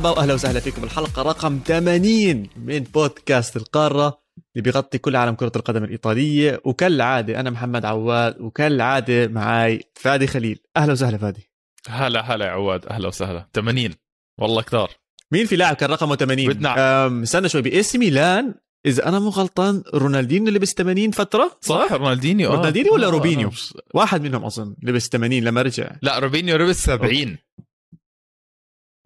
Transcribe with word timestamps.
مرحبا 0.00 0.18
وأهلا 0.18 0.34
وسهلا 0.34 0.60
فيكم. 0.60 0.84
الحلقة 0.84 1.22
رقم 1.22 1.60
80 1.66 2.48
من 2.56 2.78
بودكاست 2.78 3.56
القارة. 3.56 4.20
اللي 4.56 4.62
بيغطي 4.62 4.98
كل 4.98 5.16
عالم 5.16 5.34
كرة 5.34 5.52
القدم 5.56 5.84
الإيطالية. 5.84 6.60
وكالعادة 6.64 7.40
أنا 7.40 7.50
محمد 7.50 7.84
عواد 7.84 8.40
وكالعادة 8.40 9.28
معي 9.28 9.80
فادي 9.94 10.26
خليل. 10.26 10.58
أهلا 10.76 10.92
وسهلا 10.92 11.18
فادي. 11.18 11.50
هلا 11.88 12.34
هلا 12.34 12.44
يا 12.46 12.50
عواد. 12.50 12.86
أهلا 12.86 13.08
وسهلا. 13.08 13.46
80 13.54 13.90
والله 14.38 14.62
كثار. 14.62 14.90
مين 15.32 15.46
في 15.46 15.56
لاعب 15.56 15.76
كان 15.76 15.90
رقمه 15.90 16.16
80 16.16 16.48
بدنا. 16.48 17.22
استنى 17.22 17.48
شوي. 17.48 17.62
ب 17.62 17.82
AC 17.82 17.98
ميلان 17.98 18.54
إذا 18.86 19.08
أنا 19.08 19.18
مو 19.18 19.28
غلطان 19.28 19.82
رونالدينيو 19.94 20.52
لبس 20.52 20.74
80 20.74 21.10
فترة؟ 21.10 21.58
صح؟ 21.60 21.92
رونالدينيو. 21.92 22.52
آه. 22.52 22.56
رونالدينيو 22.56 22.94
ولا 22.94 23.06
آه، 23.06 23.10
روبينيو؟ 23.10 23.50
واحد 23.94 24.22
منهم 24.22 24.44
أظن 24.44 24.74
لبس 24.82 25.08
80 25.08 25.44
لما 25.44 25.62
رجع. 25.62 25.90
لا 26.02 26.18
روبينيو 26.18 26.56
لبس 26.56 26.76
70 26.84 27.36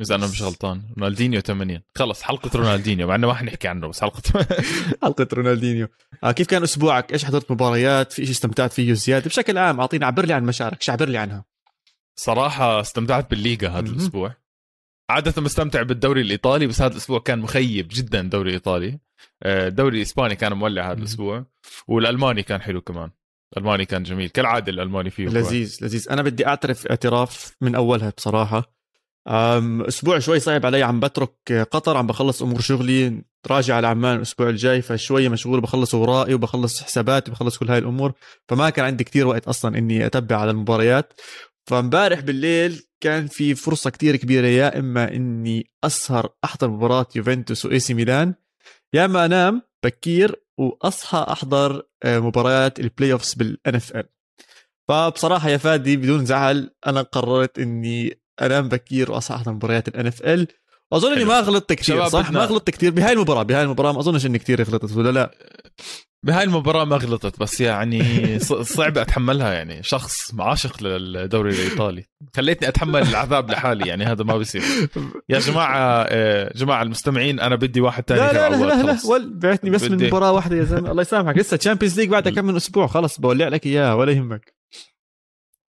اذا 0.00 0.14
أنا 0.14 0.26
مش 0.26 0.42
غلطان. 0.42 0.82
رونالدينيو 0.98 1.40
80 1.40 1.80
خلص 1.94 2.22
حلقة 2.22 2.50
رونالدينيو 2.54 3.06
مع 3.08 3.14
إنه 3.14 3.26
ما 3.26 3.34
حنحكي 3.34 3.68
عنه 3.68 3.88
بس 3.88 4.00
حلقة 4.00 4.22
حلقة 5.02 5.28
رونالدينيو. 5.32 5.88
آه 6.24 6.32
كيف 6.32 6.46
كان 6.46 6.62
أسبوعك؟ 6.62 7.12
إيش 7.12 7.24
حضرت 7.24 7.50
مباريات؟ 7.50 8.12
في 8.12 8.22
شيء 8.24 8.34
استمتعت 8.34 8.72
فيه 8.72 8.92
زيادة؟ 8.92 9.26
بشكل 9.26 9.58
عام 9.58 9.80
اعطينا 9.80 10.06
عبر 10.06 10.26
لي 10.26 10.32
عن 10.32 10.44
مشاعرك 10.44 10.82
شعبر 10.82 11.08
لي 11.08 11.18
عنها؟ 11.18 11.44
صراحة 12.16 12.80
استمتعت 12.80 13.30
بالليغا 13.30 13.68
هذا. 13.68 13.88
الأسبوع. 13.90 14.34
عادة 15.10 15.42
بستمتع 15.42 15.82
بالدوري 15.82 16.20
الإيطالي 16.20 16.66
بس 16.66 16.82
هذا 16.82 16.92
الأسبوع 16.92 17.18
كان 17.18 17.38
مخيب 17.38 17.88
جدا 17.90 18.20
الدوري 18.20 18.48
الإيطالي. 18.48 18.98
آه، 19.42 19.68
الدوري 19.68 19.96
الإسباني 19.96 20.36
كان 20.36 20.52
مولع 20.52 20.82
هذا 20.82 20.92
مهم. 20.92 21.02
الأسبوع. 21.02 21.46
والألماني 21.88 22.42
كان 22.42 22.62
حلو 22.62 22.80
كمان. 22.80 23.10
الألماني 23.52 23.84
كان 23.84 24.02
جميل 24.02 24.28
كالعادة 24.28 24.72
الألماني 24.72 25.10
فيه. 25.10 25.26
لذيذ 25.28 25.78
لذيذ. 25.82 26.06
أنا 26.10 26.22
بدي 26.22 26.46
أعترف 26.46 26.86
اعتراف 26.86 27.56
من 27.60 27.74
أولها 27.74 28.12
بصراحة. 28.16 28.73
أسبوع 29.28 30.18
شوي 30.18 30.40
صعب 30.40 30.66
علي 30.66 30.82
عم 30.82 31.00
بترك 31.00 31.52
قطر 31.70 31.96
عم 31.96 32.06
بخلص 32.06 32.42
أمور 32.42 32.60
شغلي 32.60 33.22
راجع 33.46 33.76
على 33.76 33.86
عمان 33.86 34.16
الأسبوع 34.16 34.48
الجاي 34.48 34.82
فشوي 34.82 35.28
مشغول 35.28 35.60
بخلص 35.60 35.94
اوراقي 35.94 36.34
وبخلص 36.34 36.82
حساباتي 36.82 37.30
وبخلص 37.30 37.58
كل 37.58 37.70
هاي 37.70 37.78
الأمور 37.78 38.12
فما 38.48 38.70
كان 38.70 38.84
عندي 38.84 39.04
كتير 39.04 39.26
وقت 39.26 39.48
أصلا 39.48 39.78
إني 39.78 40.06
أتبع 40.06 40.36
على 40.36 40.50
المباريات. 40.50 41.12
فامبارح 41.66 42.20
بالليل 42.20 42.82
كان 43.00 43.26
في 43.26 43.54
فرصة 43.54 43.90
كتير 43.90 44.16
كبيرة 44.16 44.46
يا 44.46 44.78
إما 44.78 45.14
إني 45.14 45.70
أسهر 45.84 46.28
أحضر 46.44 46.70
مباراة 46.70 47.06
يوفنتوس 47.16 47.64
وإي 47.64 47.78
سي 47.80 47.94
ميلان 47.94 48.34
يا 48.94 49.04
إما 49.04 49.24
أنام 49.24 49.62
بكير 49.84 50.42
وأصحى 50.58 51.26
أحضر 51.28 51.82
آه، 52.02 52.18
مباريات 52.18 52.80
ال 52.80 52.84
playoffs 52.84 53.12
بال 53.12 53.34
NFL 53.34 54.08
فبصراحة 54.88 55.48
يا 55.48 55.56
فادي 55.56 55.96
بدون 55.96 56.24
زعل 56.24 56.70
أنا 56.86 57.02
قررت 57.02 57.58
إني 57.58 58.23
أنام 58.42 58.68
بكير 58.68 59.10
وأصحى 59.12 59.34
أحضر 59.34 59.52
مباريات 59.52 60.22
ال 60.22 60.28
NFL 60.28 60.46
وأظن 60.92 61.12
إني. 61.12 61.24
ما 61.24 61.40
غلطت 61.40 61.72
كثير 61.72 62.08
صح؟ 62.08 62.20
بدنا- 62.30 62.38
ما 62.38 62.44
غلطت 62.44 62.70
كثير 62.70 62.90
بهاي 62.90 63.12
المباراة 63.12 63.42
بهاي 63.42 63.62
المباراة 63.62 63.92
ما 63.92 64.00
أظنش 64.00 64.26
إني 64.26 64.38
كثير 64.38 64.62
غلطت 64.62 64.96
ولا 64.96 65.10
لا؟ 65.10 65.30
بهاي 66.26 66.44
المباراة 66.44 66.84
ما 66.84 66.96
غلطت 66.96 67.40
بس 67.40 67.60
يعني 67.60 68.38
صعب 68.62 68.98
أتحملها 68.98 69.52
يعني 69.52 69.82
شخص 69.82 70.34
عاشق 70.40 70.82
للدوري 70.82 71.50
الإيطالي. 71.50 72.04
خليتني 72.36 72.68
أتحمل 72.68 73.02
العذاب 73.02 73.50
لحالي 73.50 73.88
يعني 73.88 74.04
هذا 74.04 74.24
ما 74.24 74.36
بيصير. 74.38 74.62
يا 75.28 75.38
جماعة 75.38 76.06
آه، 76.08 76.52
جماعة 76.56 76.82
المستمعين 76.82 77.40
أنا 77.40 77.56
بدي 77.56 77.80
واحد 77.80 78.04
ثاني 78.08 78.20
لا 78.20 78.32
لا 78.32 78.56
لا 78.56 78.82
لا, 78.82 78.82
لا. 78.82 78.98
ول 79.06 79.34
بعتني 79.38 79.70
بس 79.70 79.82
من 79.82 79.96
بدي- 79.96 80.06
مباراة 80.06 80.32
واحدة 80.32 80.56
يا 80.56 80.64
زلمة. 80.64 80.90
الله 80.90 81.02
يسامحك 81.02 81.38
لسه 81.38 81.56
تشامبيونز 81.56 82.00
ليج 82.00 82.08
بعدها 82.08 82.32
كم 82.32 82.44
من 82.44 82.56
أسبوع 82.56 82.86
خلص 82.86 83.20
بولع 83.20 83.48
لك 83.48 83.66
إياها 83.66 83.94
ولا 83.94 84.12
يهمك. 84.12 84.54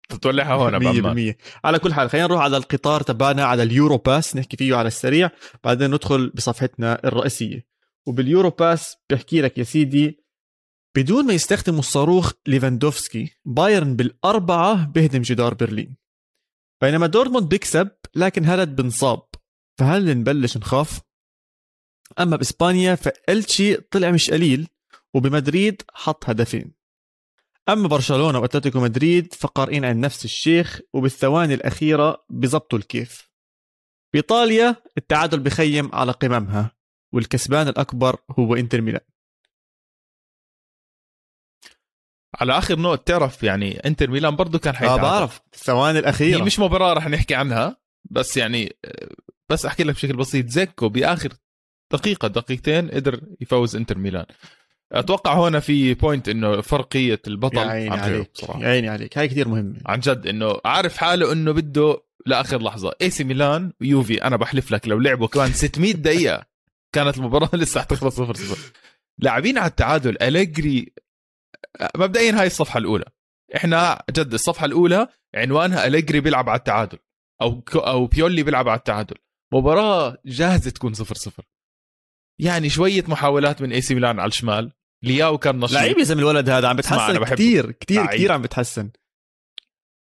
تتولعها 0.08 0.54
هون 0.54 0.78
بعمان 0.78 1.32
100% 1.32 1.36
على 1.64 1.78
كل 1.78 1.94
حال 1.94 2.10
خلينا 2.10 2.26
نروح 2.26 2.40
على 2.40 2.56
القطار 2.56 3.02
تبعنا 3.02 3.44
على 3.44 3.62
اليورو 3.62 3.96
باس 3.96 4.36
نحكي 4.36 4.56
فيه 4.56 4.74
على 4.74 4.88
السريع. 4.88 5.30
بعدين 5.64 5.90
ندخل 5.90 6.30
بصفحتنا 6.30 7.00
الرئيسية. 7.04 7.66
وباليورو 8.06 8.50
باس 8.50 8.96
بيحكي 9.10 9.40
لك 9.40 9.58
يا 9.58 9.64
سيدي 9.64 10.24
بدون 10.96 11.26
ما 11.26 11.32
يستخدموا 11.32 11.78
الصاروخ 11.78 12.32
ليفاندوفسكي 12.46 13.36
بايرن 13.44 13.96
بالأربعة 13.96 14.86
بيهدم 14.86 15.22
جدار 15.22 15.54
برلين. 15.54 15.96
بينما 16.82 17.06
دورتموند 17.06 17.48
بيكسب 17.48 17.90
لكن 18.14 18.44
هالد 18.44 18.76
بنصاب 18.76 19.22
فهل 19.78 20.18
نبلش 20.18 20.56
نخاف؟ 20.56 21.00
أما 22.18 22.36
بإسبانيا 22.36 22.94
فإلتشي 22.94 23.74
طلع 23.74 24.10
مش 24.10 24.30
قليل 24.30 24.68
وبمدريد 25.14 25.82
حط 25.94 26.28
هدفين. 26.28 26.83
أما 27.68 27.88
برشلونة 27.88 28.38
وأتلتيكو 28.38 28.80
مدريد 28.80 29.34
فقارئين 29.34 29.84
عن 29.84 30.00
نفس 30.00 30.24
الشيخ 30.24 30.80
وبالثواني 30.92 31.54
الأخيرة 31.54 32.24
بزبطوا 32.30 32.78
الكيف. 32.78 33.30
بإيطاليا 34.12 34.76
التعادل 34.98 35.40
بخيم 35.40 35.94
على 35.94 36.12
قممها 36.12 36.76
والكسبان 37.14 37.68
الأكبر 37.68 38.16
هو 38.38 38.54
إنتر 38.54 38.80
ميلان. 38.80 39.00
على 42.40 42.58
آخر 42.58 42.78
note 42.78 43.06
تعرف 43.06 43.42
يعني 43.42 43.78
إنتر 43.86 44.10
ميلان 44.10 44.36
برضه 44.36 44.58
كان 44.58 44.76
حيتعادل. 44.76 45.02
بعرف. 45.02 45.40
الثواني 45.54 45.98
الأخيرة. 45.98 46.38
هي 46.38 46.42
مش 46.42 46.58
مباراة 46.58 46.92
رح 46.92 47.08
نحكي 47.08 47.34
عنها 47.34 47.76
بس 48.04 48.36
يعني 48.36 48.76
بس 49.48 49.66
أحكي 49.66 49.84
لك 49.84 49.94
بشكل 49.94 50.16
بسيط. 50.16 50.46
زيكو 50.46 50.88
بآخر 50.88 51.32
دقيقة 51.92 52.28
دقيقتين 52.28 52.90
قدر 52.90 53.20
يفوز 53.40 53.76
إنتر 53.76 53.98
ميلان. 53.98 54.26
أتوقع 54.94 55.32
هون 55.32 55.60
في 55.60 55.94
point 55.94 56.28
إنه 56.28 56.60
فرقت 56.60 57.20
البطل 57.26 57.56
يا 57.56 57.62
عيني 57.62 57.90
عن 57.90 57.98
عليك 57.98 58.42
يا 58.42 58.68
عيني 58.68 58.88
عليك. 58.88 59.18
هاي 59.18 59.28
كثير 59.28 59.48
مهمة 59.48 59.76
عن 59.86 60.00
جد 60.00 60.26
إنه 60.26 60.60
عارف 60.64 60.96
حاله 60.96 61.32
إنه 61.32 61.52
بده 61.52 62.02
لآخر 62.26 62.62
لحظة. 62.62 62.92
اي 63.02 63.10
سي 63.10 63.24
ميلان 63.24 63.72
ويوفي 63.80 64.24
أنا 64.24 64.36
بحلف 64.36 64.72
لك 64.72 64.88
لو 64.88 64.98
لعبوا 64.98 65.26
كمان 65.26 65.52
600 65.52 65.92
دقيقة. 65.92 66.46
كانت 66.92 67.18
المباراة 67.18 67.50
لسه 67.56 67.80
حتخلص 67.80 68.16
0 68.16 68.34
0 68.34 68.72
لاعبين 69.18 69.58
على 69.58 69.70
التعادل 69.70 70.22
أليجري 70.22 70.92
مبدئيا 71.96 72.40
هاي 72.40 72.46
الصفحة 72.46 72.78
الأولى. 72.78 73.04
إحنا 73.56 74.02
جد 74.10 74.32
الصفحة 74.32 74.64
الأولى 74.64 75.08
عنوانها 75.34 75.86
أليجري 75.86 76.20
بيلعب 76.20 76.48
على 76.48 76.58
التعادل 76.58 76.98
أو 77.42 77.62
أو 77.74 78.06
بيولي 78.06 78.42
بيلعب 78.42 78.68
على 78.68 78.78
التعادل. 78.78 79.16
مباراة 79.52 80.16
جاهزة 80.26 80.70
تكون 80.70 80.94
0 80.94 81.14
0 81.14 81.42
يعني 82.40 82.68
شوية 82.68 83.04
محاولات 83.08 83.62
من 83.62 83.72
اي 83.72 83.80
سي 83.80 83.94
ميلان 83.94 84.20
على 84.20 84.28
الشمال. 84.28 84.72
لياو 85.04 85.38
كان 85.38 85.60
نشيط. 85.60 85.76
لعيب 85.76 85.98
يا 85.98 86.04
زلمة 86.04 86.20
الولد 86.22 86.48
هذا 86.48 86.68
عم 86.68 86.76
بتحسن. 86.76 87.24
كثير 87.24 87.70
كثير. 87.72 88.06
كثير 88.06 88.32
عم 88.32 88.42
بتحسن. 88.42 88.90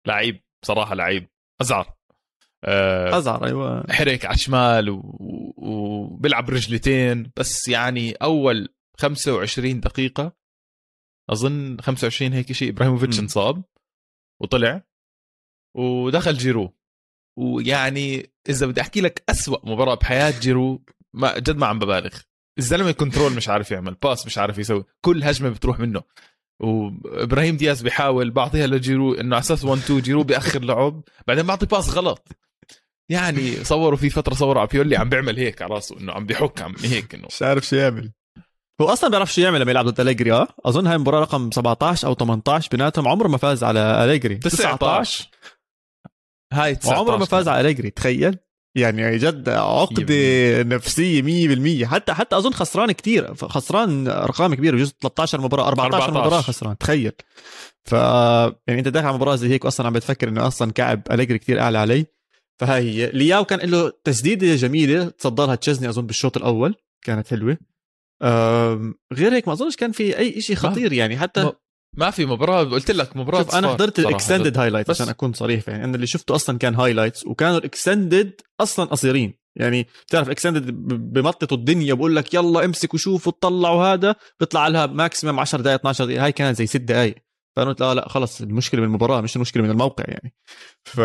لعيب 0.08 0.42
بصراحة 0.64 0.96
لعيب. 0.96 1.28
أزعر. 1.62 1.94
آه، 2.64 3.18
أزعر 3.18 3.46
أيوة. 3.46 3.84
حرك 3.92 4.26
على 4.26 4.36
الشمال 4.36 4.90
و- 4.90 4.98
و- 4.98 5.54
وبيلعب 5.58 6.50
رجلتين 6.50 7.32
بس 7.38 7.68
يعني 7.68 8.12
أول 8.14 8.70
25 8.98 9.80
دقيقة 9.80 10.36
أظن 11.30 11.78
25 11.82 12.34
هيك 12.34 12.52
شيء 12.52 12.70
إبراهيموفيتش. 12.70 13.20
انصاب 13.20 13.64
وطلع 14.42 14.82
ودخل 15.78 16.34
جيرو. 16.38 16.76
ويعني 17.40 18.34
إذا 18.50 18.66
بدي 18.66 18.82
أحكي 18.82 19.02
لك 19.02 19.24
أسوأ 19.30 19.70
مباراة 19.70 19.96
بحياة 19.96 20.40
جيرو 20.40 20.84
ما 21.14 21.40
جد 21.40 21.58
ما 21.58 21.68
عم 21.68 21.80
ببالغ. 21.80 22.20
الزلمة 22.60 22.92
control 22.92 23.34
مش 23.34 23.50
عارف 23.50 23.72
يعمل 23.72 23.94
pass 23.94 24.26
مش 24.26 24.38
عارف 24.38 24.58
يسوي 24.58 24.84
كل 25.02 25.24
هجمة 25.24 25.50
بتروح 25.50 25.80
منه. 25.80 26.02
وإبراهيم 26.62 27.58
دياز 27.58 27.82
بيحاول 27.82 28.32
بعطيها 28.32 28.68
لجيرو 28.68 29.14
إنه 29.14 29.36
على 29.36 29.42
أساس 29.42 29.64
1 29.66 29.82
2 29.82 30.00
جيرو 30.02 30.24
بيأخر 30.24 30.64
لعب 30.64 31.02
بعدين 31.28 31.46
بعطي 31.46 31.66
pass 31.66 31.90
غلط. 31.90 32.28
يعني 33.12 33.64
صوروا 33.64 33.98
في 33.98 34.10
فترة 34.10 34.34
صوروا 34.34 34.62
على 34.62 34.70
بيولي 34.72 34.98
عم 34.98 35.10
بيعمل 35.10 35.38
هيك 35.38 35.62
على 35.62 35.74
راسه 35.74 36.00
إنه 36.00 36.14
عم 36.14 36.26
بيحك 36.26 36.62
عم 36.62 36.76
هيك 36.84 37.16
إنه. 37.16 37.28
مش 37.28 37.42
عارف 37.42 37.68
شو 37.68 37.76
يعمل. 37.76 38.12
هو 38.82 38.86
أصلا 38.86 39.10
بيعرف 39.10 39.34
شو 39.34 39.42
يعمل 39.42 39.62
لما 39.62 39.72
يلعب 39.72 39.86
ضد 39.86 40.00
أليجري 40.00 40.32
آه؟ 40.32 40.48
أظن 40.66 40.88
هاي 40.88 40.96
المباراه 40.96 41.20
رقم 41.20 41.52
17 41.52 42.08
أو 42.08 42.14
18 42.14 42.70
بيناتهم 42.72 43.08
عمره 43.08 43.28
ما 43.28 43.38
فاز 43.38 43.64
على 43.64 43.80
أليجري. 43.80 44.36
19 44.36 45.30
هاي 46.54 46.76
19 46.76 46.98
وعمره 46.98 47.18
ما 47.18 47.26
فاز 47.26 47.48
على 47.48 47.62
أليجري 47.62 47.90
تخيل. 47.90 48.38
يعني 48.76 49.18
جد 49.18 49.50
عقده 49.50 50.64
نفسية 50.64 51.22
100% 51.84 51.86
حتى 51.86 52.14
حتى 52.14 52.38
أظن 52.38 52.52
خسران 52.54 52.92
كتير. 52.92 53.36
خسران 53.36 54.08
ارقام 54.08 54.54
كبيره 54.56 54.76
بجوز 54.76 54.94
13 55.02 55.42
مباراة 55.42 55.68
14, 55.68 56.04
14. 56.04 56.28
مباراة 56.28 56.42
خسران. 56.42 56.78
تخيل. 56.78 57.12
ف 57.84 57.92
يعني 57.92 58.80
أنت 58.80 58.88
داخل 58.88 59.08
على 59.08 59.16
مباراة 59.16 59.36
زي 59.36 59.50
هيك 59.50 59.66
أصلا 59.66 59.88
عم 59.88 59.94
بتفكر 59.94 60.30
إنه 60.30 60.48
أصلا 60.48 60.72
كعب 60.72 61.02
أليجري 61.12 61.38
كتير 61.38 61.62
أعلى 61.62 61.78
علي. 61.78 62.06
فهاي 62.60 62.84
هي. 62.90 63.12
لياو 63.12 63.46
كان 63.46 63.60
له 63.70 63.92
تسديدة 64.04 64.56
جميلة 64.56 65.06
تصدى 65.10 65.42
لها 65.42 65.56
تشزني 65.56 65.90
أظن 65.90 66.06
بالشوط 66.06 66.38
الأول 66.38 66.76
كانت 67.06 67.28
حلوة. 67.28 67.58
أم، 68.24 68.96
غير 69.14 69.34
هيك 69.34 69.48
ما 69.48 69.54
أظنش 69.54 69.76
كان 69.76 69.92
في 69.92 70.18
أي 70.18 70.42
شيء 70.42 70.56
خطير 70.56 70.94
يعني. 70.94 71.18
حتى 71.18 71.52
ما- 71.98 72.10
في 72.12 72.26
مباراة 72.26 72.64
قلت 72.64 72.92
لك 72.92 73.18
مباراة 73.18 73.46
أنا 73.58 73.68
حضرت. 73.68 74.00
ال 74.00 74.06
extended 74.06 74.58
highlights 74.58 74.90
بس- 74.90 75.02
عشان 75.02 75.10
أكون 75.10 75.34
صريح 75.34 75.70
يعني 75.70 75.84
أنا 75.84 75.96
اللي 75.96 76.08
شفته 76.08 76.36
أصلا 76.36 76.58
كان 76.58 76.76
highlights 76.76 77.26
وكانوا 77.26 77.58
ال 77.58 77.67
extended 77.67 78.42
أصلا 78.62 78.86
قصيرين. 78.86 79.40
يعني 79.56 79.88
بتعرف 80.08 80.30
extended 80.30 80.72
بمططوا 81.14 81.58
الدنيا 81.58 81.94
بقول 81.94 82.16
لك 82.16 82.34
يلا 82.34 82.66
امسك 82.66 82.94
وشوف 82.94 83.28
وطلع 83.28 83.70
وهذا 83.70 84.16
بيطلع 84.40 84.68
لها 84.68 84.86
maximum 84.86 85.40
10 85.40 85.62
دقائق 85.62 85.80
12 85.80 86.06
دقيقه 86.06 86.26
هاي 86.26 86.32
كانت 86.32 86.58
زي 86.58 86.66
6 86.68 86.80
دقائق 86.80 87.16
فأنا 87.56 87.70
قلت 87.70 87.82
لا 87.82 87.94
لا 87.94 88.10
خلص 88.10 88.42
المشكلة 88.42 88.82
من 88.82 88.88
المباراة 88.88 89.22
مش 89.22 89.36
المشكلة 89.36 89.64
من 89.64 89.70
الموقع 89.70 90.04
يعني. 90.08 90.34
ف... 90.86 91.02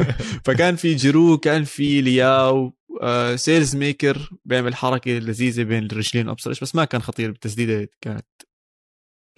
فكان 0.46 0.76
في 0.76 0.94
جيرو 0.94 1.38
كان 1.38 1.64
في 1.64 2.00
لياو 2.00 2.72
آه 3.02 3.36
سيلماكرز 3.36 4.30
بيعمل 4.44 4.74
حركة 4.74 5.10
لذيذة 5.10 5.62
بين 5.62 5.84
الرجلين 5.86 6.28
أبصر 6.28 6.50
بس 6.62 6.74
ما 6.74 6.84
كان 6.84 7.02
خطير 7.02 7.30
بالتسديدة 7.30 7.90
كانت 8.00 8.26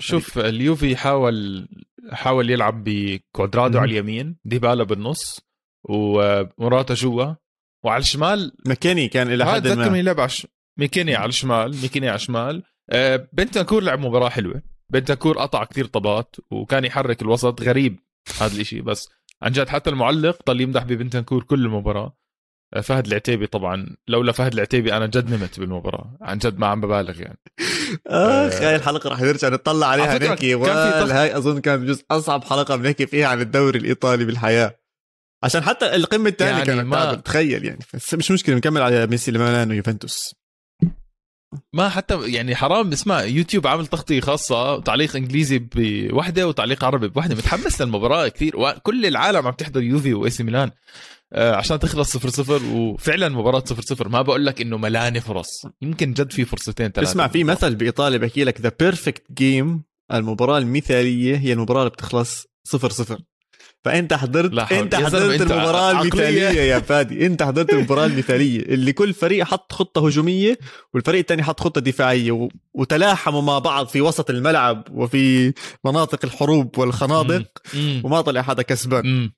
شوف 0.01 0.39
اليوفي 0.39 0.97
حاول 0.97 1.69
حاول 2.13 2.51
يلعب 2.51 2.85
بكوادرادو 2.85 3.79
على 3.79 3.91
اليمين 3.91 4.37
ديبالا 4.45 4.85
بالنص 4.85 5.41
وموراتا 5.89 6.95
جوا 6.95 7.35
وعلى 7.85 8.01
الشمال 8.01 8.53
ماكيني 8.67 9.09
كان 9.09 9.33
إلى 9.33 9.47
حد 9.47 9.69
ما. 9.69 9.99
يلعب 9.99 10.21
على 10.21 10.31
ماكيني 10.79 11.15
على 11.15 11.29
الشمال 11.29 11.77
ماكيني 11.83 12.09
على 12.09 12.17
الشمال. 12.17 12.63
آه، 12.91 13.29
بنتنكور 13.33 13.83
لعب 13.83 14.01
مباراة 14.01 14.29
حلوة. 14.29 14.63
بنتنكور 14.91 15.39
قطع 15.39 15.65
كثير 15.65 15.87
طبات 15.87 16.37
وكان 16.51 16.85
يحرك 16.85 17.23
الوسط 17.23 17.63
غريب 17.63 17.99
هذا 18.41 18.55
الإشي 18.55 18.81
بس 18.81 19.09
عن 19.43 19.53
جد 19.53 19.69
حتى 19.69 19.91
المعلق 19.91 20.39
ضل 20.47 20.61
يمدح 20.61 20.85
ببنتنكور 20.85 21.43
كل 21.43 21.65
المباراة. 21.65 22.17
فهد 22.83 23.07
العتيبي 23.07 23.47
طبعا 23.47 23.97
لولا 24.09 24.33
فهد 24.33 24.53
العتيبي 24.53 24.97
أنا 24.97 25.07
جد 25.07 25.31
نمت 25.31 25.61
بالمباراة 25.61 26.17
عن 26.21 26.39
جد 26.39 26.59
ما 26.59 26.67
عم 26.67 26.81
ببالغ 26.81 27.21
يعني. 27.21 27.39
آخ 28.07 28.55
هاي 28.55 28.77
الحلقة 28.77 29.11
رح 29.11 29.21
نرجع 29.21 29.49
نطلع 29.49 29.87
عليها 29.87 30.19
نحكي. 30.19 30.55
هاي 30.55 31.37
أظن 31.37 31.61
كان 31.61 31.85
بجزء 31.85 32.05
أصعب 32.11 32.45
حلقة 32.45 32.77
بنحكي 32.77 33.07
فيها 33.07 33.27
عن 33.27 33.41
الدوري 33.41 33.79
الإيطالي 33.79 34.25
بالحياة. 34.25 34.81
عشان 35.43 35.63
حتى 35.63 35.97
القمة 35.97 36.29
الثانية 36.29 36.53
يعني 36.53 36.67
كانت 36.67 36.87
ما... 36.87 37.15
تخيل 37.15 37.65
يعني. 37.65 37.79
بس 37.95 38.15
مش 38.15 38.31
مشكلة 38.31 38.57
نكمل 38.57 38.83
على 38.83 39.07
ميسي 39.07 39.31
لميلان 39.31 39.71
ويوفنتوس 39.71 40.35
ما 41.73 41.89
حتى 41.89 42.33
يعني 42.33 42.57
حرام 42.57 42.93
اسمع 42.93 43.23
يوتيوب 43.23 43.67
عامل 43.67 43.87
تغطية 43.87 44.21
خاصة 44.21 44.81
تعليق 44.81 45.17
إنجليزي 45.17 45.59
بوحدة 45.75 46.49
وتعليق 46.49 46.85
عربي 46.85 47.09
بوحدة. 47.09 47.35
متحمس 47.35 47.83
للمباراة 47.83 48.29
كثير 48.29 48.57
وكل 48.57 49.07
العالم 49.07 49.47
عم 49.47 49.53
تحضر 49.53 49.83
يوفي 49.83 50.15
وإي 50.15 50.31
سي 50.31 50.43
ميلان. 50.43 50.69
آه، 50.69 50.73
عشان 51.35 51.79
تخلص 51.79 52.13
صفر 52.13 52.29
صفر 52.29 52.61
وفعلا 52.65 53.29
مباراة 53.29 53.63
صفر 53.67 53.83
صفر. 53.83 54.09
ما 54.09 54.23
بقول 54.23 54.47
لك 54.47 54.61
إنه 54.61 54.77
ملانة 54.77 55.21
فرص. 55.21 55.67
يمكن 55.83 56.13
جد 56.13 56.33
في 56.33 56.45
فرصتين 56.45 56.89
ثلاثة. 56.89 57.11
اسمع 57.11 57.29
في 57.29 57.45
مثل 57.45 57.75
بإيطاليا 57.75 58.19
بحكي 58.19 58.45
لك 58.45 58.61
the 58.61 58.73
perfect 58.81 59.23
game 59.33 59.83
المباراة 60.13 60.59
المثالية 60.59 61.37
هي 61.37 61.53
المباراة 61.53 61.81
اللي 61.81 61.91
بتخلص 61.91 62.47
صفر 62.65 62.91
صفر. 62.91 63.19
فأنت 63.85 64.15
حضرت 64.15 64.73
أنت 64.73 64.95
حضرت 64.95 65.41
أنت 65.41 65.51
المباراة 65.53 66.03
المثالية 66.03 66.61
يا 66.61 66.79
فادي. 66.79 67.27
أنت 67.27 67.43
حضرت 67.43 67.73
المباراة 67.73 68.07
المثالية 68.07 68.61
اللي 68.61 68.93
كل 68.93 69.15
فريق 69.15 69.45
حط 69.45 69.73
خطة 69.73 70.07
هجومية 70.07 70.59
والفريق 70.95 71.21
الثاني 71.21 71.43
حط 71.43 71.61
خطة 71.61 71.81
دفاعية 71.81 72.33
و... 72.33 72.49
وتلاحموا 72.75 73.43
مع 73.43 73.59
بعض 73.59 73.87
في 73.89 74.01
وسط 74.01 74.31
الملعب 74.31 74.85
وفي 74.91 75.53
مناطق 75.85 76.25
الحروب 76.25 76.79
والخنادق 76.79 77.47
وما 78.05 78.21
طلع 78.21 78.43
حدا 78.43 78.63
كسبان. 78.63 79.31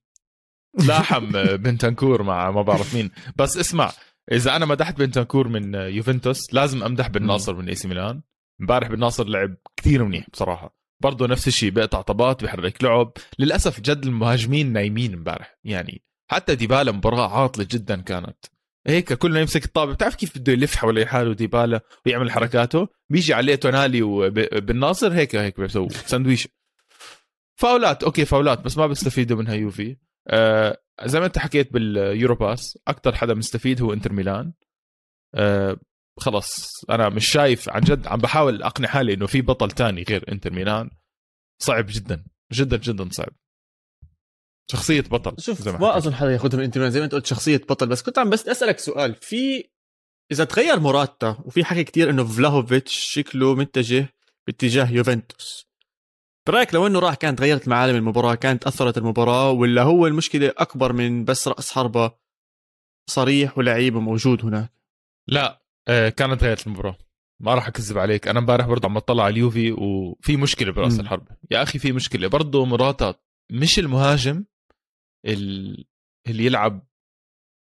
لاحم 0.75 1.33
بنتنكور 1.57 2.23
مع 2.23 2.51
ما 2.51 2.63
بعرف 2.63 2.95
مين. 2.95 3.11
بس 3.37 3.57
اسمع 3.57 3.93
إذا 4.33 4.57
أنا 4.57 4.67
مدحت 4.67 4.99
بنتنكور 4.99 5.49
من 5.49 5.75
يوفنتوس 5.75 6.55
لازم 6.55 6.83
أمدح 6.83 7.09
بن 7.09 7.27
ناصر 7.27 7.55
من 7.55 7.69
إي 7.69 7.75
سي 7.75 7.89
ميلان. 7.89 8.23
امبارح 8.61 8.89
بن 8.89 9.04
ناصر 9.04 9.27
لعب 9.27 9.55
كثير 9.77 10.05
منيح 10.05 10.31
بصراحة. 10.33 10.77
برضه 11.03 11.27
نفس 11.27 11.49
الشيء 11.49 11.71
بيقطع 11.71 12.01
طبات 12.01 12.43
بيحرك 12.43 12.85
لعب. 12.85 13.13
للأسف 13.39 13.81
جد 13.81 14.07
المهاجمين 14.07 14.73
نايمين 14.73 15.15
امبارح. 15.15 15.59
يعني 15.65 16.03
حتى 16.31 16.55
ديبالا 16.55 16.93
مباراة 16.93 17.41
عاطلة 17.41 17.67
جدا 17.71 18.01
كانت. 18.01 18.37
هيك 18.87 19.13
كل 19.13 19.33
ما 19.33 19.41
يمسك 19.41 19.65
الطابة. 19.65 19.93
بتعرف 19.93 20.15
كيف 20.15 20.39
بده 20.39 20.53
يلف 20.53 20.77
حوالين 20.77 21.09
حاله 21.09 21.35
ديبالا 21.35 21.81
ويعمل 22.07 22.31
حركاته؟ 22.31 22.89
بيجي 23.11 23.35
عليه 23.35 23.55
تونالي 23.55 24.03
وبن 24.03 24.58
ناصر 24.58 25.13
هيك 25.13 25.37
هيك 25.37 25.61
بيسوي. 25.61 25.89
سندويش 25.89 26.49
فاولات. 27.57 28.05
okay 28.05 28.25
فاولات. 28.25 28.61
بس 28.61 28.79
ما 28.79 28.87
بيستفيدوا 28.87 29.37
منها 29.37 29.55
يوفي. 29.55 29.97
آه 30.29 30.79
زي 31.05 31.21
ما 31.21 31.27
انت 31.27 31.39
حكيت 31.39 31.73
باليوروباس 31.73 32.79
أكثر 32.89 33.15
حدا 33.15 33.35
مستفيد 33.35 33.83
هو 33.83 33.93
إنتر 33.93 34.13
ميلان. 34.13 34.53
آه 35.35 35.77
خلص 36.19 36.71
أنا 36.91 37.09
مش 37.09 37.27
شايف 37.29 37.69
عن 37.69 37.81
جد 37.81 38.07
عم 38.07 38.19
بحاول 38.19 38.63
اقنع 38.63 38.89
حالي 38.89 39.15
إنه 39.15 39.27
في 39.27 39.43
بطل 39.43 39.71
تاني 39.71 40.03
غير 40.09 40.33
إنتر 40.33 40.53
ميلان. 40.53 40.91
صعب 41.63 41.87
جدا 41.89 42.25
جدا 42.53 42.77
جدا 42.77 43.09
صعب. 43.13 43.33
شخصية 44.71 45.01
بطل 45.01 45.43
شوف 45.43 45.69
ما 45.69 45.97
أظن 45.97 46.15
حدا 46.15 46.33
ياخذها 46.33 46.57
من 46.57 46.65
إنتر 46.65 46.81
ميلان. 46.81 46.93
زي 46.93 46.99
ما 46.99 47.05
أنت 47.05 47.15
قلت 47.15 47.27
شخصية 47.27 47.57
بطل. 47.57 47.87
بس 47.87 48.03
كنت 48.03 48.19
عم 48.19 48.31
بس 48.31 48.49
أسألك 48.49 48.79
سؤال. 48.79 49.15
في 49.15 49.71
إذا 50.33 50.45
تغير 50.45 50.81
موراتا 50.81 51.43
وفي 51.45 51.65
حكي 51.65 51.85
كتير 51.85 52.11
إنه 52.11 52.25
فلاهوفيتش 52.25 52.97
شكله 52.97 53.55
متجه 53.55 54.09
باتجاه 54.47 54.91
يوفنتوس. 54.93 55.72
برايك 56.49 56.75
لو 56.75 56.87
إنه 56.87 56.99
راح 56.99 57.15
كانت 57.15 57.41
غيرت 57.41 57.69
معالم 57.69 57.97
المباراة 57.97 58.35
كانت 58.35 58.65
أثرت 58.67 58.99
المباراة 58.99 59.51
ولا 59.51 59.83
هو 59.83 60.07
المشكلة 60.07 60.53
أكبر 60.59 60.93
من 60.93 61.25
بس 61.25 61.49
رأس 61.49 61.73
حربة 61.73 62.13
صريح 63.11 63.59
ولعيب 63.59 63.97
موجود 63.97 64.45
هناك؟ 64.45 64.73
لا 65.29 65.63
آه، 65.89 66.09
كانت 66.09 66.43
غيرت 66.45 66.67
المباراة. 66.67 66.99
ما 67.41 67.55
راح 67.55 67.69
أكذب 67.69 67.99
عليك. 67.99 68.29
أنا 68.29 68.39
امبارح 68.39 68.67
برضه 68.67 68.89
عم 68.89 68.95
بطلع 68.95 69.25
على 69.25 69.33
اليوفي 69.33 69.73
وفي 69.73 70.37
مشكلة 70.37 70.73
برأس 70.73 71.01
الحرب 71.01 71.29
يا 71.51 71.63
أخي 71.63 71.79
في 71.79 71.93
مشكلة. 71.93 72.29
برضه 72.29 72.65
مراتا 72.65 73.15
مش 73.53 73.79
المهاجم 73.79 74.45
اللي 75.27 75.87
يلعب 76.29 76.87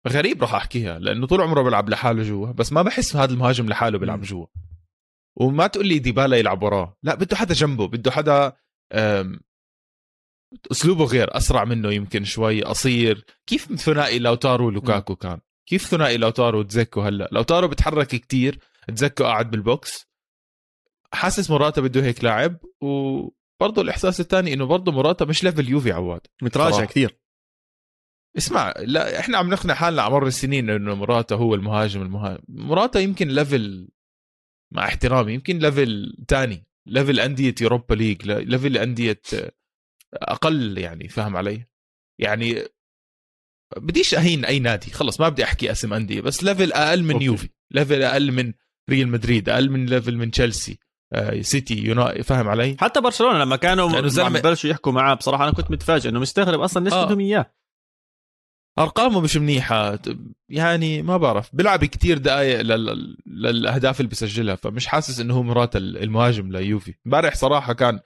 غريب 0.08 0.42
راح 0.42 0.56
أحكيها 0.56 1.00
لأنه 1.00 1.28
طول 1.28 1.42
عمره 1.42 1.62
بيلعب 1.62 1.90
لحاله 1.90 2.24
جوا 2.24 2.52
بس 2.52 2.74
ما 2.74 2.82
بحس 2.82 3.16
هذا 3.16 3.34
المهاجم 3.34 3.70
لحاله 3.70 3.98
بيلعب 4.00 4.22
جوا. 4.22 4.46
وما 5.36 5.68
تقول 5.68 5.88
لي 5.88 6.00
ديبالا 6.00 6.38
يلعب 6.38 6.64
وراه. 6.64 6.98
لا 7.04 7.16
بده 7.16 7.36
حدا 7.36 7.54
جنبه 7.54 7.88
بده 7.88 8.12
حدا 8.12 8.54
أسلوبه 10.72 11.06
غير 11.06 11.38
أسرع 11.38 11.66
منه 11.66 11.94
يمكن 11.94 12.24
شوي 12.24 12.64
قصير. 12.64 13.26
كيف 13.48 13.76
ثنائي 13.76 14.20
لوتارو 14.20 14.68
ولوكاكو 14.68 15.16
كان؟ 15.16 15.40
كيف 15.66 15.86
ثنائي 15.86 16.18
لوتارو 16.18 16.60
ودزيكو 16.60 17.02
هلا؟ 17.02 17.30
لوتارو 17.32 17.68
بتحرك 17.68 18.08
كتير 18.08 18.60
دزيكو 18.88 19.24
قاعد 19.24 19.52
بال 19.52 19.70
box. 19.70 20.06
حاسس 21.14 21.50
موراتا 21.50 21.82
بده 21.82 22.04
هيك 22.04 22.24
لاعب 22.24 22.58
وبرضه 22.82 23.82
الإحساس 23.82 24.20
الثاني 24.20 24.54
إنه 24.54 24.66
برضه 24.66 24.92
موراتا 24.92 25.26
مش 25.26 25.44
level 25.44 25.70
يوفي 25.70 25.92
عواد. 25.92 26.22
متراجع 26.42 26.86
كثير 26.86 27.18
اسمع 28.38 28.74
لا 28.80 29.20
إحنا 29.20 29.38
عم 29.38 29.50
نقنع 29.50 29.74
حالنا 29.74 30.02
على 30.02 30.14
مر 30.14 30.28
السنين 30.28 30.70
إنه 30.70 30.96
موراتا 30.96 31.36
هو 31.36 31.56
المهاجم 31.56 32.02
المهاجم 32.02 32.44
موراتا 32.48 33.00
يمكن 33.00 33.28
level 33.28 33.90
مع 34.72 34.86
احترامي 34.86 35.34
يمكن 35.34 35.60
level 35.60 36.18
ثاني. 36.28 36.66
level 36.86 37.20
أندية 37.20 37.56
يوروبا 37.62 37.96
ليج 37.96 38.28
level 38.28 38.78
أندية 38.78 39.22
أقل 40.14 40.78
يعني 40.78 41.08
فاهم 41.08 41.38
علي 41.38 41.66
يعني 42.20 42.64
بديش 43.78 44.16
أهين 44.16 44.46
أي 44.46 44.60
نادي 44.60 44.92
خلص 44.92 45.22
ما 45.22 45.30
بدي 45.30 45.44
أحكي 45.44 45.72
أسم 45.72 45.94
أندية 45.94 46.22
بس 46.22 46.44
level 46.44 46.72
أقل 46.72 47.04
من 47.04 47.14
okay. 47.14 47.26
يوفي 47.26 47.50
level 47.72 48.04
أقل 48.04 48.32
من 48.32 48.54
ريال 48.90 49.08
مدريد 49.08 49.50
أقل 49.50 49.70
من 49.70 49.86
level 49.86 50.18
من 50.18 50.32
تشيلسي 50.32 50.80
آه 51.14 51.42
سيتي 51.42 51.78
يونايتد 51.84 52.22
فاهم 52.22 52.48
علي 52.48 52.78
حتى 52.80 53.02
برشلونة 53.02 53.38
لما 53.38 53.56
كانوا 53.56 53.90
عم 54.18 54.34
بلشوا 54.34 54.70
يحكوا 54.70 54.92
معاه 54.92 55.14
بصراحة 55.14 55.44
أنا 55.44 55.52
كنت 55.54 55.72
متفاجئ 55.72 56.10
إنه 56.10 56.20
مستغرب 56.20 56.60
أصلا 56.60 56.84
ليش 56.84 56.94
آه. 56.94 57.06
بدهم 57.06 57.20
إياه 57.20 57.54
أرقامه 58.80 59.22
مش 59.22 59.38
منيحة. 59.38 60.00
يعني 60.50 61.02
ما 61.02 61.18
بعرف 61.18 61.50
بيلعب 61.56 61.86
كتير 61.86 62.18
دقائق 62.18 62.62
لل... 62.62 63.18
للأهداف 63.26 64.00
اللي 64.00 64.10
بيسجلها 64.10 64.56
فمش 64.56 64.88
حاسس 64.88 65.20
إنه 65.20 65.34
هو 65.34 65.44
مرات 65.44 65.76
المهاجم 65.76 66.52
ليوفي. 66.52 66.94
امبارح 67.06 67.36
صراحة 67.36 67.74
كان 67.74 68.00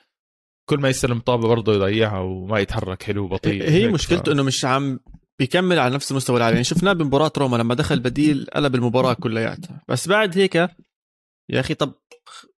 كل 0.69 0.79
ما 0.79 0.89
يستلم 0.89 1.19
طابة 1.19 1.47
برضه 1.47 1.73
يضيعها 1.73 2.19
وما 2.19 2.59
يتحرك 2.59 3.03
حلو 3.03 3.27
بطيء. 3.27 3.69
هي 3.69 3.87
مشكلته 3.87 4.23
ف... 4.23 4.29
إنه 4.29 4.43
مش 4.43 4.65
عم 4.65 4.99
بيكمل 5.39 5.79
على 5.79 5.95
نفس 5.95 6.11
المستوى 6.11 6.37
العالي 6.37 6.53
يعني 6.53 6.63
شفناه 6.63 6.93
بمباراة 6.93 7.31
روما 7.37 7.57
لما 7.57 7.75
دخل 7.75 7.99
بديل 7.99 8.47
قلب 8.55 8.75
المباراة 8.75 9.13
كلياتها. 9.13 9.83
بس 9.87 10.07
بعد 10.07 10.37
هيك 10.37 10.55
يا 10.55 11.59
أخي 11.59 11.73
طب 11.73 11.93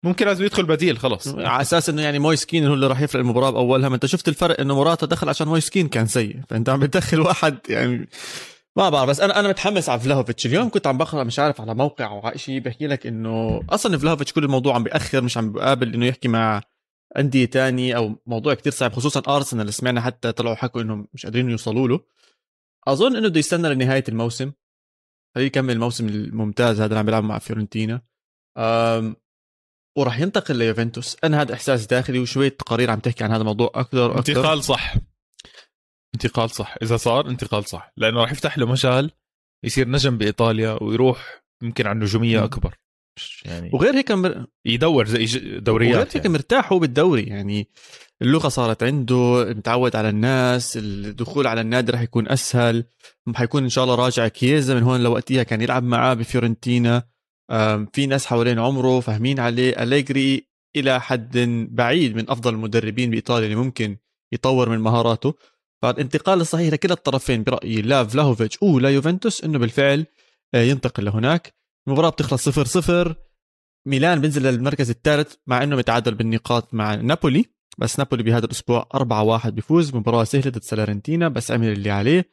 ممكن 0.03 0.25
لازم 0.25 0.45
يدخل 0.45 0.65
بديل 0.65 0.97
خلص. 0.97 1.27
على 1.27 1.61
أساس 1.61 1.89
إنه 1.89 2.01
يعني 2.01 2.19
مويسكين 2.19 2.65
هو 2.65 2.73
اللي 2.73 2.87
راح 2.87 3.01
يفرق 3.01 3.21
المباراة 3.21 3.49
بأولها. 3.49 3.89
ما 3.89 3.95
أنت 3.95 4.05
شفت 4.05 4.27
الفرق 4.27 4.59
إنه 4.59 4.75
مراتا 4.75 5.05
دخل 5.05 5.29
عشان 5.29 5.47
مويسكين 5.47 5.87
كان 5.87 6.07
سيء. 6.07 6.39
فأنت 6.49 6.69
عم 6.69 6.79
بتدخل 6.79 7.19
واحد 7.19 7.57
يعني 7.69 8.09
ما 8.75 8.89
بعرف. 8.89 9.09
بس 9.09 9.19
أنا 9.19 9.39
أنا 9.39 9.47
متحمس 9.47 9.89
على 9.89 9.99
فلاهوفيتش. 9.99 10.45
اليوم 10.45 10.69
كنت 10.69 10.87
عم 10.87 10.97
بقرا 10.97 11.23
مش 11.23 11.39
عارف 11.39 11.61
على 11.61 11.75
موقع 11.75 12.05
أو 12.05 12.31
شيء 12.35 12.59
بحكي 12.59 12.87
لك 12.87 13.07
إنه 13.07 13.61
أصلا 13.69 13.97
فلاهوفيتش 13.97 14.33
كل 14.33 14.43
الموضوع 14.43 14.75
عم 14.75 14.83
بيأخر 14.83 15.21
مش 15.21 15.37
عم 15.37 15.51
بقابل 15.51 15.93
إنه 15.93 16.05
يحكي 16.05 16.27
مع 16.27 16.61
أندية 17.17 17.45
تاني 17.45 17.95
أو 17.95 18.15
موضوع 18.25 18.53
كتير 18.53 18.71
صعب 18.71 18.93
خصوصا 18.93 19.21
أرسنال. 19.35 19.73
سمعنا 19.73 20.01
حتى 20.01 20.31
طلعوا 20.31 20.55
حكوا 20.55 20.81
انهم 20.81 21.07
مش 21.13 21.25
قادرين 21.25 21.49
يوصلوا 21.49 21.87
له. 21.87 21.99
أظن 22.87 23.15
إنه 23.15 23.27
بده 23.27 23.39
يستنى 23.39 23.69
لنهاية 23.69 24.03
الموسم. 24.09 24.51
خليه 25.35 25.45
يكمل 25.45 25.73
الموسم 25.73 26.07
الممتاز 26.07 26.75
هذا 26.75 26.85
اللي 26.85 26.99
عم 26.99 27.05
بيلعب 27.05 27.23
مع 27.23 27.39
فيورنتينا. 27.39 28.01
وراح 29.97 30.19
ينتقل 30.19 30.55
ليوفنتوس. 30.55 31.17
أنا 31.23 31.41
هذا 31.41 31.53
إحساس 31.53 31.85
داخلي 31.85 32.19
وشوية 32.19 32.49
تقارير 32.49 32.91
عم 32.91 32.99
تحكي 32.99 33.23
عن 33.23 33.31
هذا 33.31 33.41
الموضوع 33.41 33.71
أكثر 33.75 34.11
وأكثر. 34.11 34.37
انتقال 34.37 34.63
صح. 34.63 34.95
انتقال 36.15 36.49
صح. 36.49 36.75
إذا 36.81 36.97
صار 36.97 37.29
انتقال 37.29 37.65
صح. 37.65 37.93
لأنه 37.97 38.21
راح 38.21 38.31
يفتح 38.31 38.57
له 38.57 38.65
مجال 38.65 39.11
يصير 39.65 39.89
نجم 39.89 40.17
بإيطاليا 40.17 40.83
ويروح 40.83 41.43
يمكن 41.63 41.87
على 41.87 41.99
نجومية 41.99 42.43
أكبر. 42.43 42.75
يعني 43.45 43.69
وغير 43.73 43.95
هيك 43.95 44.11
مر... 44.11 44.45
يدور 44.65 45.07
زي 45.07 45.25
ج- 45.25 45.37
وغير 45.37 45.59
دوريات 45.59 46.17
هيك 46.17 46.25
يعني. 46.25 46.29
مرتاح 46.29 46.73
هو 46.73 46.79
بالدوري. 46.79 47.23
يعني 47.23 47.67
اللغة 48.21 48.49
صارت 48.49 48.83
عنده 48.83 49.45
متعود 49.49 49.95
على 49.95 50.09
الناس 50.09 50.77
الدخول 50.77 51.47
على 51.47 51.61
النادي 51.61 51.91
رح 51.91 52.01
يكون 52.01 52.29
أسهل. 52.29 52.85
حيكون 53.35 53.63
إن 53.63 53.69
شاء 53.69 53.83
الله 53.83 53.95
راجع 53.95 54.27
كييزا 54.27 54.75
من 54.75 54.83
هون 54.83 55.03
لوقتها 55.03 55.43
كان 55.43 55.61
يلعب 55.61 55.83
معاه 55.83 56.13
بفيورنتينا. 56.13 57.03
في 57.93 58.05
ناس 58.07 58.25
حوالين 58.25 58.59
عمره 58.59 58.99
فاهمين 58.99 59.39
عليه. 59.39 59.83
أليجري 59.83 60.47
إلى 60.75 61.01
حد 61.01 61.37
بعيد 61.71 62.15
من 62.15 62.29
أفضل 62.29 62.53
المدربين 62.53 63.09
بإيطاليا 63.11 63.45
اللي 63.45 63.55
ممكن 63.55 63.97
يطور 64.33 64.69
من 64.69 64.79
مهاراته. 64.79 65.33
فالانتقال 65.81 66.41
الصحيح 66.41 66.73
لكلا 66.73 66.93
الطرفين 66.93 67.43
برايي 67.43 67.81
لا 67.81 68.03
فلاهوفيتش 68.03 68.57
ولا 68.63 68.89
يوفنتوس 68.89 69.43
إنه 69.43 69.59
بالفعل 69.59 70.05
آه، 70.55 70.61
ينتقل 70.61 71.05
لهناك. 71.05 71.53
المباراة 71.87 72.09
بتخلص 72.09 72.43
صفر 72.49 72.65
صفر. 72.65 73.15
ميلان 73.87 74.21
بينزل 74.21 74.43
للمركز 74.43 74.89
الثالث 74.89 75.33
مع 75.47 75.63
إنه 75.63 75.75
متعادل 75.75 76.15
بالنقاط 76.15 76.73
مع 76.73 76.95
نابولي. 76.95 77.45
بس 77.77 77.99
نابولي 77.99 78.23
بهذا 78.23 78.45
الأسبوع 78.45 78.89
4-1 78.95 79.49
بيفوز. 79.49 79.95
مباراة 79.95 80.23
سهلة 80.23 80.51
ضد 80.51 80.63
ساليرنيتانا 80.63 81.27
بس 81.27 81.51
عمل 81.51 81.67
اللي 81.67 81.89
عليه. 81.91 82.31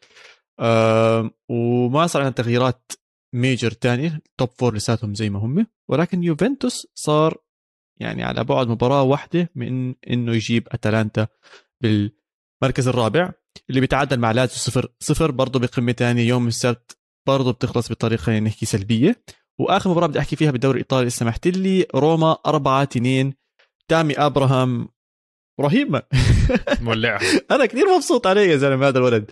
آم، 0.60 1.30
وما 1.48 2.06
صار 2.06 2.22
عندنا 2.22 2.34
تغييرات 2.44 2.92
major 3.34 3.70
تانية 3.70 4.20
top 4.38 4.48
four 4.58 4.74
لساتهم 4.74 5.14
زي 5.14 5.30
ما 5.30 5.38
هم. 5.38 5.66
ولكن 5.88 6.22
يوفنتوس 6.22 6.86
صار 6.94 7.38
يعني 8.00 8.22
على 8.22 8.44
بعد 8.44 8.68
مباراة 8.68 9.02
واحدة 9.02 9.50
من 9.54 9.94
إنه 10.10 10.34
يجيب 10.34 10.68
أتلانتا 10.72 11.26
بالمركز 11.80 12.88
الرابع 12.88 13.32
اللي 13.70 13.80
بيتعادل 13.80 14.20
مع 14.20 14.32
لاتسيو 14.32 14.58
صفر 14.58 14.88
صفر 15.00 15.30
برضه 15.30 15.60
بقمة 15.60 15.92
ثانية 15.92 16.28
يوم 16.28 16.48
السبت 16.48 16.98
برضه 17.26 17.52
بتخلص 17.52 17.92
بطريقة 17.92 18.38
نحكي 18.38 18.66
سلبية. 18.66 19.22
وآخر 19.58 19.90
مباراة 19.90 20.06
بدي 20.06 20.18
أحكي 20.18 20.36
فيها 20.36 20.50
بالدوري 20.50 20.74
الإيطالي 20.74 21.10
سمحت 21.10 21.46
لي 21.46 21.86
روما 21.94 22.36
4 22.46 22.82
2 22.82 23.32
تامي 23.88 24.14
أبراهام 24.14 24.88
رهيب 25.60 25.90
ما. 25.90 26.02
مولعها 26.80 27.20
أنا 27.50 27.66
كثير 27.66 27.96
مبسوط 27.96 28.26
عليه 28.26 28.50
يا 28.50 28.56
زلمة 28.56 28.88
هذا 28.88 28.98
الولد. 28.98 29.30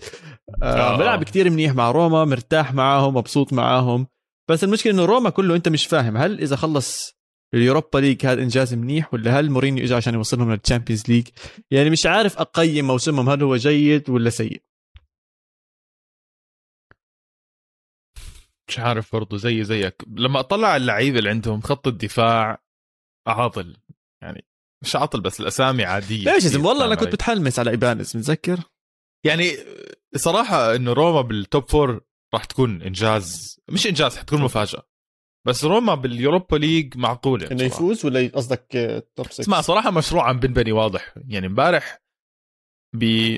آه 0.62 0.94
آه. 0.94 0.98
بلعب 0.98 1.24
كثير 1.24 1.50
منيح 1.50 1.74
مع 1.74 1.90
روما 1.90 2.24
مرتاح 2.24 2.74
معاهم 2.74 3.16
مبسوط 3.16 3.52
معاهم. 3.52 4.06
بس 4.50 4.64
المشكلة 4.64 4.92
إنه 4.92 5.04
روما 5.04 5.30
كله 5.30 5.56
أنت 5.56 5.68
مش 5.68 5.86
فاهم 5.86 6.16
هل 6.16 6.40
إذا 6.40 6.56
خلص 6.56 7.14
اليوروبا 7.54 7.98
ليج 7.98 8.26
هذا 8.26 8.42
إنجاز 8.42 8.74
منيح 8.74 9.14
ولا 9.14 9.40
هل 9.40 9.50
مورينيو 9.50 9.84
اجى 9.84 9.94
عشان 9.94 10.14
يوصلهم 10.14 10.50
للتشامبيونز 10.52 11.08
ليج؟ 11.08 11.28
يعني 11.70 11.90
مش 11.90 12.06
عارف 12.06 12.38
أقيم 12.38 12.86
موسمهم 12.86 13.28
هل 13.28 13.42
هو 13.42 13.56
جيد 13.56 14.10
ولا 14.10 14.30
سيء. 14.30 14.62
مش 18.68 18.78
عارف 18.78 19.12
برضه 19.16 19.36
زي 19.36 19.64
زيك. 19.64 20.02
لما 20.06 20.40
أطلع 20.40 20.68
على 20.68 20.80
اللعيبة 20.80 21.18
اللي 21.18 21.30
عندهم 21.30 21.60
خط 21.60 21.86
الدفاع 21.86 22.62
عاطل. 23.26 23.76
يعني 24.22 24.44
مش 24.82 24.96
عاطل 24.96 25.20
بس 25.20 25.40
الأسامي 25.40 25.84
عادية 25.84 26.32
ليش 26.32 26.54
والله 26.54 26.86
أنا 26.86 26.94
كنت؟ 26.94 27.12
بتحلمس 27.12 27.58
على 27.58 27.70
ايبانيز 27.70 28.16
متذكر؟ 28.16 28.60
يعني 29.26 29.50
صراحة 30.16 30.74
إنه 30.76 30.92
روما 30.92 31.20
بال 31.20 31.40
top 31.40 31.70
four 31.70 32.00
راح 32.34 32.44
تكون 32.44 32.82
إنجاز 32.82 33.58
مش 33.68 33.86
إنجاز 33.86 34.16
حتكون 34.16 34.40
مفاجأة. 34.42 34.82
بس 35.46 35.64
روما 35.64 35.94
بال 35.94 36.10
Europa 36.10 36.56
League 36.56 36.96
معقولة 36.96 37.46
إنه 37.46 37.54
بصراحة. 37.54 37.74
يفوز 37.74 38.06
ولا 38.06 38.28
قصدك 38.34 38.66
top 39.16 39.26
6 39.30 39.40
اسمع 39.40 39.60
صراحة 39.60 39.90
مشروع 39.90 40.28
عم 40.28 40.40
بنبني 40.40 40.72
واضح. 40.72 41.14
يعني 41.28 41.46
امبارح 41.46 41.98
ب 42.96 43.36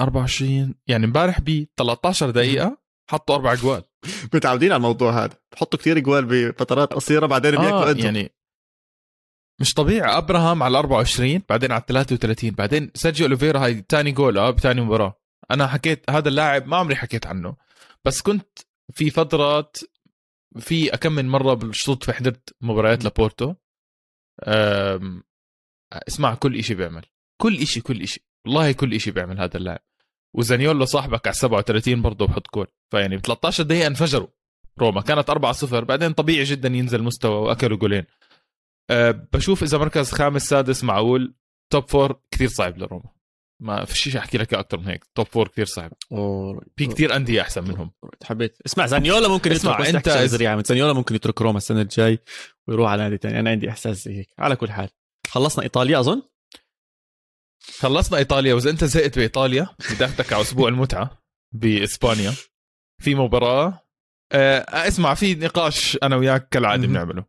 24 0.00 0.74
يعني 0.86 1.04
امبارح 1.04 1.40
ب 1.40 1.66
13 1.76 2.30
دقيقة 2.30 2.78
حطوا 3.10 3.34
أربع 3.34 3.54
جوال. 3.54 3.82
متعودين 4.34 4.72
على 4.72 4.76
الموضوع 4.76 5.24
هذا. 5.24 5.36
بحطوا 5.52 5.78
كثير 5.78 5.98
جوال 5.98 6.24
بفترات 6.24 6.92
قصيرة 6.92 7.26
بعدين 7.26 7.50
بياكلوا 7.50 7.90
آه 7.90 8.04
يعني 8.04 8.30
مش 9.60 9.74
طبيعي. 9.74 10.18
أبراهام 10.18 10.62
على 10.62 10.78
24 10.78 11.42
بعدين 11.48 11.72
على 11.72 11.82
33 11.88 12.50
بعدين 12.50 12.90
سيرجيو 12.94 13.26
أوليفيرا 13.26 13.58
هاي 13.64 13.84
ثاني 13.88 14.12
جول 14.12 14.38
آه 14.38 14.50
بثاني 14.50 14.80
مباراة. 14.80 15.20
أنا 15.50 15.66
حكيت 15.66 16.10
هذا 16.10 16.28
اللاعب 16.28 16.66
ما 16.66 16.76
عمري 16.76 16.96
حكيت 16.96 17.26
عنه. 17.26 17.56
بس 18.04 18.22
كنت 18.22 18.58
في 18.92 19.10
فترات 19.10 19.76
في 20.58 20.94
أكم 20.94 21.12
من 21.12 21.28
مرة 21.28 21.54
بالصدفه 21.54 22.12
حضرت 22.12 22.54
مباريات 22.60 23.04
لبورتو. 23.04 23.54
أم، 24.44 25.22
اسمع 25.92 26.34
كل 26.34 26.58
إشي 26.58 26.74
بيعمل. 26.74 27.04
كل 27.42 27.56
إشي 27.56 27.80
كل 27.80 28.02
إشي. 28.02 28.24
والله 28.46 28.72
كل 28.72 28.94
إشي 28.94 29.10
بيعمل 29.10 29.40
هذا 29.40 29.56
اللاعب. 29.56 29.80
وزانيولو 30.34 30.84
صاحبك 30.84 31.26
على 31.26 31.34
37 31.34 32.02
برضه 32.02 32.26
بحط 32.26 32.54
جول. 32.54 32.66
فيعني 32.90 33.16
ب 33.16 33.20
13 33.20 33.64
دقيقة 33.64 33.86
انفجروا. 33.86 34.28
روما 34.78 35.00
كانت 35.00 35.30
4-0 35.30 35.84
بعدين 35.84 36.12
طبيعي 36.12 36.44
جدا 36.44 36.68
ينزل 36.68 37.02
مستوى 37.02 37.34
وأكلوا 37.34 37.78
جولين. 37.78 38.04
أه 38.90 39.10
بشوف 39.10 39.62
إذا 39.62 39.78
مركز 39.78 40.12
خامس 40.12 40.42
سادس 40.42 40.84
معقول 40.84 41.34
top 41.70 41.88
four 41.88 42.20
كثير 42.30 42.48
صعب 42.48 42.78
لروما. 42.78 43.10
ما 43.62 43.84
في 43.84 43.98
شيء 43.98 44.18
أحكي 44.18 44.38
لك 44.38 44.54
أكثر 44.54 44.78
من 44.78 44.86
هيك. 44.86 45.04
top 45.14 45.26
four 45.26 45.48
كثير 45.48 45.64
صعب. 45.66 45.92
في 46.76 46.86
كثير 46.86 47.16
أندية 47.16 47.40
أحسن 47.40 47.64
منهم. 47.64 47.90
حبيت. 48.24 48.56
اسمع 48.66 48.86
زانيولو 48.86 49.28
ممكن 49.28 49.52
اسمع، 49.52 49.88
يترك 49.88 50.08
إز- 50.08 50.26
سريعه 50.26 50.62
زانيولو 50.62 50.92
ممكن 50.92 51.14
يترك 51.14 51.42
روما 51.42 51.58
السنة 51.58 51.80
الجاي 51.80 52.18
ويروح 52.68 52.90
على 52.90 53.02
نادي 53.02 53.16
ثاني 53.16 53.40
أنا 53.40 53.50
عندي 53.50 53.70
إحساس 53.70 54.04
زي 54.04 54.18
هيك. 54.18 54.28
على 54.38 54.56
كل 54.56 54.70
حال. 54.70 54.88
خلصنا 55.30 55.64
إيطاليا 55.64 56.00
أظن؟ 56.00 56.22
خلصنا 57.78 58.18
إيطاليا. 58.18 58.54
وإذا 58.54 58.70
أنت 58.70 58.84
زهقت 58.84 59.18
بإيطاليا 59.18 59.68
بدي 59.92 60.04
اخذك 60.04 60.32
على 60.32 60.42
أسبوع 60.42 60.68
المتعة 60.68 61.22
بإسبانيا. 61.54 62.32
في 63.02 63.14
مباراة. 63.14 63.80
آه 64.32 64.88
اسمع 64.88 65.14
في 65.14 65.34
نقاش 65.34 65.98
أنا 66.02 66.16
وياك 66.16 66.48
كالعادة. 66.48 66.86
بنعمله. 66.86 67.24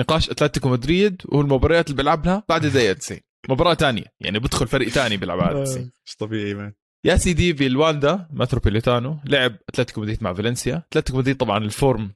نقاش 0.00 0.30
أتلتيكو 0.30 0.68
مدريد 0.68 1.22
والمباريات 1.24 1.86
اللي 1.86 1.96
بيلعب 1.96 2.26
لها 2.26 2.44
بعد 2.48 2.66
دقيقه 2.66 2.92
90 2.92 3.20
مباراة 3.48 3.74
تانية. 3.74 4.04
يعني 4.20 4.38
بدخل 4.38 4.66
فريق 4.68 4.92
تاني 4.92 5.16
بيلعب 5.16 5.38
بعد 5.38 5.64
90 5.64 5.90
مش 6.06 6.16
طبيعي 6.16 6.54
man 6.54 6.72
يا 7.04 7.16
سيدي 7.16 7.52
بالواندا 7.52 8.28
متروبوليتانو 8.30 9.18
لعب 9.24 9.56
أتلتيكو 9.68 10.00
مدريد 10.00 10.22
مع 10.22 10.32
فالنسيا. 10.34 10.76
أتلتيكو 10.76 11.18
مدريد 11.18 11.36
طبعا 11.36 11.58
ال 11.58 11.69
form 11.69 12.14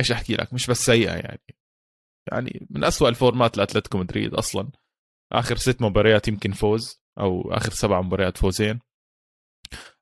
إيش 0.00 0.12
أحكي 0.12 0.34
لك؟ 0.34 0.54
مش 0.54 0.66
بس 0.66 0.84
سيئة 0.84 1.12
يعني. 1.12 1.40
يعني 2.32 2.66
من 2.70 2.84
أسوأ 2.84 3.08
الفورمات 3.08 3.56
لأتلتيكو 3.58 3.98
مدريد 3.98 4.34
أصلا. 4.34 4.70
آخر 5.32 5.56
ست 5.56 5.82
مباريات 5.82 6.28
يمكن 6.28 6.52
فوز 6.52 7.02
أو 7.18 7.52
آخر 7.52 7.70
سبع 7.70 8.00
مباريات 8.00 8.36
فوزين. 8.38 8.80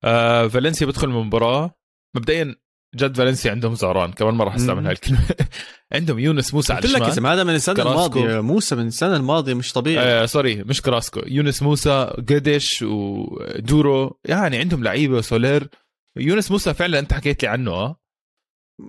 آه 0.05 0.49
فالنسيا 0.49 0.87
بدخل 0.87 1.09
المباراه 1.09 1.75
مبدئيا 2.17 2.57
جد 2.97 3.17
فالنسيا 3.17 3.51
عندهم 3.51 3.75
زعران 3.75 4.13
كمان 4.13 4.35
ما 4.35 4.45
راح 4.45 4.55
أستعمل 4.55 4.81
مم. 4.81 4.87
هاي 4.87 4.93
الكلمة 4.95 5.21
عندهم 5.93 6.19
يونس 6.19 6.55
موسى 6.55 6.73
على 6.73 6.83
قلت 6.83 6.91
لك 6.93 6.97
الشمال. 7.01 7.13
اسم 7.13 7.27
هذا 7.27 7.45
من 7.45 7.55
السنة 7.55 7.75
كراسكو. 7.75 8.19
الماضيه 8.19 8.41
موسى 8.41 8.75
من 8.77 8.87
السنة 8.87 9.17
الماضية 9.17 9.55
مش 9.55 9.73
طبيعي. 9.73 10.05
آه 10.07 10.27
sorry 10.27 10.65
مش 10.65 10.83
كراسكو. 10.83 11.21
يونس 11.27 11.63
موسى 11.63 12.13
جيديش 12.19 12.83
ودورو 12.83 14.19
يعني 14.25 14.57
عندهم 14.59 14.83
لعيبة 14.85 15.21
سولير. 15.21 15.69
يونس 16.17 16.51
موسى 16.51 16.75
فعلا 16.75 16.99
أنت 16.99 17.13
حكيت 17.15 17.43
لي 17.43 17.49
عنه 17.49 17.71
آه. 17.71 18.01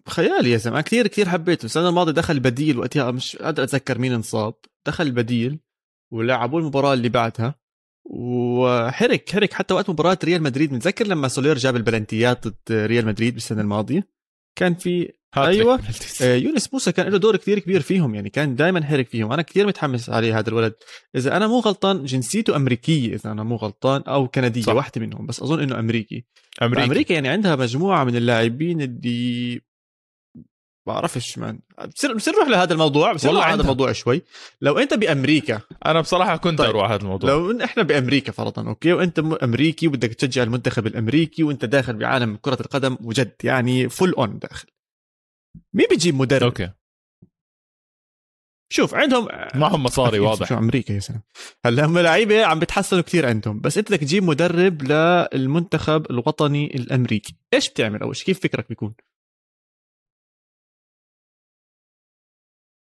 خيالي 0.08 0.52
يا 0.52 0.58
زلمة 0.58 0.82
كثير 0.82 1.08
كثير 1.08 1.30
حبيته. 1.30 1.66
السنة 1.66 1.90
الماضية 1.90 2.12
دخل 2.12 2.40
بديل 2.40 2.80
وقتها 2.80 3.12
مش 3.12 3.36
قادر 3.36 3.64
أتذكر 3.64 4.00
مين 4.00 4.14
انصاب. 4.14 4.54
دخل 4.88 5.12
بديل 5.12 5.60
ولعبوا 6.14 6.60
المباراة 6.60 6.94
اللي 6.94 7.10
بعدها. 7.10 7.56
وحرك 8.10 9.30
حرك 9.30 9.54
حتى 9.54 9.74
وقت 9.74 9.90
مباراة 9.90 10.18
ريال 10.24 10.44
مدريد 10.44 10.74
متذكر 10.74 11.08
لما 11.08 11.28
سولير 11.28 11.58
جاب 11.58 11.76
البلنتيات 11.76 12.48
ضد 12.48 12.56
ريال 12.72 13.06
مدريد 13.06 13.34
بالسنة 13.34 13.62
الماضية 13.62 14.08
كان 14.56 14.74
في. 14.76 15.18
penalties. 15.78 16.24
آه، 16.24 16.36
يونس 16.36 16.74
موسى 16.74 16.92
كان 16.92 17.08
له 17.08 17.18
دور 17.18 17.38
كثير 17.38 17.60
كبير 17.60 17.82
فيهم 17.82 18.16
يعني 18.16 18.30
كان 18.30 18.56
دائما 18.56 18.84
حرك 18.86 19.08
فيهم 19.08 19.32
أنا 19.32 19.42
كثير 19.42 19.68
متحمس 19.68 20.10
عليه 20.10 20.40
هذا 20.40 20.50
الولد 20.50 20.74
إذا 21.16 21.38
أنا 21.38 21.48
مو 21.48 21.60
غلطان 21.60 22.06
جنسيته 22.06 22.56
أمريكية 22.56 23.16
إذا 23.16 23.32
أنا 23.32 23.44
مو 23.44 23.56
غلطان 23.56 24.02
أو 24.02 24.28
كندية 24.28 24.62
صح. 24.62 24.74
واحدة 24.74 25.02
منهم 25.02 25.26
بس 25.26 25.42
أظن 25.42 25.60
إنه 25.60 25.80
أمريكي 25.80 26.26
أمريكا 26.62 26.86
أمريكا 26.86 27.14
يعني 27.14 27.28
عندها 27.28 27.56
مجموعة 27.56 28.04
من 28.04 28.16
اللاعبين 28.16 28.82
اللي 28.82 29.62
بعرفش 30.88 31.38
man 31.38 31.60
بصير 31.96 32.14
بصير 32.14 32.34
نروح 32.34 32.48
لهذا 32.48 32.74
الموضوع 32.74 33.14
بصير 33.14 33.32
والله 33.32 33.54
هذا. 33.54 33.62
الموضوع 33.62 33.92
شوي. 33.92 34.22
لو 34.62 34.80
انت 34.80 34.94
بأمريكا 34.94 35.62
أنا 35.86 36.02
بصراحة 36.02 36.38
كنت 36.38 36.60
طيب. 36.60 36.70
أروح 36.70 36.92
هذا 36.92 37.02
الموضوع. 37.02 37.30
لو 37.30 37.62
إحنا 37.64 37.84
بأمريكا 37.84 38.32
فرضا 38.32 38.68
أوكي؟ 38.68 38.94
وأنت 38.94 39.20
أمريكي 39.20 39.88
وبدك 39.88 40.14
تشجع 40.14 40.44
المنتخب 40.44 40.88
الأمريكي 40.88 41.44
وأنت 41.44 41.66
داخل 41.66 41.94
بعالم 41.94 42.36
كرة 42.36 42.58
القدم 42.62 42.98
وجد 43.02 43.32
يعني 43.44 43.90
full 43.90 44.14
on 44.14 44.40
داخل. 44.40 44.68
مين 45.74 45.88
بيجيب 45.90 46.16
مدرب؟ 46.16 46.44
أوكي. 46.44 46.72
شوف 48.74 48.96
عندهم 48.96 49.28
معهم 49.56 49.84
مصاري 49.84 50.20
واضح. 50.20 50.50
شو 50.50 50.58
أمريكا 50.58 50.94
يا 50.94 51.00
سلام. 51.00 51.22
هلا 51.66 51.86
هم 51.86 52.00
لعيبة 52.00 52.46
عم 52.46 52.60
بتحسنوا 52.60 53.02
كثير 53.02 53.26
عندهم 53.26 53.60
بس 53.60 53.78
أنت 53.78 53.92
بدك 53.92 54.00
تجيب 54.00 54.24
مدرب 54.24 54.84
للمنتخب 55.34 56.12
الوطني 56.12 56.76
الأمريكي. 56.76 57.36
إيش 57.54 57.70
بتعمل 57.70 58.02
أول 58.02 58.16
شيء؟ 58.16 58.26
كيف 58.26 58.40
فكرك 58.40 58.70
بيكون؟ 58.70 58.94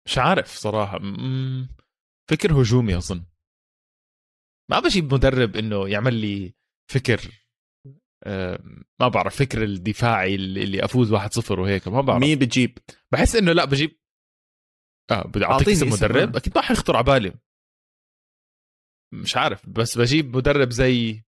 مش 0.06 0.18
عارف 0.18 0.56
صراحة. 0.56 0.98
م- 0.98 1.68
فكر 2.30 2.52
هجومي 2.62 2.96
أظن. 2.96 3.24
ما 4.70 4.80
بجيب 4.80 5.14
مدرب 5.14 5.56
إنه 5.56 5.88
يعمل 5.88 6.14
لي 6.14 6.54
فكر 6.92 7.20
ما 9.00 9.08
بعرف 9.08 9.36
فكر 9.36 9.62
الدفاعي 9.64 10.34
اللي 10.34 10.84
أفوز 10.84 11.12
1-0 11.14 11.50
وهيك 11.58 11.88
ما 11.88 12.00
بعرف. 12.00 12.20
مين 12.20 12.38
بتجيب؟ 12.38 12.78
بحس 13.12 13.36
إنه 13.36 13.52
لا 13.52 13.64
بجيب. 13.64 13.98
آه 15.10 15.22
بدي 15.26 15.44
أعطيك 15.44 15.68
اسم 15.68 15.88
مدرب. 15.88 16.36
أكيد 16.36 16.52
ما 16.56 16.62
حيخطر 16.62 16.96
على 16.96 17.04
بالي. 17.04 17.34
مش 19.14 19.36
عارف 19.36 19.68
بس 19.68 19.98
بجيب 19.98 20.36
مدرب 20.36 20.70
زي 20.70 21.24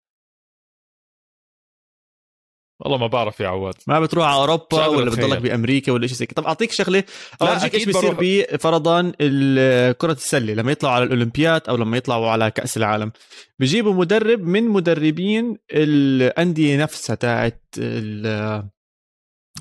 والله 2.80 2.98
ما 2.98 3.08
بعرف 3.08 3.40
يا 3.40 3.48
عواد. 3.48 3.74
ما 3.88 4.00
بتروح 4.00 4.28
على 4.28 4.36
أوروبا 4.36 4.86
ولا. 4.86 5.10
بتضلك 5.12 5.38
بأمريكا 5.38 5.92
ولا 5.92 6.08
شيء 6.08 6.16
زي 6.16 6.26
كده. 6.26 6.42
طب 6.42 6.48
أعطيك 6.48 6.72
شغلة 6.72 7.04
اورجيك 7.42 7.76
إيش. 7.76 7.86
بفرضا 7.90 9.12
ال- 9.22 9.98
كره 9.98 10.12
السلة 10.12 10.54
لما 10.54 10.72
يطلعوا 10.72 10.96
على 10.96 11.04
الأولمبياد 11.04 11.62
أو 11.70 11.76
لما 11.78 11.98
يطلعوا 11.98 12.30
على 12.30 12.52
كأس 12.52 12.78
العالم. 12.78 13.12
بيجيبوا 13.60 13.94
مدرب 13.94 14.42
من 14.42 14.64
مدربين 14.64 15.58
الأندية 15.72 16.78
نفسها 16.78 17.16
تاعت 17.16 17.64
ال- 17.78 18.70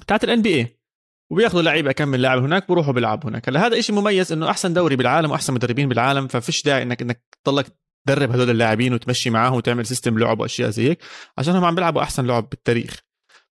تاعت 0.06 0.24
ال 0.24 0.42
NBA 0.42 0.78
وبياخذوا 1.32 1.62
لعيبة 1.62 1.92
كم 1.92 2.08
من 2.08 2.18
لاعب 2.20 2.42
هناك 2.42 2.68
بروحوا 2.68 2.92
بيلعبوا 2.92 3.30
هناك. 3.30 3.48
هلا 3.48 3.66
هذا 3.66 3.80
شيء 3.80 3.96
مميز 3.96 4.32
إنه 4.32 4.50
أحسن 4.50 4.74
دوري 4.74 4.96
بالعالم 4.96 5.30
وأحسن 5.30 5.54
مدربين 5.54 5.88
بالعالم 5.88 6.26
ففيش 6.28 6.62
داعي 6.62 6.82
انك 6.82 7.02
إنك 7.02 7.22
تضلك 7.44 7.66
تدرب 8.06 8.30
هدول 8.30 8.50
اللاعبين 8.50 8.94
وتمشي 8.94 9.30
معاهم 9.30 9.54
وتعمل 9.54 9.86
system 9.86 10.18
لعب 10.18 10.40
وأشياء 10.40 10.70
زي 10.70 10.88
هيك 10.88 11.02
عشان 11.38 11.56
هم 11.56 11.64
عم 11.64 11.74
بيلعبوا 11.74 12.02
أحسن 12.02 12.26
لعب 12.26 12.48
بالتاريخ 12.48 13.00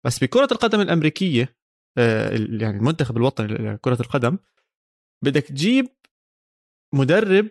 بس 0.06 0.24
بكرة 0.24 0.48
القدم 0.52 0.82
الأمريكية 0.82 1.56
آه، 1.98 2.30
يعني 2.30 2.78
المنتخب 2.78 3.18
الوطني 3.18 3.48
لكره 3.48 4.02
القدم 4.02 4.38
بدك 5.24 5.44
تجيب 5.44 5.88
مدرب 6.94 7.50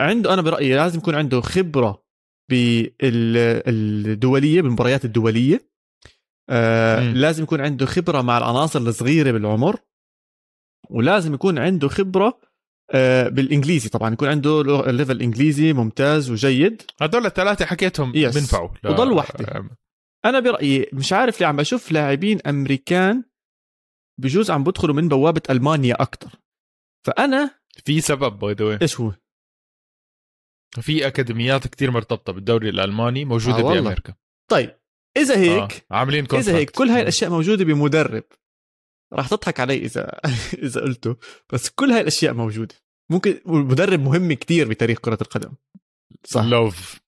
عنده 0.00 0.34
أنا 0.34 0.42
برأيي 0.42 0.76
لازم 0.76 0.98
يكون 0.98 1.14
عنده 1.14 1.40
خبرة 1.40 2.04
بالدوليه 2.50 4.62
بالمباريات 4.62 5.04
الدولية 5.04 5.70
آه. 6.50 7.12
لازم 7.12 7.42
يكون 7.42 7.60
عنده 7.60 7.86
خبرة 7.86 8.22
مع 8.22 8.38
العناصر 8.38 8.78
الصغيرة 8.78 9.30
بالعمر 9.30 9.80
ولازم 10.90 11.34
يكون 11.34 11.58
عنده 11.58 11.88
خبرة 11.88 12.40
بالإنجليزي 13.28 13.88
طبعا 13.88 14.12
يكون 14.12 14.28
عنده 14.28 14.62
level 14.86 15.22
إنجليزي 15.22 15.72
ممتاز 15.72 16.30
وجيد 16.30 16.82
هدول 17.00 17.26
الثلاثة 17.26 17.64
حكيتهم 17.64 18.12
yes. 18.14 18.34
بينفعوا 18.34 18.68
وضل 18.84 19.12
وحدة. 19.12 19.68
أنا 20.24 20.40
برأيي 20.40 20.86
مش 20.92 21.12
عارف 21.12 21.40
ليه 21.40 21.46
عم 21.46 21.56
بشوف 21.56 21.92
لاعبين 21.92 22.38
أمريكان 22.46 23.24
بجوز 24.20 24.50
عم 24.50 24.64
بدخلوا 24.64 24.94
من 24.94 25.08
بوابة 25.08 25.42
ألمانيا 25.50 26.02
أكثر 26.02 26.30
فأنا 27.06 27.60
في 27.84 28.00
سبب 28.00 28.38
by 28.38 28.52
the 28.54 28.82
way 28.82 29.00
هو 29.00 29.12
في 30.80 31.06
أكاديميات 31.06 31.66
كتير 31.66 31.90
مرتبطة 31.90 32.32
بالدوري 32.32 32.68
الألماني 32.68 33.24
موجودة 33.24 33.58
آه 33.58 33.64
والله. 33.64 33.80
بأمريكا 33.80 34.14
طيب 34.50 34.76
إذا 35.16 35.38
هيك 35.38 35.72
آه. 35.72 35.96
عاملين 35.96 36.26
إذا 36.32 36.56
هيك. 36.56 36.70
كل 36.70 36.88
هاي 36.88 37.02
الأشياء 37.02 37.30
موجودة 37.30 37.64
بمدرب 37.64 38.24
راح 39.12 39.28
تضحك 39.28 39.60
علي 39.60 39.76
إذا 39.76 40.20
إذا 40.66 40.80
قلته. 40.80 41.16
بس 41.52 41.68
كل 41.68 41.90
هاي 41.90 42.00
الأشياء 42.00 42.34
موجودة. 42.34 42.74
ممكن 43.10 43.40
المدرب 43.46 44.00
مهم 44.00 44.32
كتير 44.32 44.68
بتاريخ 44.68 44.98
كرة 44.98 45.18
القدم. 45.22 45.52
صح. 46.24 46.44
لوف. 46.44 47.00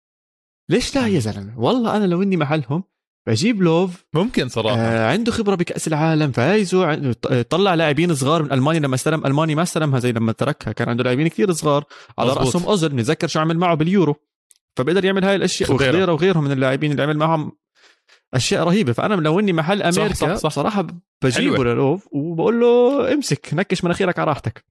ليش 0.70 0.96
لا 0.96 1.06
يا 1.06 1.20
زلمة؟ 1.20 1.58
والله 1.60 1.96
أنا 1.96 2.04
لو 2.04 2.22
إني 2.22 2.36
محلهم 2.36 2.84
بجيب 3.28 3.62
لوف. 3.62 4.04
ممكن 4.14 4.48
صراحة. 4.48 4.76
آه 4.76 5.10
عنده 5.12 5.32
خبرة 5.32 5.54
بكأس 5.54 5.88
العالم 5.88 6.32
فايزه 6.32 7.12
طلع 7.42 7.74
لاعبين 7.74 8.14
صغار 8.14 8.42
من 8.42 8.52
ألمانيا 8.52 8.80
لما 8.80 8.94
استلم 8.94 9.26
المانيا 9.26 9.54
ما 9.54 9.62
استلمها 9.62 9.98
زي 9.98 10.12
لما 10.12 10.32
تركها. 10.32 10.72
كان 10.72 10.88
عنده 10.88 11.04
لاعبين 11.04 11.28
كثير 11.28 11.52
صغار. 11.52 11.84
على 12.18 12.30
مزبوط. 12.30 12.46
رأسهم 12.46 12.64
اوزل 12.64 12.88
بنتذكر 12.88 13.26
شو 13.26 13.40
عمل 13.40 13.58
معه 13.58 13.74
باليورو. 13.74 14.16
فبقدر 14.76 15.04
يعمل 15.04 15.24
هاي 15.24 15.36
الأشياء. 15.36 15.72
وخضيره 15.72 16.12
وغيرهم 16.12 16.44
من 16.44 16.52
اللاعبين 16.52 16.90
اللي 16.90 17.02
عمل 17.02 17.16
معهم 17.16 17.52
أشياء 18.34 18.64
رهيبة. 18.64 18.92
فأنا 18.92 19.14
لو 19.14 19.40
إني 19.40 19.52
محل 19.52 19.94
صح، 19.94 20.00
أمريكا 20.02 20.14
صح، 20.14 20.34
صح. 20.34 20.50
صراحة 20.50 20.86
بجيبه. 21.24 21.64
للوف 21.64 22.08
وبقول 22.12 22.60
له 22.60 23.12
امسك 23.14 23.48
نكش 23.52 23.84
مناخيرك 23.84 24.18
على 24.18 24.28
راحتك. 24.28 24.64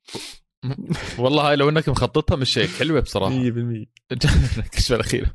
والله 1.20 1.50
هاي 1.50 1.56
لو 1.56 1.70
إنك 1.70 1.90
مخططها 1.90 2.36
مش 2.36 2.58
هيك. 2.58 2.70
حلوة 2.70 3.00
بصراحة. 3.00 3.34
100% 3.34 3.86
كشف 4.72 4.94
الاخير 4.94 5.28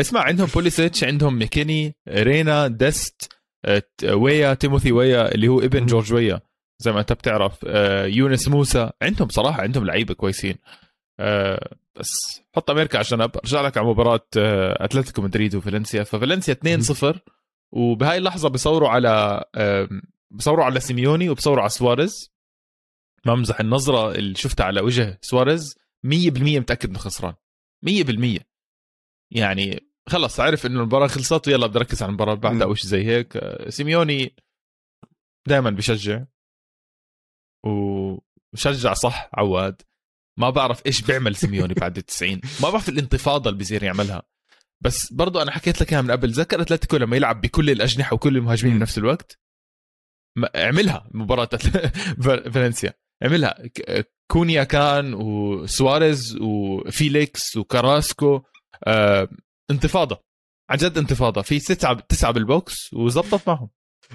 اسمع 0.00 0.20
عندهم 0.20 0.48
بوليسيتش 0.54 1.04
عندهم 1.04 1.38
ميكيني 1.38 1.94
رينا 2.08 2.66
ديست 2.68 3.32
آه، 3.64 3.82
ويا 4.04 4.54
تيموثي 4.54 4.92
ويا 4.92 5.34
اللي 5.34 5.48
هو 5.48 5.60
ابن. 5.60 5.86
جورج 5.86 6.12
ويا 6.12 6.40
زي 6.78 6.92
ما 6.92 7.00
أنت 7.00 7.12
بتعرف 7.12 7.52
آه، 7.66 8.06
يونس 8.06 8.48
موسى. 8.48 8.90
عندهم 9.02 9.28
صراحة 9.28 9.62
عندهم 9.62 9.84
لعيبة 9.84 10.14
كويسين. 10.14 10.54
آه، 11.20 11.68
بس 12.00 12.10
حط 12.56 12.70
أمريكا 12.70 12.98
على 12.98 13.06
جنب 13.06 13.30
أرجع 13.36 13.60
لك 13.60 13.76
على 13.78 13.86
مباراة 13.86 14.26
آه، 14.36 14.84
أتلتيكو 14.84 15.22
مدريد 15.22 15.54
وفالنسيا. 15.54 16.02
ففالنسيا 16.04 16.54
2-0 16.54 17.16
وبهاي 17.74 18.18
اللحظة 18.18 18.48
بيصوروا 18.48 18.88
على 18.88 19.44
آم، 19.56 20.02
بيصوروا 20.30 20.64
على 20.64 20.80
سيميوني 20.80 21.28
وبصوروا 21.28 21.60
على 21.60 21.70
سواريز. 21.70 22.32
ما 23.26 23.32
امزح 23.32 23.60
النظرة 23.60 24.12
اللي 24.12 24.34
شفتها 24.34 24.64
على 24.66 24.80
وجه 24.80 25.18
سواريز 25.22 25.78
100% 26.06 26.60
متأكد 26.60 26.88
إنه 26.88 26.98
خسران. 26.98 27.34
100% 27.82 28.40
يعني 29.30 29.80
خلص 30.08 30.40
عرف 30.40 30.66
إنه 30.66 30.80
المباراة 30.80 31.06
خلصت 31.06 31.48
ويلا 31.48 31.66
بدي 31.66 31.78
اركز 31.78 32.02
على 32.02 32.10
المباراة 32.10 32.32
اللي 32.32 32.42
بعدها. 32.42 32.64
أو 32.64 32.74
شيء 32.74 32.86
زي 32.90 33.04
هيك. 33.04 33.38
سيميوني 33.68 34.36
دائما 35.48 35.70
بشجع. 35.70 36.24
وشجع 37.64 38.94
صح 38.94 39.30
عواد. 39.34 39.82
ما 40.38 40.50
بعرف 40.50 40.86
إيش 40.86 41.02
بيعمل 41.02 41.36
سيميوني 41.36 41.74
بعد 41.74 42.02
90 42.02 42.40
ما 42.62 42.70
بعرف 42.70 42.88
الانتفاضة 42.88 43.50
اللي 43.50 43.58
بيصير 43.58 43.82
يعملها. 43.82 44.22
بس 44.84 45.12
برضو 45.12 45.42
أنا 45.42 45.50
حكيت 45.50 45.80
لك 45.80 45.92
إياها 45.92 46.02
من 46.02 46.10
قبل 46.10 46.32
تذكر 46.32 46.62
أتلتيكو 46.62 46.96
لما 46.96 47.16
يلعب 47.16 47.40
بكل 47.40 47.70
الأجنحة 47.70 48.14
وكل 48.14 48.36
المهاجمين. 48.36 48.78
بنفس 48.78 48.98
الوقت؟ 48.98 49.38
اعملها 50.56 51.08
مباراة 51.14 51.44
فال- 52.24 52.52
فالنسيا. 52.52 52.94
اعملها. 53.22 53.66
ك- 53.74 54.10
كونيا 54.30 54.64
كان 54.64 55.14
وسواريز 55.14 56.36
وفيليكس 56.40 57.56
وكاراسكو 57.56 58.42
آه 58.86 59.28
انتفاضة. 59.70 60.20
عن 60.70 60.76
جد 60.76 60.98
انتفاضة. 60.98 61.42
في 61.42 61.58
تسعة 61.58 62.00
تسعة 62.00 62.32
بال 62.32 62.56
box 62.56 62.92
وزبطت 62.94 63.48
معهم. 63.48 63.70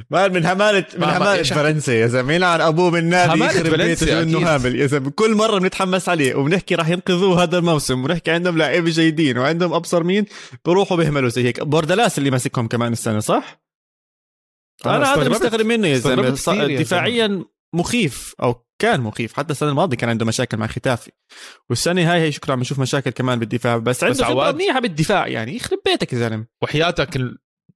man 0.10 0.34
من 0.34 0.45
همالة 0.45 0.86
من 0.93 0.99
ما- 0.99 1.08
ما- 1.08 1.17
همالة 1.17 1.43
فالنسيا 1.44 1.94
يا 1.93 2.08
زلمة. 2.08 2.34
يلعن 2.34 2.62
أبوه 2.62 2.89
من 2.89 3.10
نادي 3.10 3.39
يخرب 3.39 3.75
بيته 3.75 4.21
انه. 4.21 4.39
هامل 4.39 4.75
يا 4.75 4.86
زلمة 4.88 5.10
كل 5.10 5.36
مرة 5.36 5.60
بنتحمس 5.60 6.10
عليه 6.10 6.36
وبنحكي 6.36 6.75
راح 6.75 6.89
ينقذوه 6.89 7.43
هذا 7.43 7.58
الموسم 7.58 8.04
ونحكي 8.04 8.32
عندهم 8.32 8.58
لاعبين 8.58 8.91
جيدين 8.93 9.38
وعندهم 9.38 9.73
أبصر 9.73 10.04
مين 10.04 10.25
بروحوا 10.65 10.97
بيهملوا 10.97 11.30
زي 11.30 11.43
هيك. 11.43 11.63
بوردلاس 11.63 12.17
اللي 12.17 12.32
ماسكهم 12.32 12.67
كمان 12.67 12.91
السنة 12.93 13.19
صح؟ 13.19 13.62
أنا 14.86 15.13
هذا. 15.13 15.30
مستغرب 15.30 15.65
منه 15.65 15.88
يا 15.88 15.97
زلمة. 15.97 16.30
دفاعيا 16.80 17.45
مخيف 17.73 18.36
أو 18.43 18.65
كان 18.80 19.02
مخيف. 19.02 19.34
حتى 19.34 19.52
السنة 19.52 19.69
الماضية 19.69 19.97
كان 19.97 20.10
عنده 20.10 20.25
مشاكل 20.25 20.58
مع 20.58 20.67
ختافي. 20.67 21.12
والسنة 21.69 22.13
هاي 22.13 22.21
هي 22.21 22.32
شكله 22.32 22.54
عم 22.54 22.60
نشوف 22.60 22.80
مشاكل 22.80 23.12
كمان 23.12 23.39
بالدفاع. 23.39 23.78
بس 23.78 24.04
عنده 24.04 24.25
خبرة 24.25 24.52
منيحة 24.52 24.80
بالدفاع 24.80 25.28
يعني. 25.28 25.56
يخرب 25.56 25.80
بيتك 25.86 26.13
يا 26.13 26.17
زلمة. 26.17 26.45
وحياتك. 26.63 27.17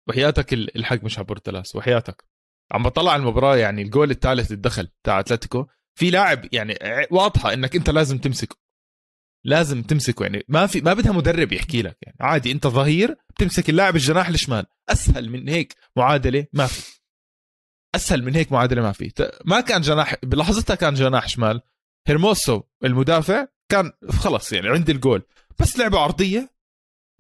وحياتك 0.10 0.54
ال- 0.54 0.78
الحق 0.78 1.04
مش 1.04 1.20
بورتلاس 1.20 1.76
وحياتك. 1.76 2.24
عم 2.72 2.84
بطلع 2.84 3.12
على 3.12 3.20
المباراة 3.20 3.56
يعني 3.58 3.82
الجول 3.82 4.12
الثالث 4.12 4.52
الدخل 4.52 4.90
تاع 5.04 5.20
أتلتيكو 5.20 5.66
في 6.00 6.10
لاعب 6.10 6.54
يعني 6.54 6.78
واضحة 7.12 7.54
إنك 7.54 7.76
أنت 7.76 7.90
لازم 7.90 8.18
تمسكه. 8.18 8.56
لازم 9.46 9.82
تمسكه 9.84 10.24
يعني 10.24 10.46
ما 10.48 10.68
في 10.68 10.82
ما 10.82 10.94
بدها 10.94 11.12
مدرب 11.12 11.52
يحكي 11.52 11.82
لك 11.82 11.98
يعني 12.02 12.18
عادي 12.20 12.52
أنت 12.52 12.68
ظهير 12.68 13.16
بتمسك 13.30 13.70
اللاعب 13.70 13.96
الجناح 13.96 14.28
الشمال 14.28 14.66
أسهل 14.90 15.30
من 15.30 15.50
هيك 15.50 15.76
معادلة 15.96 16.46
ما 16.54 16.68
في. 16.68 17.00
أسهل 17.96 18.24
من 18.24 18.36
هيك 18.36 18.52
معادلة 18.52 18.82
ما 18.82 18.92
في. 18.92 19.12
ما 19.46 19.62
كان 19.62 19.82
جناح 19.82 20.16
بلحظتها 20.24 20.76
كان 20.76 20.94
جناح 20.94 21.28
شمال 21.28 21.62
هيرموسو 22.08 22.62
المدافع 22.84 23.48
كان 23.72 23.92
خلص 24.10 24.54
يعني 24.54 24.70
عند 24.70 24.90
الجول 24.90 25.22
بس 25.60 25.78
لعبة 25.80 26.00
عرضية 26.00 26.54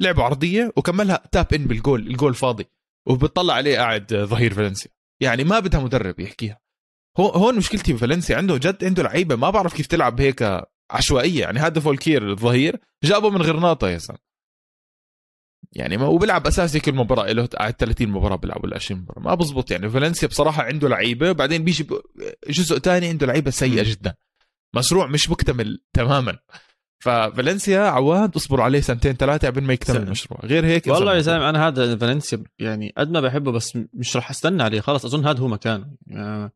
لعبة 0.02 0.24
عرضية 0.24 0.74
وكملها 0.78 1.24
tap 1.32 1.54
in 1.54 1.66
بالجول 1.66 2.08
الجول 2.08 2.34
فاضي. 2.36 2.66
وبتطلع 3.08 3.54
عليه 3.54 3.78
قاعد 3.78 4.14
ظهير 4.14 4.54
فالنسيا. 4.54 4.92
يعني 5.22 5.44
ما 5.44 5.60
بدها 5.60 5.80
مدرب 5.80 6.20
يحكيها. 6.20 6.60
هو 7.18 7.30
هون 7.30 7.56
مشكلتي 7.56 7.94
بفالنسيا 7.94 8.38
عنده 8.38 8.58
جد 8.58 8.86
عنده 8.86 9.04
لعيبة 9.04 9.36
ما 9.36 9.50
بعرف 9.50 9.74
كيف 9.74 9.88
تلعب 9.88 10.22
هيك 10.22 10.62
عشوائية. 10.92 11.42
يعني 11.42 11.60
هذا 11.60 11.80
فولكير 11.80 12.32
الظهير 12.32 12.80
جابه 13.04 13.30
من 13.30 13.42
غرناطة 13.42 13.90
يا 13.90 13.98
زلمه 13.98 14.34
يعني 15.76 15.98
ما 15.98 16.08
وبيلعب 16.08 16.48
أساسي 16.48 16.80
كل 16.80 16.94
مباراة 16.94 17.32
له 17.32 17.46
قاعد 17.46 17.74
30 17.74 18.08
مباراة 18.08 18.36
بيلعب 18.36 18.64
ولا 18.64 18.76
20 18.76 19.02
مباراة. 19.02 19.20
ما 19.20 19.36
بزبط. 19.36 19.72
يعني 19.72 19.90
فالنسيا 19.90 20.28
بصراحة 20.28 20.64
عنده 20.64 20.90
لعيبة. 20.90 21.32
بعدين 21.32 21.64
بيجي 21.64 21.88
جزء 22.50 22.78
تاني 22.78 23.08
عنده 23.08 23.28
لعيبة 23.28 23.52
سيئة 23.52 23.84
جدا. 23.84 24.16
مشروع 24.76 25.08
مش 25.08 25.30
مكتمل 25.30 25.84
تماما. 25.94 26.40
ففالنسيا 27.04 27.80
عواد 27.80 28.36
اصبروا 28.36 28.66
عليه 28.66 28.82
سنتين 28.82 29.14
ثلاثة 29.14 29.48
قبل 29.48 29.64
ما 29.64 29.74
يكتمل 29.74 29.96
سنة. 29.96 30.06
المشروع 30.06 30.40
غير 30.44 30.66
هيك 30.66 30.88
والله 30.88 31.16
يا 31.16 31.22
زلمة 31.22 31.50
أنا 31.50 31.68
هذا 31.68 31.98
فالنسيا 31.98 32.44
يعني 32.60 32.94
قد 32.98 33.12
ما 33.12 33.22
بحبه 33.22 33.52
بس 33.52 33.78
مش 33.94 34.18
رح 34.18 34.30
أستنى 34.30 34.64
عليه 34.64 34.82
خلص 34.82 35.06
أظن 35.06 35.26
هذا 35.28 35.40
هو 35.40 35.48
مكانه 35.48 35.88
يعني 36.08 36.52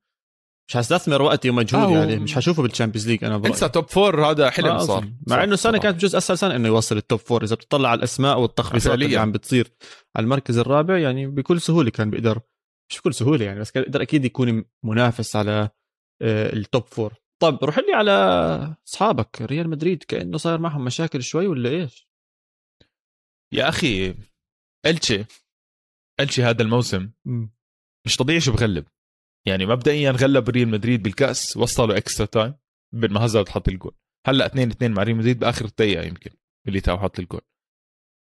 مش 0.69 0.77
حستثمر 0.77 1.21
وقتي 1.21 1.49
ومجهودي 1.49 1.97
آه، 1.97 2.01
عليه 2.01 2.19
مش 2.19 2.35
حشوفه 2.35 2.63
بال 2.63 2.71
Champions 2.71 3.07
League 3.07 3.23
أنا 3.23 3.37
برأيي. 3.37 3.53
انسى 3.53 3.69
top 3.69 3.87
four 3.89 4.25
هذا 4.25 4.49
حلم 4.49 4.67
آه، 4.67 4.77
صار. 4.77 5.09
مع 5.27 5.43
إنه 5.43 5.53
السنة. 5.53 5.77
كانت 5.77 5.95
بجوز 5.95 6.15
أسهل 6.15 6.37
سنة 6.37 6.55
إنه 6.55 6.67
يوصل 6.67 6.97
ال 6.97 7.03
top 7.03 7.19
four 7.19 7.43
إذا 7.43 7.55
بتطلع 7.55 7.89
على 7.89 7.97
الأسماء 7.97 8.39
والتخبيصات 8.39 8.93
اللي. 8.93 9.17
عم 9.17 9.31
بتصير 9.31 9.71
على 10.15 10.23
المركز 10.23 10.57
الرابع 10.57 10.97
يعني 10.97 11.27
بكل 11.27 11.61
سهولة 11.61 11.89
كان 11.89 12.09
بيقدر 12.09 12.39
مش 12.91 12.99
بكل 12.99 13.13
سهولة 13.13 13.45
يعني 13.45 13.59
بس 13.59 13.71
كان 13.71 13.83
بيقدر 13.83 14.01
أكيد 14.01 14.25
يكون 14.25 14.63
منافس 14.83 15.35
على 15.35 15.69
آه، 16.21 16.53
ال 16.53 16.61
top 16.61 16.83
four 16.87 17.13
طيب 17.39 17.63
روح 17.63 17.77
لي 17.79 17.93
على 17.93 18.11
أصحابك 18.87 19.41
ريال 19.41 19.69
مدريد 19.69 20.03
كأنه 20.03 20.37
صاير 20.37 20.59
معهم 20.59 20.85
مشاكل 20.85 21.23
شوي 21.23 21.47
ولا 21.47 21.69
إيش؟ 21.69 22.07
يا 23.53 23.69
أخي 23.69 24.15
إلشي 24.85 25.25
إلشي 26.19 26.43
هذا 26.43 26.61
الموسم 26.63 27.11
مش 28.05 28.17
طبيعي 28.17 28.39
شو 28.39 28.51
بغلب. 28.51 28.87
يعني 29.47 29.65
مبدئيا 29.65 30.11
غلب 30.11 30.49
ريال 30.49 30.67
مدريد 30.67 31.03
بالكأس 31.03 31.57
وصلوا 31.57 31.97
extra 31.97 32.25
time 32.25 32.55
بين 32.93 33.13
ما 33.13 33.23
هازارد 33.23 33.49
حط 33.49 33.67
الجول. 33.67 33.95
هلأ 34.27 34.45
2 34.45 34.69
2 34.69 34.93
مع 34.93 35.03
ريال 35.03 35.17
مدريد 35.17 35.39
بآخر 35.39 35.65
دقيقة 35.65 36.03
يمكن 36.03 36.31
ميليتاو 36.67 36.97
حط 36.99 37.19
الجول. 37.19 37.41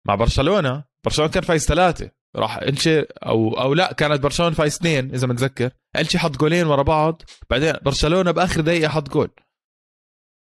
مع 0.08 0.16
برشلونة 0.16 0.86
برشلونة 1.06 1.32
كان 1.32 1.44
فايز 1.44 1.66
ثلاثة. 1.66 2.12
راح 2.36 2.58
إلشي 2.58 3.00
أو 3.02 3.60
أو 3.62 3.74
لا 3.74 3.94
كانت 3.94 4.24
برشلونة 4.24 4.56
فايز 4.56 4.76
اثنين 4.76 5.14
إذا 5.14 5.28
متذكر. 5.28 5.72
إلشي 5.96 6.20
حط 6.20 6.38
جولين 6.38 6.68
ورا 6.68 6.84
بعض 6.84 7.22
بعدين 7.50 7.74
برشلونة 7.82 8.32
بآخر 8.32 8.62
دقيقة 8.62 8.90
حط 8.90 9.10
جول. 9.10 9.30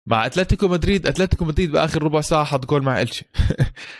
مع 0.09 0.27
أتلتيكو 0.27 0.69
مدريد 0.69 1.07
أتلتيكو 1.07 1.45
مدريد 1.45 1.73
بآخر 1.73 2.03
ربع 2.03 2.21
ساعة 2.21 2.45
حط 2.45 2.67
جول 2.67 2.83
مع 2.83 3.03
إلشي. 3.03 3.25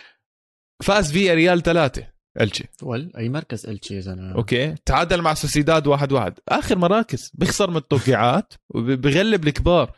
فاز 0.85 1.11
فياريال 1.11 1.63
ثلاثة 1.63 2.13
إلشي. 2.41 2.63
ول 2.81 3.11
أي 3.17 3.29
مركز 3.29 3.65
إلشي 3.65 3.99
إذا 3.99 4.13
أنا... 4.13 4.35
أوكي. 4.35 4.75
تعادل 4.85 5.21
مع 5.21 5.33
سوسيداد 5.33 5.87
واحد 5.87 6.11
واحد. 6.11 6.39
آخر 6.49 6.77
مراكز. 6.77 7.31
بيخسر 7.33 7.69
من 7.69 7.77
التوقيعات 7.77 8.53
وبيغلب 8.69 9.47
الكبار. 9.47 9.97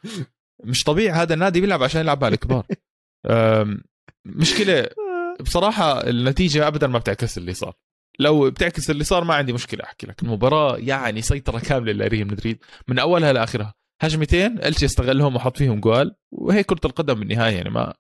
مش 0.63 0.83
طبيعي 0.83 1.09
هذا 1.09 1.33
النادي 1.33 1.61
بيلعب 1.61 1.83
عشان 1.83 2.01
يلعب 2.01 2.23
على 2.23 2.33
الكبار. 2.33 2.65
مشكلة. 4.25 4.89
بصراحة 5.45 6.07
النتيجة 6.07 6.67
ابدا 6.67 6.87
ما 6.87 6.99
بتعكس 6.99 7.37
اللي 7.37 7.53
صار. 7.53 7.73
لو 8.19 8.49
بتعكس 8.49 8.89
اللي 8.89 9.03
صار 9.03 9.23
ما 9.23 9.33
عندي 9.33 9.53
مشكلة 9.53 9.83
أحكي 9.83 10.07
لك. 10.07 10.23
المباراة 10.23 10.77
يعني 10.77 11.21
سيطرة 11.21 11.59
كاملة 11.59 11.93
لريال 11.93 12.27
مدريد 12.27 12.59
من 12.87 12.99
أولها 12.99 13.33
لاخرها 13.33 13.73
هجمتين 14.01 14.59
الشي 14.65 14.85
استغلهم 14.85 15.35
وحط 15.35 15.57
فيهم 15.57 15.79
جوال 15.79 16.15
وهي 16.31 16.63
كرة 16.63 16.81
القدم 16.85 17.13
بالنهاية 17.13 17.55
يعني 17.55 17.69
ما 17.69 17.93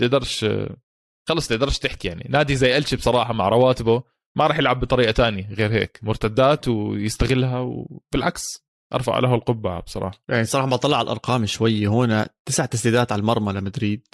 تقدرش 0.00 0.46
خلص 1.28 1.48
تقدرش 1.48 1.78
تحكي 1.78 2.08
يعني. 2.08 2.26
نادي 2.28 2.56
زي 2.56 2.78
الشي 2.78 2.96
بصراحة 2.96 3.32
مع 3.32 3.48
رواتبه 3.48 4.02
ما 4.36 4.46
راح 4.46 4.58
يلعب 4.58 4.80
بطريقة 4.80 5.10
تانية 5.12 5.48
غير 5.54 5.72
هيك. 5.72 5.98
مرتدات 6.02 6.68
ويستغلها 6.68 7.58
وبالعكس 7.58 8.42
أرفع 8.94 9.18
له 9.18 9.34
القبعة 9.34 9.80
بصراحة. 9.80 10.22
يعني 10.28 10.44
صراحة 10.44 10.66
ما 10.66 10.76
طلع 10.76 10.96
على 10.96 11.04
الأرقام 11.04 11.46
شوي 11.46 11.86
هون 11.86 12.24
تسع 12.44 12.66
تسديدات 12.66 13.12
على 13.12 13.20
المرمى 13.20 13.52
لمدريد 13.52 14.06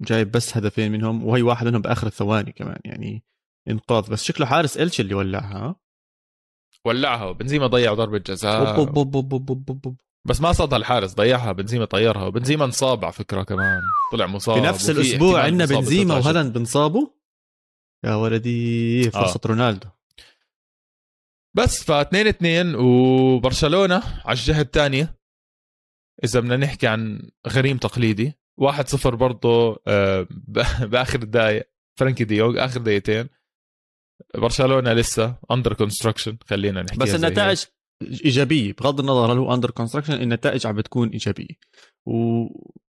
جايب 0.00 0.30
بس 0.30 0.56
هدفين 0.56 0.92
منهم 0.92 1.24
وهي 1.26 1.42
واحد 1.42 1.66
منهم 1.66 1.82
بآخر 1.82 2.06
الثواني 2.06 2.52
كمان 2.52 2.78
يعني. 2.84 3.24
انقاذ 3.68 4.10
بس 4.10 4.24
شكله 4.24 4.46
حارس 4.46 4.76
إلش 4.76 5.00
اللي 5.00 5.14
ولعها 5.14 5.76
ولعها 6.84 7.32
بنزيما 7.32 7.66
ضيع 7.66 7.94
ضربة 7.94 8.18
جزاء. 8.18 8.76
بوب 8.76 8.92
بوب 8.92 9.10
بوب 9.10 9.28
بوب 9.28 9.64
بوب 9.64 9.80
بوب. 9.80 9.96
بس 10.26 10.40
ما 10.40 10.52
صادها 10.52 10.78
الحارس 10.78 11.14
ضيعها 11.14 11.52
بنزيما 11.52 11.84
طيرها 11.84 12.24
وبنزيما 12.24 12.64
انصاب 12.64 13.04
على 13.04 13.12
فكرة 13.12 13.42
كمان. 13.42 13.80
طلع 14.12 14.26
مصاب 14.26 14.56
في 14.60 14.66
نفس 14.66 14.90
الأسبوع 14.90 15.42
عندنا 15.42 15.64
بنزيما 15.64 16.14
وهالاند 16.14 16.58
بنصابوا؟ 16.58 17.06
يا 18.04 18.14
ولدي 18.14 19.10
فرصة 19.10 19.40
آه. 19.44 19.48
رونالدو. 19.48 19.88
بس 21.56 21.84
ف 21.84 21.90
2 21.90 22.26
2 22.26 22.74
وبرشلونة 22.74 24.02
على 24.24 24.38
الجهة 24.38 24.60
الثانية. 24.60 25.18
إذا 26.24 26.40
بدنا 26.40 26.56
نحكي 26.56 26.86
عن 26.86 27.30
غريم 27.48 27.76
تقليدي 27.78 28.32
1 28.56 28.88
0 28.88 29.14
برضه 29.14 29.82
آه، 29.86 30.26
بآخر 30.90 31.22
الدقائق 31.22 31.68
فرانكي 31.98 32.24
دي 32.24 32.37
يونغ 32.37 32.64
آخر 32.64 32.80
دقيقتين. 32.80 33.28
برشلونة 34.34 34.92
لسه 34.92 35.36
under 35.50 35.72
construction 35.72 36.36
خلينا 36.46 36.82
نحكي 36.82 36.98
بس 36.98 37.14
النتائج 37.14 37.64
إيجابية 38.24 38.72
بغض 38.72 39.00
النظر 39.00 39.32
هل 39.32 39.38
هو 39.38 39.54
under 39.54 39.70
construction 39.70 40.12
النتائج 40.12 40.66
عم 40.66 40.76
بتكون 40.76 41.08
إيجابية. 41.08 41.54
و 42.06 42.46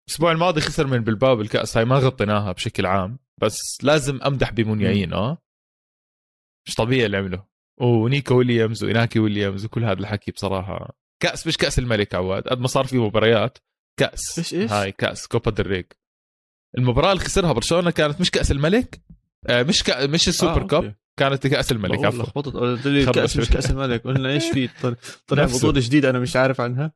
الأسبوع 0.08 0.32
الماضي 0.32 0.62
خسر 0.62 0.88
من 0.88 0.99
بلباو 0.99 1.36
بالكأس 1.36 1.77
هاي 1.77 1.86
ما 1.86 1.95
غطيناها 1.95 2.51
بشكل 2.51 2.86
عام 2.86 3.19
بس 3.41 3.60
لازم 3.84 4.19
أمدح 4.21 4.51
بمونياين 4.51 5.13
آه؟ 5.13 5.38
مش 6.67 6.75
طبيعي 6.75 7.05
اللي 7.05 7.17
عمله. 7.17 7.45
ونيكو 7.82 8.36
ويليامز 8.36 8.84
وإناكي 8.84 9.19
ويليامز 9.19 9.65
وكل 9.65 9.84
هذا 9.84 9.99
الحكي 9.99 10.32
بصراحة. 10.32 10.97
كأس 11.23 11.47
مش 11.47 11.58
كأس 11.58 11.79
الملك 11.79 12.15
عواد. 12.15 12.47
قد 12.47 12.60
ما 12.60 12.67
صار 12.67 12.86
في 12.86 12.97
مباريات 12.97 13.58
كأس. 13.99 14.39
إيش 14.39 14.53
إيش؟ 14.53 14.71
هاي 14.71 14.91
كأس 14.91 15.27
كوبا 15.27 15.51
ديل 15.52 15.80
ري 15.80 15.99
المباراة 16.77 17.12
اللي 17.12 17.23
خسرها 17.23 17.51
برشلونة 17.53 17.91
كانت 17.91 18.21
مش 18.21 18.32
كأس 18.32 18.51
الملك 18.51 19.01
آه 19.47 19.63
مش 19.63 19.84
كأ... 19.84 20.08
مش 20.08 20.27
السوبر 20.27 20.62
آه، 20.62 20.67
cup. 20.67 20.95
كانت 21.19 21.47
كأس 21.47 21.71
الملك 21.71 22.05
عفوا. 22.05 22.23
لخبطت. 22.23 22.53
قلت 22.53 22.88
لي 22.88 23.05
كاس 23.05 23.38
مش 23.38 23.49
كأس 23.49 23.71
الملك. 23.71 24.03
قلنا 24.03 24.29
إيش 24.29 24.49
في 24.49 24.69
طلع 25.27 25.45
بطوله 25.45 25.79
جديده 25.79 26.10
أنا 26.10 26.19
مش 26.19 26.36
عارف 26.36 26.62
عنها. 26.62 26.91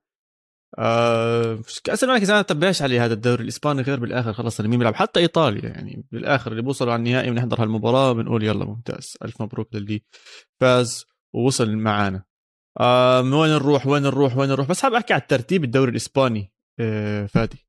آه 0.77 1.59
كأس 1.83 2.03
الملك 2.03 2.21
اذا 2.21 2.41
تبعش 2.41 2.81
عليه 2.81 3.05
هذا 3.05 3.13
الدوري؟ 3.13 3.43
الإسباني 3.43 3.81
غير 3.81 3.99
بالآخر 3.99 4.33
خلص 4.33 4.61
مين 4.61 4.79
بيلعب؟ 4.79 4.95
حتى 4.95 5.19
إيطاليا 5.19 5.69
يعني 5.69 6.05
بالآخر 6.11 6.51
اللي 6.51 6.61
بوصلوا 6.61 6.93
على 6.93 6.99
النهائي 6.99 7.31
بنحضر 7.31 7.63
هالمباراة 7.63 8.13
بنقول 8.13 8.43
يلا 8.43 8.65
ممتاز 8.65 9.17
ألف 9.23 9.41
مبروك 9.41 9.75
للي 9.75 10.01
فاز 10.61 11.05
ووصل 11.33 11.75
معانا. 11.75 12.23
آه 12.79 13.21
وين 13.21 13.51
نروح؟ 13.51 13.87
وين 13.87 14.03
نروح؟ 14.03 14.37
وين 14.37 14.49
نروح؟ 14.49 14.67
بس 14.67 14.81
حاب 14.81 14.93
أحكي 14.93 15.13
على 15.13 15.21
الترتيب 15.21 15.63
الدوري 15.63 15.91
الإسباني 15.91 16.53
آه 16.79 17.25
فادي. 17.25 17.67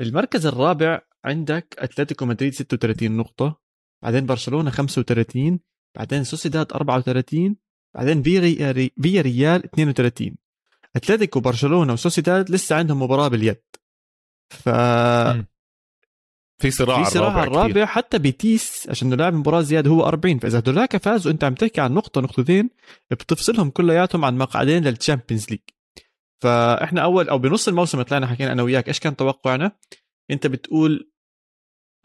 المركز 0.00 0.46
الرابع 0.46 1.00
عندك 1.24 1.74
أتلتيكو 1.78 2.26
مدريد 2.26 2.54
36 2.54 3.16
نقطة 3.16 3.60
بعدين 4.04 4.26
برشلونة 4.26 4.70
35 4.70 5.60
بعدين 5.96 6.24
سوسيداد 6.24 6.72
34 6.72 7.56
بعدين 7.94 8.22
فيا 8.22 8.40
فيا 9.02 9.22
ريال 9.22 9.64
32 9.64 10.36
أتلتيكو 10.96 11.40
برشلونة 11.40 11.92
وسوسيداد 11.92 12.50
لسه 12.50 12.76
عندهم 12.76 13.02
مباراة 13.02 13.28
باليد. 13.28 13.62
ف 14.50 14.68
في 16.58 16.70
صراع 16.70 17.04
في 17.04 17.10
صراع 17.10 17.28
الرابع, 17.28 17.44
الرابع 17.44 17.86
حتى 17.86 18.18
بيتيس 18.18 18.86
عشان 18.90 19.14
لاعب 19.14 19.34
مباراة 19.34 19.60
زيادة 19.60 19.90
هو 19.90 20.06
40 20.06 20.38
فإذا 20.38 20.58
هدولاك 20.58 20.96
فازوا 20.96 21.32
انت 21.32 21.44
عم 21.44 21.54
تحكي 21.54 21.80
عن 21.80 21.94
نقطة 21.94 22.20
نقطتين 22.20 22.70
بتفصلهم 23.10 23.70
كلياتهم 23.70 24.24
عن 24.24 24.38
مقعدين 24.38 24.84
لل 24.84 24.96
Champions 24.96 25.50
League. 25.50 25.60
فإحنا 26.42 27.00
أول 27.00 27.28
أو 27.28 27.38
بنص 27.38 27.68
الموسم 27.68 28.02
طلعنا 28.02 28.26
حكينا 28.26 28.52
أنا 28.52 28.62
وياك 28.62 28.88
إيش 28.88 29.00
كان 29.00 29.16
توقعنا؟ 29.16 29.72
أنت 30.30 30.46
بتقول 30.46 31.10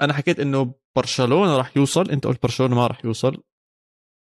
أنا 0.01 0.13
حكيت 0.13 0.39
إنه 0.39 0.73
برشلونة 0.95 1.57
راح 1.57 1.77
يوصل 1.77 2.09
أنت 2.09 2.27
قلت 2.27 2.43
برشلونة 2.43 2.75
ما 2.75 2.87
راح 2.87 3.05
يوصل. 3.05 3.43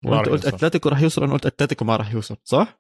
وأنت 0.06 0.30
قلت 0.30 0.46
أتلتيكو 0.46 0.90
راح 0.90 1.02
يوصل 1.02 1.24
أنا 1.24 1.34
قلت 1.34 1.46
أتلتيكو 1.46 1.86
ما 1.86 1.96
راح 1.96 2.14
يوصل 2.14 2.38
صح؟ 2.44 2.80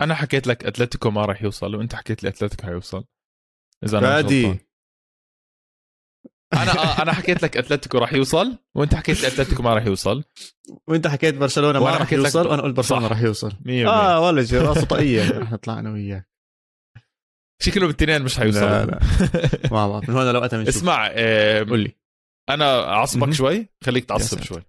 أنا 0.00 0.14
حكيت 0.14 0.46
لك 0.46 0.64
أتلتيكو 0.64 1.10
ما 1.10 1.24
راح 1.24 1.42
يوصل 1.42 1.74
وأنت 1.74 1.94
حكيت 1.94 2.22
لي 2.22 2.28
أتلتيكو 2.28 2.62
حيوصل 2.66 3.04
إذا 3.84 3.98
أنا 3.98 4.06
فادي. 4.06 4.70
أنا 6.52 6.78
آه 6.78 7.02
أنا 7.02 7.12
حكيت 7.12 7.42
لك 7.42 7.56
أتلتيكو 7.56 7.98
راح 7.98 8.12
يوصل 8.12 8.58
وأنت 8.74 8.94
حكيت 8.94 9.20
لي 9.20 9.28
أتلتيكو 9.28 9.62
ما 9.62 9.74
راح 9.74 9.86
يوصل. 9.86 10.24
وأنت 10.86 11.06
حكيت 11.06 11.34
برشلونة 11.34 11.80
ما 11.80 11.96
راح 11.96 12.12
يوصل 12.12 12.46
وأنا 12.46 12.62
قلت 12.62 12.76
برشلونة 12.76 13.06
راح 13.06 13.20
يوصل. 13.20 13.52
آه 13.86 14.20
والله 14.20 14.44
شيء 14.44 14.62
راسه 14.62 14.84
طاقية. 14.86 15.30
رح 15.38 15.52
نطلع 15.52 15.78
أنا 15.78 15.92
وياك. 15.92 16.30
شكله 17.62 17.86
بالاثنين 17.86 18.22
مش 18.22 18.38
حيوصل. 18.38 18.60
لا 18.60 18.86
لا. 18.86 19.00
ما 19.72 19.88
بعرف 19.88 20.08
من 20.08 20.16
هون 20.16 20.32
لوقتها 20.32 20.68
اسمع 20.68 21.08
قول 21.68 21.80
لي. 21.80 21.96
أنا 22.48 22.84
أعصبك 22.84 23.32
شوي 23.32 23.68
خليك 23.84 24.04
تعصب 24.04 24.42
شوي. 24.42 24.62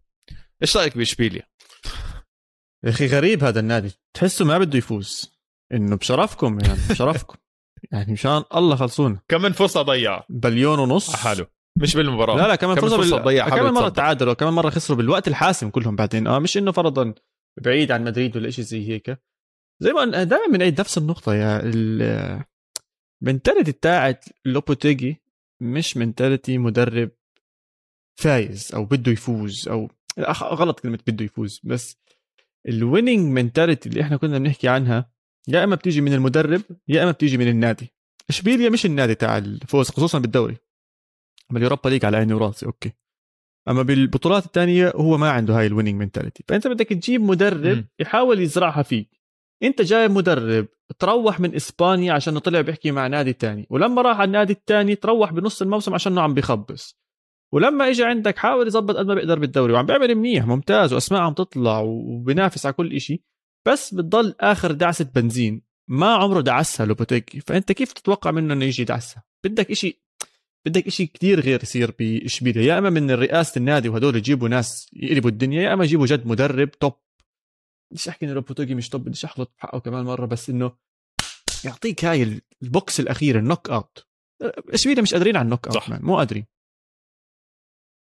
إيش 0.61 0.77
رأيك 0.77 0.97
بإشبيليا؟ 0.97 1.43
يا 2.83 2.89
أخي 2.89 3.07
غريب 3.07 3.43
هذا 3.43 3.59
النادي. 3.59 3.91
تحسه 4.13 4.45
ما 4.45 4.57
بده 4.57 4.77
يفوز. 4.77 5.31
إنه 5.73 5.95
بشرفكم 5.95 6.59
يعني 6.59 6.79
بشرفكم. 6.89 7.37
يعني 7.91 8.13
مشان 8.13 8.43
الله 8.55 8.75
خلصونا. 8.75 9.19
كم 9.27 9.41
من 9.41 9.51
فرصة 9.51 9.81
ضيع؟ 9.81 10.23
بليون 10.29 10.79
ونص. 10.79 11.15
حاله 11.15 11.47
مش 11.77 11.95
بالمباراة. 11.95 12.37
لا 12.37 12.47
لا 12.47 12.55
كمان 12.55 12.75
فرصة, 12.75 12.97
فرصة 12.97 13.15
بال... 13.15 13.25
ضيع؟ 13.25 13.49
كمان 13.49 13.73
مرة 13.73 13.89
تعادلوا 13.89 14.33
كمان 14.33 14.53
مرة 14.53 14.69
خسروا 14.69 14.97
بالوقت 14.97 15.27
الحاسم 15.27 15.69
كلهم 15.69 15.95
بعدين. 15.95 16.27
آه 16.27 16.39
مش 16.39 16.57
إنه 16.57 16.71
فرضا 16.71 17.13
بعيد 17.61 17.91
عن 17.91 18.03
مدريد 18.03 18.37
ولا 18.37 18.49
شيء 18.49 18.65
زي 18.65 18.89
هيك. 18.89 19.21
زي 19.79 19.93
ما 19.93 20.23
دائما 20.23 20.53
بنعيد 20.53 20.79
نفس 20.79 20.97
النقطة 20.97 21.33
يا 21.33 21.61
ال 23.23 23.28
mentality 23.28 23.71
بتاعت 23.71 24.25
لوبيتيجي 24.45 25.21
مش 25.61 25.97
mentality 25.97 26.57
مدرب 26.57 27.11
فايز 28.19 28.71
أو 28.75 28.85
بده 28.85 29.11
يفوز 29.11 29.67
أو 29.67 29.89
غلط 30.43 30.79
كلمة 30.79 30.99
بده 31.07 31.25
يفوز 31.25 31.61
بس 31.63 31.97
ال 32.67 32.74
winning 32.74 33.19
mentality 33.19 33.89
اللي 33.89 34.01
إحنا 34.01 34.17
كنا 34.17 34.37
بنحكي 34.39 34.67
عنها 34.67 35.11
يا 35.47 35.63
إما 35.63 35.75
بتيجي 35.75 36.01
من 36.01 36.13
المدرب 36.13 36.61
يا 36.87 37.03
إما 37.03 37.11
بتيجي 37.11 37.37
من 37.37 37.47
النادي. 37.47 37.93
إشبيليا 38.29 38.69
مش 38.69 38.85
النادي 38.85 39.15
تاع 39.15 39.37
الفوز 39.37 39.89
خصوصا 39.89 40.19
بالدوري. 40.19 40.57
أما 41.51 41.57
ال 41.59 41.64
Europa 41.64 41.89
League 41.89 42.05
على 42.05 42.17
عيني 42.17 42.33
وراسي 42.33 42.65
أوكي. 42.65 42.91
أما 43.69 43.81
بالبطولات 43.81 44.45
الثانية 44.45 44.93
هو 44.95 45.17
ما 45.17 45.29
عنده 45.29 45.59
هاي 45.59 45.67
ال 45.67 45.71
winning 45.71 45.95
mentality 45.95 46.43
فأنت 46.47 46.67
بدك 46.67 46.87
تجيب 46.87 47.21
مدرب 47.21 47.77
م. 47.77 47.85
يحاول 47.99 48.39
يزرعها 48.39 48.83
فيك. 48.83 49.21
أنت 49.63 49.81
جايب 49.81 50.11
مدرب 50.11 50.67
تروح 50.99 51.39
من 51.39 51.55
إسبانيا 51.55 52.13
عشان 52.13 52.39
طلع 52.39 52.61
بيحكي 52.61 52.91
مع 52.91 53.07
نادي 53.07 53.33
تاني 53.33 53.67
ولما 53.69 54.01
راح 54.01 54.17
على 54.19 54.27
النادي 54.27 54.53
الثاني 54.53 54.95
تروح 54.95 55.33
بنص 55.33 55.61
الموسم 55.61 55.93
عشان 55.93 56.17
عم 56.17 56.33
بيخبص. 56.33 57.00
ولما 57.53 57.89
اجى 57.89 58.03
عندك 58.03 58.37
حاول 58.37 58.67
يظبط 58.67 58.95
قد 58.95 59.05
ما 59.05 59.13
بيقدر 59.13 59.39
بالدوري 59.39 59.73
وعم 59.73 59.85
بيعمل 59.85 60.15
منيح 60.15 60.45
ممتاز 60.45 60.93
وأسماء 60.93 61.21
عم 61.21 61.33
تطلع 61.33 61.79
وبينافس 61.79 62.65
على 62.65 62.73
كل 62.73 62.93
إشي. 62.93 63.23
بس 63.67 63.93
بتضل 63.93 64.35
آخر 64.39 64.71
دعسة 64.71 65.05
بنزين 65.15 65.61
ما 65.89 66.13
عمره 66.13 66.41
دعسها 66.41 66.85
لوبيتيجي 66.85 67.39
فأنت 67.39 67.71
كيف 67.71 67.93
تتوقع 67.93 68.31
منه 68.31 68.53
إنه 68.53 68.65
يجي 68.65 68.81
يدعسها 68.81 69.23
بدك 69.45 69.71
إشي 69.71 70.01
بدك 70.67 70.87
إشي 70.87 71.05
كتير 71.05 71.39
غير 71.39 71.63
يصير 71.63 71.95
بإشبيليا. 71.99 72.61
يا 72.63 72.77
إما 72.77 72.89
من 72.89 73.11
رئاسة 73.11 73.59
النادي 73.59 73.89
وهدول 73.89 74.15
يجيبوا 74.15 74.49
ناس 74.49 74.89
يقلبوا 74.93 75.29
الدنيا 75.29 75.61
يا 75.61 75.73
إما 75.73 75.83
يجيبوا 75.83 76.05
جد 76.05 76.27
مدرب 76.27 76.71
top 76.71 76.93
بديش 77.91 78.07
أحكي 78.07 78.25
إنه 78.25 78.33
لوبيتيجي 78.33 78.75
مش 78.75 78.89
top 78.89 79.03
بديش 79.03 79.25
أغلط 79.25 79.53
بحقه 79.57 79.79
كمان 79.79 80.05
مرة 80.05 80.25
بس 80.25 80.49
إنه 80.49 80.71
يعطيك 81.65 82.05
هاي 82.05 82.41
البوكس 82.63 82.99
الأخير 82.99 83.39
ال 83.39 83.69
knockout. 83.69 84.05
إشبيليا 84.69 85.01
مش 85.01 85.13
قادرين 85.13 85.35
على 85.35 85.45
ال 85.45 85.67
knockout 85.67 85.75
صح. 85.75 85.89
مان. 85.89 86.01
مو 86.03 86.17
قادرين. 86.17 86.45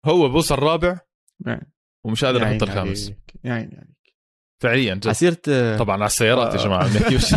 هو 0.05 0.29
بوصل 0.29 0.55
رابع 0.55 0.99
يعني 1.45 1.73
ومش 2.05 2.25
قادر 2.25 2.41
يا 2.41 2.45
يحط 2.47 2.63
عيني 2.63 2.63
الخامس. 2.63 3.05
عليك. 3.05 3.33
يا 3.43 3.53
عيني 3.53 3.75
عليك. 3.77 4.15
فعليا 4.63 4.95
جد. 4.95 5.77
طبعا 5.79 5.95
على 5.95 6.05
السيارات 6.05 6.53
يا 6.55 6.59
آه. 6.59 6.63
جماعة. 6.63 6.93
بنحكي 6.93 7.15
مش 7.15 7.33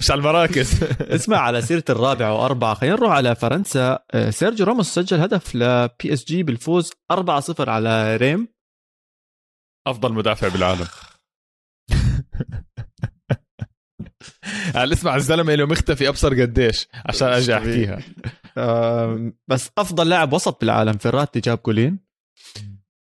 مش 0.00 0.10
على 0.10 0.18
المراكز. 0.18 0.82
اسمع 1.00 1.36
على 1.36 1.62
سيرة 1.62 1.84
الرابعة 1.90 2.34
وأربعة 2.34 2.74
خلينا 2.74 2.96
نروح 2.96 3.12
على 3.12 3.34
فرنسا. 3.34 3.98
آه، 4.10 4.30
سيرجيو 4.30 4.66
راموس 4.66 4.94
سجل 4.94 5.20
هدف 5.20 5.54
ل 5.54 6.12
PSG 6.12 6.42
بالفوز 6.42 6.92
4-0 7.12 7.68
على 7.68 8.16
ريم. 8.16 8.48
أفضل 9.86 10.12
مدافع 10.12 10.48
بالعالم. 10.48 10.86
اسمع 14.92 15.16
الزلمة 15.16 15.54
له 15.54 15.66
مختفي 15.66 16.08
أبصر 16.08 16.42
قديش 16.42 16.88
عشان 17.06 17.28
أجي 17.28 17.56
أحكيها. 17.56 18.02
بس 19.48 19.70
أفضل 19.78 20.08
لاعب 20.08 20.32
وسط 20.32 20.60
بالعالم 20.60 20.92
فيراتي 20.92 21.40
جاب 21.40 21.58
جولين. 21.66 21.98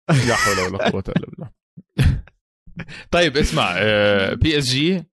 لا 0.28 0.34
حول 0.34 0.72
ولا 0.72 0.90
قوة 0.90 1.04
إلا 1.08 1.26
بالله. 1.26 1.50
طيب 3.10 3.36
اسمع 3.36 3.72
PSG 4.32 5.04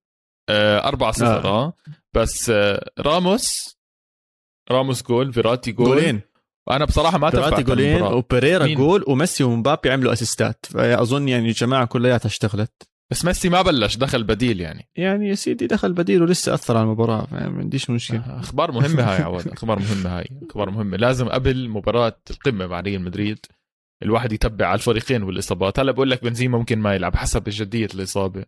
4 0.49 1.11
0 1.11 1.25
آه. 1.25 1.45
آه. 1.45 1.73
بس 2.13 2.49
آه، 2.49 2.91
راموس 2.99 3.77
راموس 4.71 5.03
جول 5.03 5.33
فيراتي 5.33 5.71
جول. 5.71 5.85
جولين. 5.87 6.21
وأنا 6.67 6.85
بصراحة 6.85 7.17
ما 7.17 7.29
توقعت 7.29 7.59
جولين. 7.59 8.01
وبيريرا؟ 8.01 8.67
جول 8.67 9.03
وميسي 9.07 9.43
ومبابي 9.43 9.91
عملوا 9.91 10.13
أسيستات. 10.13 10.65
فأظن 10.65 11.27
يعني 11.27 11.47
الجماعة 11.47 11.85
كلياتها 11.85 12.27
اشتغلت. 12.27 12.90
بس 13.11 13.25
ميسي 13.25 13.49
ما 13.49 13.61
بلش 13.61 13.97
دخل 13.97 14.23
بديل 14.23 14.61
يعني. 14.61 14.89
يعني 14.95 15.29
يا 15.29 15.35
سيدي 15.35 15.67
دخل 15.67 15.93
بديل 15.93 16.21
ولسه 16.21 16.53
أثر 16.53 16.77
على 16.77 16.83
المباراة 16.83 17.25
فما 17.25 17.57
عنديش 17.59 17.89
مشكلة. 17.89 18.39
أخبار 18.39 18.71
مهمة 18.71 19.03
هاي 19.03 19.21
عواد 19.21 19.47
أخبار 19.47 19.79
مهمة 19.79 20.17
هاي 20.19 20.25
أخبار 20.49 20.69
مهمة. 20.69 20.97
لازم 20.97 21.29
قبل 21.29 21.69
مباراة 21.69 22.17
القمة 22.31 22.67
مع 22.67 22.79
ريال 22.79 23.01
مدريد 23.01 23.37
الواحد 24.03 24.31
يتبع 24.31 24.65
على 24.65 24.75
الفريقين 24.75 25.23
والإصابات. 25.23 25.79
هلا 25.79 25.91
بقول 25.91 26.11
لك 26.11 26.23
بنزيما 26.23 26.57
ممكن 26.57 26.79
ما 26.79 26.95
يلعب 26.95 27.15
حسب 27.15 27.43
جديه 27.47 27.87
الإصابة. 27.95 28.45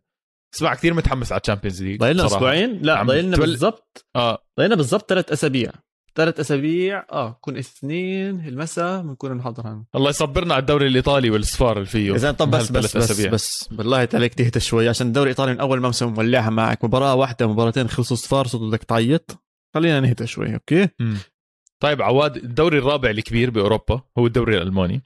اسمع 0.56 0.76
كثير 0.76 0.94
متحمس 0.94 1.32
على 1.32 1.42
الشامبيونز 1.42 1.84
ليج 1.84 2.00
ضايلنا 2.00 2.24
بصراحة. 2.24 2.36
أسبوعين؟ 2.38 2.80
لا 2.82 3.04
ضايلنا 3.04 3.38
تول- 3.38 3.46
بالضبط. 3.46 4.06
آه. 4.16 4.38
ضايلنا 4.58 4.76
بالضبط 4.76 5.10
ثلاث 5.10 5.32
أسابيع. 5.32 5.72
ثلاث 6.16 6.40
أسابيع 6.40 7.06
آه 7.12 7.38
كون 7.42 7.58
اثنين 7.58 8.48
المساء 8.48 9.02
بنكون 9.02 9.34
نحضر 9.34 9.68
عنه 9.68 9.86
الله 9.96 10.10
يصبرنا 10.10 10.54
على 10.54 10.62
الدوري 10.62 10.88
الإيطالي 10.88 11.30
والصفار 11.30 11.78
اللي 11.78 11.86
فيه. 11.88 12.16
إذا 12.16 12.32
طب 12.32 12.52
بس 12.52 12.72
بس 12.72 12.98
بس, 12.98 13.12
أسابيع. 13.12 13.32
بس 13.32 13.68
بالله 13.72 14.08
عليك 14.14 14.34
تهدى 14.34 14.60
شوي 14.60 14.90
عشان 14.90 15.08
الدوري 15.08 15.26
الإيطالي 15.26 15.54
من 15.54 15.60
أول 15.60 15.82
موسم 15.82 16.14
مولعها 16.14 16.50
معك. 16.50 16.84
مباراة 16.84 17.16
واحدة 17.16 17.48
مباراتين 17.48 17.88
خلصوا 17.88 18.18
صفار 18.18 18.48
صرت 18.48 18.62
بدك 18.62 18.84
تعيط. 18.84 19.44
خلينا 19.76 20.00
نهدى 20.00 20.28
شوي 20.28 20.54
okay؟ 20.54 20.90
مم. 21.00 21.18
طيب 21.80 22.02
عواد 22.02 22.38
الدوري 22.38 22.78
الرابع 22.78 23.10
الكبير 23.10 23.50
بأوروبا 23.50 24.02
هو 24.18 24.28
الدوري 24.28 24.58
الألماني. 24.58 25.06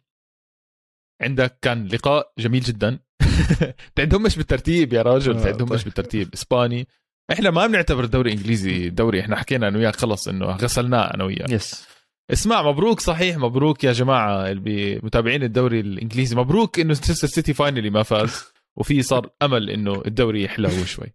عندك 1.21 1.59
كان 1.61 1.87
لقاء 1.87 2.33
جميل 2.39 2.61
جدا. 2.61 2.99
تعدهمش 3.95 4.35
بالترتيب 4.37 4.93
يا 4.93 5.01
راجل 5.01 5.37
آه، 5.37 5.43
تعدهمش 5.43 5.69
طيب. 5.69 5.83
بالترتيب. 5.83 6.29
إسباني 6.33 6.87
إحنا 7.31 7.51
ما 7.51 7.67
بنعتبر 7.67 8.03
الدوري 8.03 8.33
الانجليزي 8.33 8.89
دوري 8.89 9.21
إحنا 9.21 9.35
حكينا 9.35 9.67
أنا 9.67 9.77
وياك 9.77 9.95
خلص 9.95 10.27
إنه 10.27 10.45
غسلناه 10.45 11.13
أنا 11.13 11.23
وياك. 11.23 11.49
yes 11.49 11.87
اسمع 12.31 12.61
مبروك 12.61 12.99
صحيح 12.99 13.37
مبروك 13.37 13.83
يا 13.83 13.91
جماعة 13.91 14.51
اللي 14.51 14.95
متابعين 15.03 15.43
الدوري 15.43 15.79
الإنجليزي. 15.79 16.35
مبروك 16.35 16.79
إنه 16.79 16.87
مانشستر 16.87 17.27
سيتي 17.27 17.53
finally 17.53 17.89
ما 17.89 18.03
فاز 18.03 18.43
وفي 18.77 19.01
صار 19.01 19.29
أمل 19.41 19.69
إنه 19.69 20.03
الدوري 20.05 20.43
يحلو 20.43 20.85
شوي. 20.85 21.13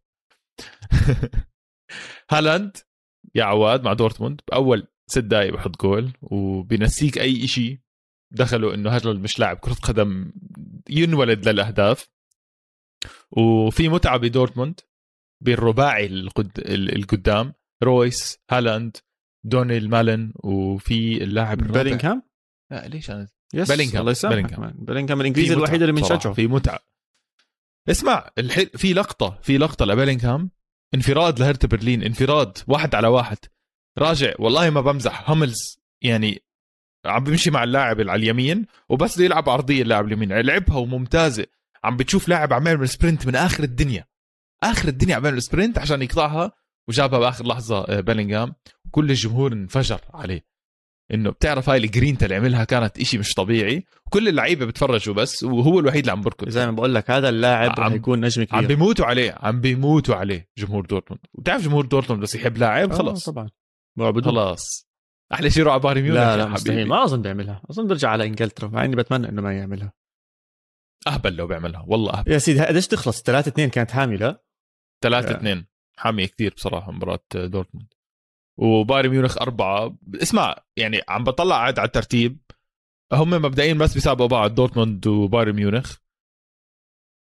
هالاند 2.30 2.76
يا 3.34 3.44
عواد 3.44 3.84
مع 3.84 3.92
دورتموند 3.92 4.40
بأول 4.50 4.88
ست 5.06 5.18
دقائق 5.18 5.52
بحط 5.54 5.82
جول 5.82 6.12
وبنسيك 6.22 7.18
أي 7.18 7.46
شيء 7.46 7.78
دخله 8.32 8.74
إنه 8.74 8.90
هذا 8.90 9.12
مش 9.12 9.38
لاعب 9.38 9.56
كرة 9.56 9.74
قدم 9.74 10.32
ينولد 10.90 11.48
للأهداف. 11.48 12.10
وفي 13.30 13.88
متعة 13.88 14.16
بدورتموند 14.16 14.80
بالرباعي 15.42 16.06
القد... 16.06 16.58
ال- 16.58 16.96
القدام 16.96 17.54
رويس 17.82 18.38
هالاند 18.50 18.96
دونيل 19.44 19.90
مالن 19.90 20.32
وفي 20.36 21.22
اللاعب 21.24 21.58
بيلينغهام؟ 21.58 22.22
لا 22.70 22.88
ليش 22.88 23.10
أنا؟ 23.10 23.28
yes 23.54 23.70
بيلينغهام. 23.70 24.00
الله 24.00 24.10
يسامحك 24.10 24.60
بيلينغهام. 24.74 25.20
الإنجليزي 25.20 25.54
الوحيد 25.54 25.82
اللي 25.82 25.92
بنشجعه 25.92 26.32
في 26.32 26.46
متعة. 26.46 26.78
اسمع 27.90 28.30
الحل... 28.38 28.66
في 28.66 28.92
لقطة 28.92 29.38
في 29.42 29.58
لقطة 29.58 29.84
لبيلينغهام 29.84 30.50
انفراد 30.94 31.40
لهرتا 31.40 31.66
برلين 31.66 32.02
انفراد 32.02 32.58
واحد 32.66 32.94
على 32.94 33.08
واحد. 33.08 33.38
راجع 33.98 34.32
والله 34.38 34.70
ما 34.70 34.80
بمزح. 34.80 35.30
هاملز 35.30 35.78
يعني 36.02 36.42
عم 37.06 37.24
بيمشي 37.24 37.50
مع 37.50 37.64
اللاعب 37.64 38.00
اللي 38.00 38.12
على 38.12 38.22
اليمين 38.22 38.66
وبس 38.88 39.16
بده 39.16 39.24
يلعب 39.24 39.48
عرضية 39.48 39.82
اللاعب 39.82 40.06
اليمين. 40.06 40.32
لعبها 40.32 40.76
وممتازة. 40.76 41.46
عم 41.84 41.96
بتشوف 41.96 42.28
لاعب 42.28 42.52
عم 42.52 42.66
يعمل 42.66 42.88
sprint 42.88 43.26
من 43.26 43.36
آخر 43.36 43.64
الدنيا. 43.64 44.04
آخر 44.62 44.88
الدنيا 44.88 45.16
عم 45.16 45.24
يعمل 45.24 45.42
sprint 45.42 45.78
عشان 45.78 46.02
يقطعها 46.02 46.52
وجابها 46.88 47.18
بآخر 47.18 47.46
لحظة 47.46 47.80
آه، 47.84 48.00
بيلينغهام. 48.00 48.54
كل 48.90 49.10
الجمهور 49.10 49.52
انفجر 49.52 50.00
عليه. 50.14 50.44
إنه 51.14 51.30
بتعرف 51.30 51.68
هاي 51.68 51.78
الجرينتا 51.78 52.24
اللي 52.26 52.36
عملها 52.36 52.64
كانت 52.64 52.98
إشي 52.98 53.18
مش 53.18 53.34
طبيعي. 53.34 53.84
وكل 54.06 54.28
اللعيبة 54.28 54.66
بتفرجوا 54.66 55.14
بس 55.14 55.42
وهو 55.44 55.80
الوحيد 55.80 55.98
اللي 56.00 56.12
عم 56.12 56.20
بركض. 56.20 56.48
زي 56.48 56.66
ما 56.66 56.72
بقول 56.72 56.94
لك 56.94 57.10
هذا 57.10 57.28
اللاعب 57.28 57.80
عم- 57.80 57.94
يكون 57.94 58.20
نجم 58.20 58.42
عم 58.42 58.46
كبير 58.64 58.68
بيموتوا 58.76 59.06
عليه 59.06 59.34
عم 59.40 59.60
بيموتوا 59.60 60.14
عليه 60.14 60.48
جمهور 60.58 60.86
دورتموند. 60.86 61.20
وبتعرف 61.34 61.62
جمهور 61.64 61.86
دورتموند 61.86 62.22
بس 62.22 62.34
يحب 62.34 62.56
لاعب؟ 62.58 62.92
آه، 62.92 62.96
خلص 62.96 63.30
طبعا. 63.30 63.48
خلاص. 64.24 64.88
أحلى 65.32 65.50
شيء 65.50 65.60
يروح 65.60 65.72
على 65.72 65.82
بايرن 65.82 66.02
ميونخ 66.02 66.16
لا 66.18 66.36
لا. 66.36 66.46
مستحيل. 66.46 66.88
ما 66.88 67.04
أظن 67.04 67.22
بيعملها. 67.22 67.62
أظن 67.70 67.86
بيرجع 67.86 68.08
على 68.10 68.24
إنجلترا 68.24 68.68
مع 68.68 68.84
إني 68.84 68.96
بتمنى 68.96 69.28
إنه 69.28 69.42
ما 69.42 69.52
يعملها. 69.52 69.92
أهبل 71.06 71.36
لو 71.36 71.46
بيعملها. 71.46 71.84
والله 71.86 72.12
أهبل. 72.12 72.32
يا 72.32 72.38
سيدي 72.38 72.60
قديش 72.64 72.86
تخلص؟ 72.86 73.22
3 73.22 73.48
2 73.48 73.68
كانت 73.68 73.90
حاملة. 73.90 74.38
3 75.02 75.30
يا. 75.30 75.36
2 75.36 75.64
حامية 75.96 76.26
كثير 76.26 76.54
بصراحة 76.54 76.92
مباراة 76.92 77.20
دورتموند. 77.34 77.92
وبايرن 78.56 79.10
ميونخ 79.10 79.38
أربعة. 79.38 79.96
اسمع 80.14 80.56
يعني 80.76 81.00
عم 81.08 81.24
بطلع 81.24 81.56
عاد 81.56 81.78
على 81.78 81.86
الترتيب. 81.86 82.38
هم 83.12 83.30
مبدئيا 83.30 83.74
بس 83.74 83.94
بيسابقوا 83.94 84.26
بعض 84.26 84.54
دورتموند 84.54 85.06
وبايرن 85.06 85.52
ميونخ. 85.52 85.96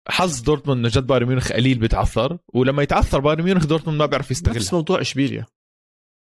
حظ 0.09 0.41
دورتموند 0.41 0.87
جد 0.87 1.07
بايرن 1.07 1.27
ميونخ 1.27 1.53
قليل 1.53 1.79
بيتعثر. 1.79 2.39
ولما 2.49 2.83
يتعثر 2.83 3.21
بايرن 3.21 3.43
ميونخ 3.43 3.67
دورتموند 3.67 3.99
ما 3.99 4.07
بيعرف 4.07 4.25
نفس 4.25 4.31
يستغلها 4.31 4.69
موضوع 4.73 5.01
إشبيليا. 5.01 5.47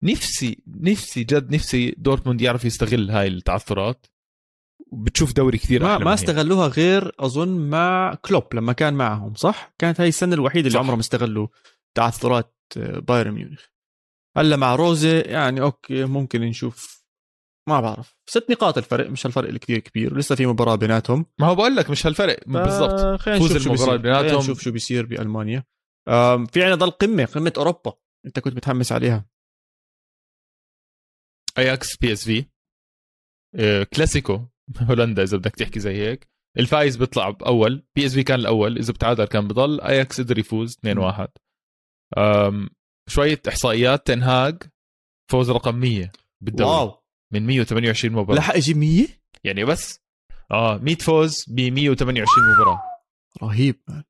نفسي 0.03 0.63
نفسي 0.67 1.25
جد 1.25 1.55
نفسي 1.55 1.95
دورتموند 1.99 2.41
يعرف 2.41 2.65
يستغل 2.65 3.11
هاي 3.11 3.29
التعثرات. 3.29 4.07
وبتشوف 4.93 5.33
دوري 5.33 5.59
كثير 5.59 5.83
ما 5.83 5.99
ما. 5.99 6.15
استغلوها 6.15 6.69
غير 6.69 7.13
أظن 7.21 7.71
مع 7.71 8.15
كلوب 8.15 8.55
لما 8.55 8.73
كان 8.73 8.95
معهم 8.95 9.35
صح؟ 9.35 9.75
كانت 9.79 10.01
هاي 10.01 10.09
السنة 10.09 10.35
الوحيدة 10.35 10.67
اللي 10.69 10.79
صح. 10.79 10.85
عمرهم 10.85 10.99
استغلوا 10.99 11.49
تعثرات 11.97 12.55
آه، 12.77 12.99
بايرن 12.99 13.31
ميونخ. 13.31 13.65
هلا 14.37 14.57
مع 14.57 14.75
روزي 14.75 15.21
يعني 15.21 15.61
okay 15.61 16.05
ممكن 16.05 16.41
نشوف. 16.41 17.05
ما 17.69 17.81
بعرف. 17.81 18.17
ست 18.27 18.51
نقاط 18.51 18.79
الفرق 18.79 19.11
مش 19.11 19.27
الفرق 19.27 19.49
الكثير 19.49 19.79
كبير 19.79 20.17
لسه 20.17 20.35
في 20.35 20.47
مباراة 20.47 20.75
بيناتهم. 20.75 21.27
ما 21.41 21.47
هو 21.47 21.55
بقول 21.55 21.77
لك 21.77 21.91
مش 21.91 22.07
هالفرق. 22.07 22.41
بالضبط. 22.47 23.01
آه، 23.01 23.17
خلينا 23.17 23.41
فوز 23.41 23.53
نشوف 23.53 23.63
شو 23.63 23.71
المباراة 23.71 23.97
بيصير. 23.97 24.03
بيناتهم. 24.03 24.29
خلينا 24.29 24.43
نشوف 24.43 24.61
شو 24.61 24.73
بيصير 24.73 25.07
بألمانيا. 25.07 25.65
في 26.53 26.65
عنا 26.65 26.75
ضل 26.75 26.91
قمة 26.91 27.25
قمة 27.25 27.53
أوروبا. 27.57 27.93
أنت 28.27 28.39
كنت 28.39 28.55
متحمس 28.57 28.93
عليها. 28.93 29.29
أياكس 31.59 31.97
بي 31.97 32.13
إس 32.13 32.25
في. 32.25 32.45
آه، 33.55 33.83
كلاسيكو. 33.83 34.41
هولندا 34.81 35.23
إذا 35.23 35.37
بدك 35.37 35.57
تحكي 35.57 35.81
زي 35.81 35.97
هيك. 35.97 36.29
الفايز 36.59 36.97
بيطلع 36.97 37.31
بأول. 37.31 37.87
بي 37.97 38.07
إس 38.07 38.15
في 38.15 38.23
كان 38.23 38.41
الأول. 38.41 38.79
إذا 38.79 38.93
بتعادل 38.93 39.25
كان 39.25 39.49
بضل. 39.49 39.81
اياكس 39.81 40.21
قدر 40.21 40.39
يفوز 40.39 40.79
2-1 40.87 41.29
أم، 42.19 42.71
شوية 43.09 43.41
إحصائيات. 43.49 44.07
تين 44.07 44.40
هاج 44.40 44.63
فوز 45.31 45.51
رقم 45.51 45.75
100 45.75 46.13
بالدوري. 46.41 46.71
wow. 46.71 47.03
من 47.33 47.47
128 47.47 48.15
مباراة. 48.15 48.39
لحق 48.39 48.57
يجيب 48.57 48.77
100 48.77 49.07
يعني 49.45 49.65
بس. 49.65 50.01
آه 50.51 50.79
100 50.79 50.97
فوز 50.97 51.45
ب 51.49 51.61
128 51.61 52.55
مباراة. 52.55 52.83
رهيب. 53.43 54.05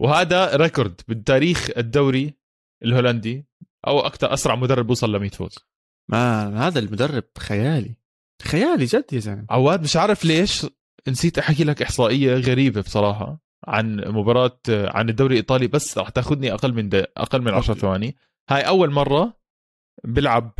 وهذا 0.00 0.56
record 0.56 1.00
بالتاريخ 1.08 1.70
الدوري 1.76 2.34
الهولندي 2.84 3.46
أو 3.86 4.00
أكثر 4.00 4.34
أسرع 4.34 4.54
مدرب 4.54 4.90
وصل 4.90 5.12
ل 5.16 5.20
100 5.20 5.30
فوز. 5.30 5.58
man 6.10 6.56
هذا 6.56 6.78
المدرب 6.78 7.24
خيالي. 7.38 7.96
خيالي 8.44 8.84
جد 8.84 9.04
يا 9.12 9.18
زلمة. 9.18 9.46
عواد 9.50 9.82
مش 9.82 9.96
عارف 9.96 10.24
ليش 10.24 10.66
نسيت 11.08 11.38
أحكي 11.38 11.64
لك 11.64 11.82
إحصائية 11.82 12.34
غريبة 12.34 12.80
بصراحة 12.80 13.38
عن 13.66 13.96
مباراة 13.96 14.58
عن 14.68 15.08
الدوري 15.08 15.32
الإيطالي 15.32 15.66
بس 15.66 15.98
راح 15.98 16.08
تأخذني 16.08 16.52
أقل 16.52 16.72
من 16.74 16.90
أقل 17.16 17.42
من 17.42 17.54
10 17.54 17.74
ثواني. 17.74 18.16
هاي 18.50 18.60
أول 18.60 18.90
مرة 18.90 19.36
بيلعب 20.04 20.52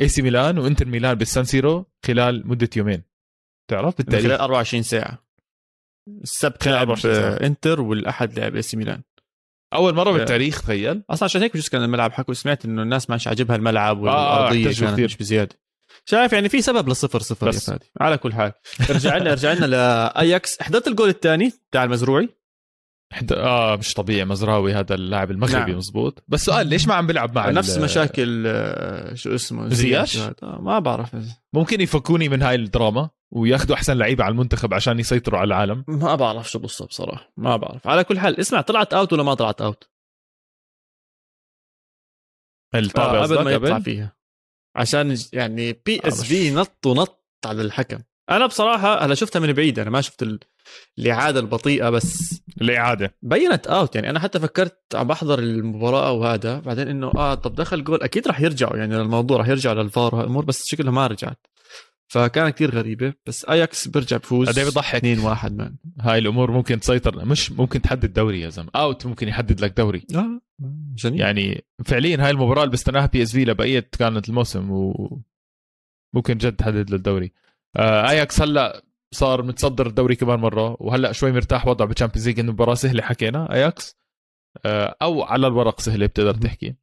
إيه 0.00 0.08
سي 0.08 0.22
ميلان 0.22 0.58
وإنتر 0.58 0.86
ميلان 0.86 1.14
بالسان 1.14 1.44
سيرو 1.44 1.86
خلال 2.06 2.48
مدة 2.48 2.70
يومين. 2.76 3.02
تعرف 3.70 3.96
بالتاريخ 3.96 4.26
خلال 4.26 4.40
24 4.40 4.82
ساعة. 4.82 5.18
السبت 6.22 6.68
لعب 6.68 6.96
إنتر 7.42 7.80
والأحد 7.80 8.38
لعب 8.38 8.56
إيه 8.56 8.62
سي 8.62 8.76
ميلان. 8.76 9.02
أول 9.74 9.94
مرة 9.94 10.12
بالتاريخ 10.12 10.62
تخيل. 10.62 11.02
أصلا 11.10 11.24
عشان 11.24 11.42
هيك 11.42 11.52
بجوز 11.52 11.68
كان 11.68 11.84
الملعب 11.84 12.12
حكوا 12.12 12.34
سمعت 12.34 12.64
إنه 12.64 12.82
الناس 12.82 13.10
مش 13.10 13.28
عاجبها 13.28 13.56
الملعب 13.56 13.98
والأرضية 13.98 14.68
آه 14.70 14.72
كانت 14.72 15.00
مش 15.00 15.16
بزيادة. 15.16 15.56
شايف 16.04 16.32
يعني 16.32 16.48
في 16.48 16.62
سبب 16.62 16.88
للصفر 16.88 17.20
صفر 17.20 17.48
بس. 17.48 17.68
يا 17.68 17.72
فادي. 17.74 17.90
على 18.00 18.18
كل 18.18 18.32
حال. 18.32 18.52
رجع 18.90 19.16
لنا 19.16 19.32
رجع 19.32 19.52
لنا 19.52 19.66
لاياكس 19.66 20.62
حضرت 20.62 20.86
الجول 20.86 21.08
الثاني 21.08 21.52
تاع 21.72 21.84
المزراوي؟ 21.84 22.28
حد... 23.12 23.32
آه 23.32 23.76
مش 23.76 23.94
طبيعي. 23.94 24.24
مزراوي 24.24 24.74
هذا 24.74 24.94
اللاعب 24.94 25.30
المغربي 25.30 25.70
نعم. 25.70 25.78
مزبوط 25.78 26.24
بس 26.28 26.44
سؤال 26.44 26.66
ليش 26.66 26.88
ما 26.88 26.94
عم 26.94 27.06
بيلعب 27.06 27.34
مع 27.34 27.50
نفس 27.50 27.76
ال... 27.76 27.82
مشاكل 27.82 28.44
آه، 28.46 29.14
شو 29.14 29.34
اسمه؟ 29.34 29.68
زياش؟ 29.68 30.18
آه 30.18 30.34
ما 30.42 30.78
بعرف. 30.78 31.16
ممكن 31.52 31.80
يفكوني 31.80 32.28
من 32.28 32.42
هاي 32.42 32.54
الدراما 32.54 33.10
وياخذوا 33.30 33.76
أحسن 33.76 33.96
لعيبة 33.98 34.24
على 34.24 34.32
المنتخب 34.32 34.74
عشان 34.74 34.98
يسيطروا 34.98 35.40
على 35.40 35.48
العالم؟ 35.48 35.84
ما 35.88 36.14
بعرف 36.14 36.50
شو 36.50 36.58
القصة 36.58 36.86
بصراحة. 36.86 37.32
ما 37.36 37.56
بعرف. 37.56 37.86
على 37.86 38.04
كل 38.04 38.18
حال 38.18 38.40
اسمع 38.40 38.60
طلعت 38.60 38.94
out 38.94 39.12
ولا 39.12 39.22
ما 39.22 39.34
طلعت 39.34 39.60
out 39.60 39.88
الطابة 42.74 43.18
آه 43.18 43.22
قبل 43.22 43.44
ما 43.44 43.50
يطلع 43.50 43.78
فيها. 43.78 44.17
عشان 44.78 45.16
يعني 45.32 45.72
بي 45.86 46.00
إس 46.04 46.22
في 46.24 46.50
نط 46.50 46.86
ونط 46.86 47.24
على 47.46 47.62
الحكم. 47.62 47.98
أنا 48.30 48.46
بصراحة 48.46 49.04
هلا 49.04 49.14
شفتها 49.14 49.40
من 49.40 49.52
بعيد 49.52 49.78
أنا 49.78 49.90
ما 49.90 50.00
شفت 50.00 50.38
الإعادة 50.98 51.40
البطيئة 51.40 51.90
بس 51.90 52.40
الإعادة. 52.60 53.14
بينت 53.22 53.66
out 53.66 53.94
يعني 53.94 54.10
أنا 54.10 54.20
حتى 54.20 54.40
فكرت 54.40 54.78
عم 54.94 55.06
بحضر 55.06 55.38
المباراة 55.38 56.12
وهذا 56.12 56.58
بعدين 56.60 56.88
إنه 56.88 57.12
آه 57.16 57.34
طب 57.34 57.54
دخل 57.54 57.84
جول 57.84 58.02
أكيد 58.02 58.28
راح 58.28 58.40
يرجعوا 58.40 58.76
يعني 58.76 58.96
الموضوع 58.96 59.36
راح 59.38 59.48
يرجعوا 59.48 59.82
للفار 59.82 60.14
والامور 60.14 60.44
بس 60.44 60.66
شكلها 60.66 60.90
ما 60.90 61.06
رجعت. 61.06 61.46
فكانت 62.08 62.54
كثير 62.54 62.74
غريبة 62.74 63.14
بس 63.26 63.44
اياكس 63.44 63.88
بيرجع 63.88 64.16
بفوز 64.16 64.48
قد 64.48 64.64
بيضحك 64.64 64.94
2 64.94 65.18
1 65.18 65.56
man. 65.56 65.76
هاي 66.00 66.18
الأمور 66.18 66.50
ممكن 66.50 66.80
تسيطر 66.80 67.24
مش 67.24 67.52
ممكن 67.52 67.82
تحدد 67.82 68.12
دوري 68.12 68.40
يا 68.40 68.48
زلمة. 68.48 68.70
out 68.76 69.06
ممكن 69.06 69.28
يحدد 69.28 69.60
لك 69.60 69.76
دوري. 69.76 70.06
آه 70.14 70.40
جميل. 70.94 71.20
يعني 71.20 71.64
فعليا 71.84 72.24
هاي 72.24 72.30
المباراة 72.30 72.62
اللي 72.62 72.72
بستناها 72.72 73.06
بي 73.06 73.22
إس 73.22 73.32
في 73.32 73.44
لبقية 73.44 73.90
كانت 73.98 74.28
الموسم 74.28 74.70
وممكن 74.70 76.38
جد 76.38 76.56
تحدد 76.56 76.90
للدوري. 76.90 77.32
آه 77.76 78.08
اياكس 78.10 78.40
هلأ 78.42 78.82
صار 79.14 79.42
متصدر 79.42 79.86
الدوري 79.86 80.16
كمان 80.16 80.38
مرة 80.38 80.76
وهلأ 80.80 81.12
شوي 81.12 81.32
مرتاح 81.32 81.66
وضعه 81.66 81.88
بالشامبيونز 81.88 82.28
ليج 82.28 82.40
إنه 82.40 82.52
مباراة 82.52 82.74
سهلة 82.74 83.02
حكينا 83.02 83.52
اياكس 83.54 83.96
آه 84.66 84.96
أو 85.02 85.22
على 85.22 85.46
الورق 85.46 85.80
سهلة 85.80 86.06
بتقدر 86.06 86.34
تحكي. 86.34 86.74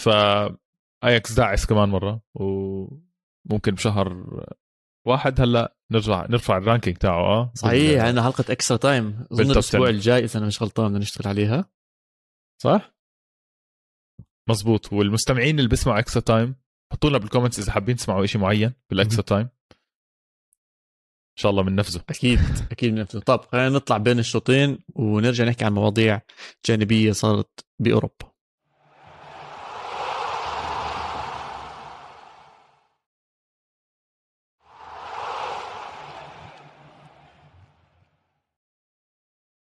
ف 0.00 0.08
اياكس 1.04 1.32
داعس 1.32 1.66
كمان 1.66 1.88
مرة 1.88 2.22
وممكن 3.50 3.74
بشهر 3.74 4.26
واحد 5.06 5.40
هلا 5.40 5.76
نرجع 5.90 6.26
نرفع 6.26 6.56
ال 6.56 6.61
ranking 6.61 6.96
تاعه 6.96 7.20
آه؟ 7.20 7.52
صحيح 7.54 8.04
عندنا 8.04 8.22
حلقة 8.22 8.44
extra 8.52 8.76
time 8.76 9.26
أظن 9.32 9.50
الأسبوع 9.50 9.88
الجاي 9.88 10.24
إذا 10.24 10.38
أنا 10.38 10.46
مش 10.46 10.62
غلطان 10.62 10.86
بدنا 10.88 10.98
نشتغل 10.98 11.28
عليها. 11.28 11.70
صح؟ 12.62 12.94
مزبوط. 14.48 14.92
والمستمعين 14.92 15.58
اللي 15.58 15.68
بيسمعوا 15.68 15.98
extra 15.98 16.22
time 16.22 16.54
حطوا 16.92 17.10
لنا 17.10 17.18
بال 17.18 17.26
comments 17.26 17.58
إذا 17.58 17.72
حابين 17.72 17.96
تسمعوا 17.96 18.26
شيء 18.26 18.40
معين 18.40 18.72
بال 18.90 18.99
extra 18.99 19.22
time 19.22 19.48
إن 21.30 21.42
شاء 21.42 21.50
الله 21.50 21.62
بننفذه. 21.62 22.04
أكيد 22.08 22.40
أكيد 22.70 22.94
بننفذه. 22.94 23.20
طب 23.20 23.40
خلينا 23.52 23.68
نطلع 23.68 23.96
بين 23.96 24.18
الشوطين 24.18 24.78
ونرجع 24.94 25.44
نحكي 25.44 25.64
عن 25.64 25.72
مواضيع 25.72 26.20
جانبية 26.66 27.12
صارت 27.12 27.66
بأوروبا. 27.78 28.29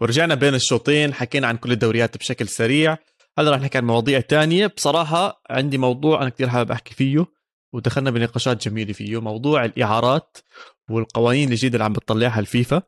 ورجعنا 0.04 0.34
بين 0.34 0.54
الشوطين 0.54 1.14
حكينا 1.14 1.46
عن 1.46 1.56
كل 1.56 1.72
الدوريات 1.72 2.16
بشكل 2.16 2.48
سريع. 2.48 2.96
هلا 3.38 3.50
رح 3.50 3.60
نحكي 3.60 3.78
عن 3.78 3.84
مواضيع 3.84 4.20
تانية. 4.20 4.66
بصراحة 4.66 5.42
عندي 5.50 5.78
موضوع 5.78 6.22
أنا 6.22 6.28
كثير 6.28 6.48
حابب 6.48 6.70
أحكي 6.70 6.94
فيه 6.94 7.26
ودخلنا 7.72 8.10
بنقاشات 8.10 8.68
جميلة 8.68 8.92
فيه 8.92 9.20
موضوع 9.20 9.64
الإعارات 9.64 10.38
والقوانين 10.90 11.50
الجديدة 11.50 11.74
اللي 11.74 11.84
عم 11.84 11.92
بتطلعها 11.92 12.40
الفيفا. 12.40 12.82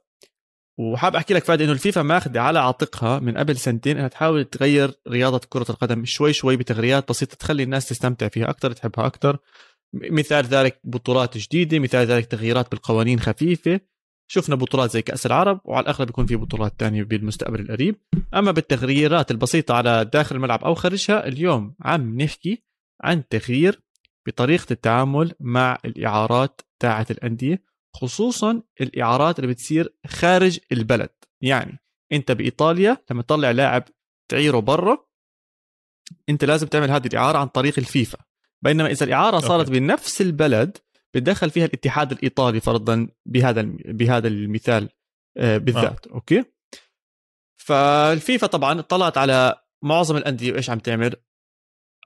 وحاب 0.78 1.16
أحكي 1.16 1.34
لك 1.34 1.44
فادي 1.44 1.64
إنه 1.64 1.72
الفيفا 1.72 2.02
ماخذه 2.02 2.40
على 2.40 2.58
عاتقها 2.58 3.18
من 3.18 3.38
قبل 3.38 3.56
سنتين 3.56 3.96
إنها 3.96 4.08
تحاول 4.08 4.44
تغير 4.44 4.92
رياضة 5.08 5.40
كرة 5.48 5.66
القدم 5.70 6.04
شوي 6.04 6.32
شوي 6.32 6.56
بتغريات 6.56 7.08
بسيطة 7.08 7.36
تخلي 7.36 7.62
الناس 7.62 7.88
تستمتع 7.88 8.28
فيها 8.28 8.50
أكثر 8.50 8.72
تحبها 8.72 9.06
أكثر 9.06 9.38
مثال 9.92 10.44
ذلك 10.44 10.80
بطولات 10.84 11.38
جديدة 11.38 11.78
مثال 11.78 12.06
ذلك 12.06 12.26
تغييرات 12.26 12.70
بالقوانين 12.70 13.20
خفيفة. 13.20 13.80
شفنا 14.26 14.54
بطولات 14.54 14.90
زي 14.90 15.02
كأس 15.02 15.26
العرب 15.26 15.60
وعلى 15.64 15.82
الأغلب 15.82 16.08
يكون 16.08 16.26
في 16.26 16.36
بطولات 16.36 16.80
تانية 16.80 17.02
بالمستقبل 17.02 17.60
القريب. 17.60 17.96
أما 18.34 18.52
بالتغييرات 18.52 19.30
البسيطة 19.30 19.74
على 19.74 20.10
داخل 20.12 20.36
الملعب 20.36 20.64
أو 20.64 20.74
خارجها 20.74 21.26
اليوم 21.26 21.74
عم 21.82 22.20
نحكي 22.20 22.62
عن 23.02 23.28
تغيير 23.28 23.80
بطريقة 24.26 24.66
التعامل 24.70 25.34
مع 25.40 25.78
الإعارات 25.84 26.60
تاعه 26.78 27.06
الأندية 27.10 27.62
خصوصا 27.94 28.62
الإعارات 28.80 29.38
اللي 29.38 29.50
بتصير 29.50 29.94
خارج 30.06 30.58
البلد. 30.72 31.10
يعني 31.40 31.78
أنت 32.12 32.32
بإيطاليا 32.32 32.96
لما 33.10 33.22
تطلع 33.22 33.50
لاعب 33.50 33.84
تعيره 34.28 34.58
برا 34.58 35.06
أنت 36.28 36.44
لازم 36.44 36.66
تعمل 36.66 36.90
هذه 36.90 37.06
الإعارة 37.06 37.38
عن 37.38 37.46
طريق 37.46 37.74
الفيفا. 37.78 38.18
بينما 38.62 38.90
إذا 38.90 39.04
الإعارة 39.04 39.38
صارت 39.38 39.66
okay. 39.66 39.80
بنفس 39.80 40.20
البلد 40.20 40.78
بتدخل 41.16 41.50
فيها 41.50 41.64
الاتحاد 41.64 42.12
الإيطالي 42.12 42.60
فرضا 42.60 43.08
بهذا 43.26 43.62
بهذا 43.84 44.28
المثال 44.28 44.88
آه، 45.36 45.58
بالذات 45.58 46.06
آه. 46.06 46.12
أوكي؟ 46.14 46.44
فالفيفا 47.56 48.46
طبعا 48.46 48.80
اطلعت 48.80 49.18
على 49.18 49.54
معظم 49.82 50.16
الأندية 50.16 50.52
وإيش 50.52 50.70
عم 50.70 50.78
تعمل؟ 50.78 51.16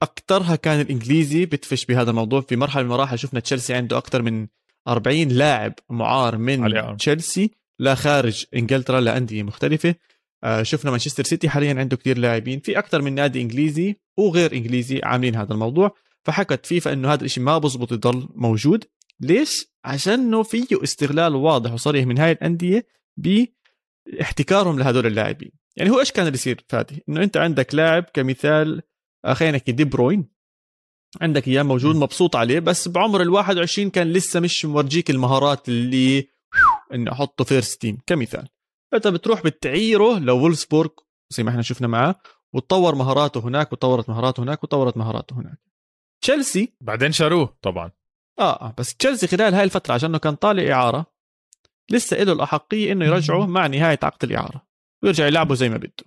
اكثرها 0.02 0.56
كان 0.56 0.80
الإنجليزي 0.80 1.46
بتفش 1.46 1.84
بهذا 1.84 2.10
الموضوع. 2.10 2.40
في 2.40 2.56
مرحلة 2.56 2.82
من 2.82 2.88
المراحل 2.88 3.18
شفنا 3.18 3.40
تشيلسي 3.40 3.74
عنده 3.74 3.98
أكثر 3.98 4.22
من 4.22 4.46
40 4.88 5.28
لاعب 5.28 5.74
معار 5.90 6.36
من. 6.36 6.64
تشيلسي 6.96 7.50
لخارج 7.78 8.44
إنجلترا 8.54 9.00
لانديه 9.00 9.42
مختلفة. 9.42 9.94
آه 10.44 10.62
شفنا 10.62 10.90
مانشستر 10.90 11.24
سيتي 11.24 11.48
حاليا 11.48 11.74
عنده 11.78 11.96
كثير 11.96 12.18
لاعبين. 12.18 12.60
في 12.60 12.78
أكثر 12.78 13.02
من 13.02 13.14
نادي 13.14 13.42
إنجليزي 13.42 13.96
وغير 14.16 14.52
إنجليزي 14.52 15.00
عاملين 15.04 15.36
هذا 15.36 15.52
الموضوع. 15.52 15.94
فحكت 16.24 16.66
فيفا 16.66 16.92
إنه 16.92 17.12
هذا 17.12 17.24
الشيء 17.24 17.44
ما 17.44 17.58
بزبط 17.58 17.92
يضل 17.92 18.28
موجود. 18.34 18.84
ليش؟ 19.20 19.66
عشان 19.84 20.42
فيه 20.42 20.66
استغلال 20.72 21.34
واضح 21.34 21.72
وصريح 21.72 22.06
من 22.06 22.18
هاي 22.18 22.32
الأندية 22.32 22.86
باحتكارهم 23.16 24.78
لهدول 24.78 25.06
اللاعبين. 25.06 25.52
يعني 25.76 25.90
هو 25.90 26.00
إيش 26.00 26.12
كان 26.12 26.26
اللي 26.26 26.34
يصير 26.34 26.64
فادي؟ 26.68 27.04
إنه 27.08 27.22
أنت 27.22 27.36
عندك 27.36 27.74
لاعب 27.74 28.04
كمثال 28.14 28.82
خلينا 29.32 29.56
نحكي 29.56 29.72
دي 29.72 29.84
بروين. 29.84 30.28
عندك 31.20 31.48
إياه 31.48 31.62
موجود 31.62 31.96
مبسوط 31.96 32.36
عليه 32.36 32.58
بس 32.60 32.88
بعمر 32.88 33.22
ال 33.22 33.28
21 33.28 33.90
كان 33.90 34.12
لسه 34.12 34.40
مش 34.40 34.64
مورجيك 34.64 35.10
المهارات 35.10 35.68
اللي 35.68 36.28
اني 36.92 37.12
أحطه 37.12 37.44
first 37.44 37.80
team 37.80 37.98
كمثال. 38.06 38.48
فأنت 38.92 39.08
بتروح 39.08 39.42
بتعيره 39.42 40.18
لولفسبورغ 40.18 40.90
زي 41.30 41.42
ما 41.42 41.50
إحنا 41.50 41.62
شفنا 41.62 41.88
معاه 41.88 42.14
وتطور 42.52 42.94
مهاراته 42.94 43.40
هناك 43.40 43.72
وطورت 43.72 44.08
مهاراته 44.08 44.42
هناك 44.42 44.64
وطورت 44.64 44.96
مهاراته 44.96 45.36
هناك. 45.36 45.58
تشيلسي. 46.22 46.72
بعدين 46.80 47.12
شاروه 47.12 47.58
طبعا. 47.62 47.90
آه, 48.40 48.66
آه، 48.66 48.74
بس 48.78 48.94
تشيلسي 48.94 49.26
خلال 49.26 49.54
هاي 49.54 49.64
الفترة 49.64 49.94
عشانه 49.94 50.18
كان 50.18 50.34
طالع 50.34 50.72
إعارة 50.72 51.06
لسه 51.90 52.22
له 52.22 52.32
الأحقية 52.32 52.92
إنه 52.92 53.04
يرجعه 53.04 53.46
مع 53.46 53.66
نهاية 53.66 53.98
عقد 54.02 54.24
الإعارة 54.24 54.66
ويرجع 55.02 55.26
يلعبه 55.26 55.54
زي 55.54 55.68
ما 55.68 55.76
بده. 55.76 56.04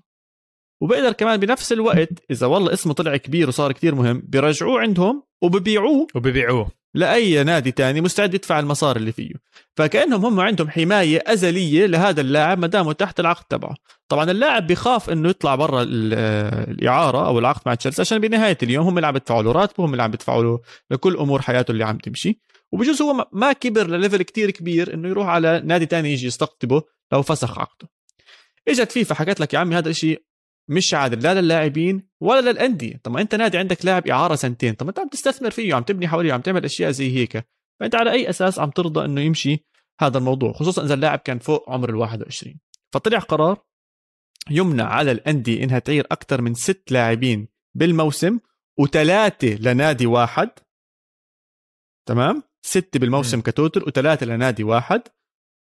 وبقدر 0.82 1.12
كمان 1.12 1.40
بنفس 1.40 1.72
الوقت 1.72 2.32
إذا 2.32 2.48
والله 2.48 2.74
اسمه 2.74 2.94
طلع 2.94 3.18
كبير 3.18 3.48
وصار 3.48 3.72
كتير 3.72 3.96
مهم 3.96 4.22
بيرجعوه 4.26 4.80
عندهم 4.82 5.24
وببيعوه. 5.44 6.08
وببيعوه. 6.16 6.72
لأي 6.96 7.44
نادي 7.44 7.72
تاني 7.72 8.02
مستعد 8.02 8.34
يدفع 8.34 8.60
المصاري 8.60 9.00
اللي 9.00 9.12
فيه. 9.12 9.34
فكأنهم 9.78 10.26
هم 10.26 10.40
عندهم 10.40 10.70
حماية 10.70 11.24
أزلية 11.28 11.86
لهذا 11.86 12.22
اللاعب 12.22 12.60
ما 12.60 12.68
دامه 12.68 12.94
تحت 12.94 13.20
العقد 13.20 13.46
تبعه. 13.50 13.76
طبعا 14.08 14.32
اللاعب 14.32 14.68
بخاف 14.68 15.10
إنه 15.10 15.30
يطلع 15.30 15.56
برا 15.56 15.84
الإعارة 15.84 17.28
أو 17.28 17.40
العقد 17.40 17.62
مع 17.66 17.76
تشيلسي 17.76 18.02
عشان 18.02 18.20
بنهاية 18.20 18.58
اليوم 18.64 18.88
هم 18.88 18.98
اللي 18.98 19.08
عم 19.08 19.16
يدفعوا 19.16 19.44
له 19.44 19.52
راتبه 19.52 19.86
هم 19.86 19.92
اللي 19.92 20.04
عم 20.04 20.12
بيدفعوا 20.12 20.44
له 20.44 20.60
لكل 20.92 21.18
أمور 21.18 21.42
حياته 21.42 21.72
اللي 21.72 21.84
عم 21.84 21.98
تمشي. 21.98 22.40
وبجوز 22.72 23.02
هو 23.02 23.28
ما 23.32 23.54
كبر 23.54 23.88
لليفل 23.88 24.22
كتير 24.22 24.52
كبير 24.52 24.94
إنه 24.94 25.10
يروح 25.10 25.28
على 25.28 25.62
نادي 25.66 25.86
تاني 25.86 26.14
يجي 26.14 26.28
يستقطبه 26.28 26.82
لو 27.12 27.22
فسخ 27.22 27.60
عقده. 27.60 27.90
إجت 28.68 28.92
فيفا 28.92 29.16
حكت 29.16 29.40
لك 29.40 29.54
يا 29.54 29.60
عمي 29.60 29.76
هذا 29.76 29.90
الشيء 29.90 30.24
مش 30.70 30.94
عادل 30.94 31.24
لا 31.24 31.42
للاعبين 31.42 32.08
ولا 32.22 32.52
للأندية. 32.52 33.00
طب 33.04 33.12
ما 33.12 33.22
أنت 33.22 33.36
نادي 33.36 33.58
عندك 33.58 33.86
لاعب 33.86 34.08
إعارة 34.08 34.36
سنتين 34.36 34.74
طب 34.74 34.88
أنت 34.88 35.00
عم 35.00 35.08
تستثمر 35.08 35.52
فيه 35.52 35.74
عم 35.74 35.84
تبني 35.84 36.08
حواليه 36.08 36.34
عم 36.34 36.42
تعمل 36.42 36.66
أشياء 36.66 36.92
زي 36.92 37.18
هيك. 37.18 37.46
فأنت 37.80 37.96
على 37.96 38.12
أي 38.12 38.30
أساس 38.30 38.60
عم 38.60 38.70
ترضى 38.70 39.06
إنه 39.06 39.22
يمشي 39.22 39.66
هذا 40.02 40.18
الموضوع 40.18 40.54
خصوصا 40.54 40.86
إذا 40.86 40.94
اللاعب 40.94 41.20
كان 41.20 41.40
فوق 41.40 41.70
عمر 41.70 41.90
ال 41.90 41.96
21 41.96 42.60
فطلع 42.94 43.20
قرار 43.20 43.66
يمنع 44.50 44.84
على 44.84 45.12
الأندية 45.12 45.64
إنها 45.64 45.80
تعير 45.80 46.08
أكثر 46.12 46.42
من 46.42 46.54
ست 46.54 46.92
لاعبين 46.92 47.48
بالموسم 47.76 48.40
وثلاثة 48.80 49.48
لنادي 49.48 50.06
واحد. 50.06 50.50
تمام؟ 52.08 52.44
ستة 52.66 53.00
بالموسم. 53.00 53.42
كتوتل 53.42 53.84
وثلاثة 53.84 54.26
لنادي 54.26 54.64
واحد 54.64 55.02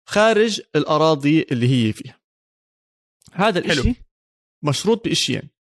خارج 0.09 0.61
الأراضي 0.77 1.47
اللي 1.53 1.69
هي 1.69 1.93
فيها. 1.93 2.21
هذا 3.33 3.59
الإشي 3.59 3.83
حلو. 3.83 3.95
مشروط 4.67 5.05
بإشيين 5.05 5.57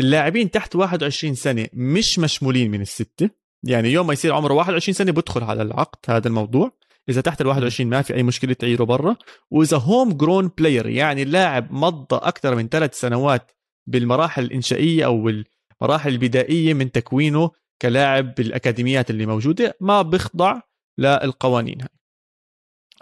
اللاعبين 0.00 0.50
تحت 0.50 0.76
21 0.76 1.34
سنة 1.34 1.66
مش 1.72 2.18
مشمولين 2.18 2.70
من 2.70 2.80
الستة. 2.80 3.30
يعني 3.62 3.92
يوم 3.92 4.06
ما 4.06 4.12
يصير 4.12 4.34
عمره 4.34 4.54
21 4.54 4.94
سنة 4.94 5.12
بدخل 5.12 5.44
على 5.44 5.62
العقد 5.62 5.98
هذا 6.08 6.28
الموضوع. 6.28 6.72
إذا 7.08 7.20
تحت 7.20 7.40
ال 7.40 7.46
21 7.46 7.90
ما 7.90 8.02
في 8.02 8.14
أي 8.14 8.22
مشكلة 8.22 8.52
تعيره 8.52 8.84
برا. 8.84 9.16
وإذا 9.50 9.76
هوم 9.76 10.12
جرون 10.12 10.50
بلاير 10.58 10.86
يعني 10.86 11.22
اللاعب 11.22 11.72
مضى 11.72 12.16
أكثر 12.16 12.54
من 12.54 12.68
ثلاث 12.68 13.00
سنوات 13.00 13.52
بالمراحل 13.86 14.44
الإنشائية 14.44 15.04
أو 15.04 15.28
المراحل 15.28 16.10
البدائية 16.10 16.74
من 16.74 16.92
تكوينه 16.92 17.50
كلاعب 17.82 18.34
بالأكاديميات 18.34 19.10
اللي 19.10 19.26
موجودة 19.26 19.76
ما 19.80 20.02
بيخضع 20.02 20.60
للقوانين 20.98 21.80
هاي. 21.80 21.88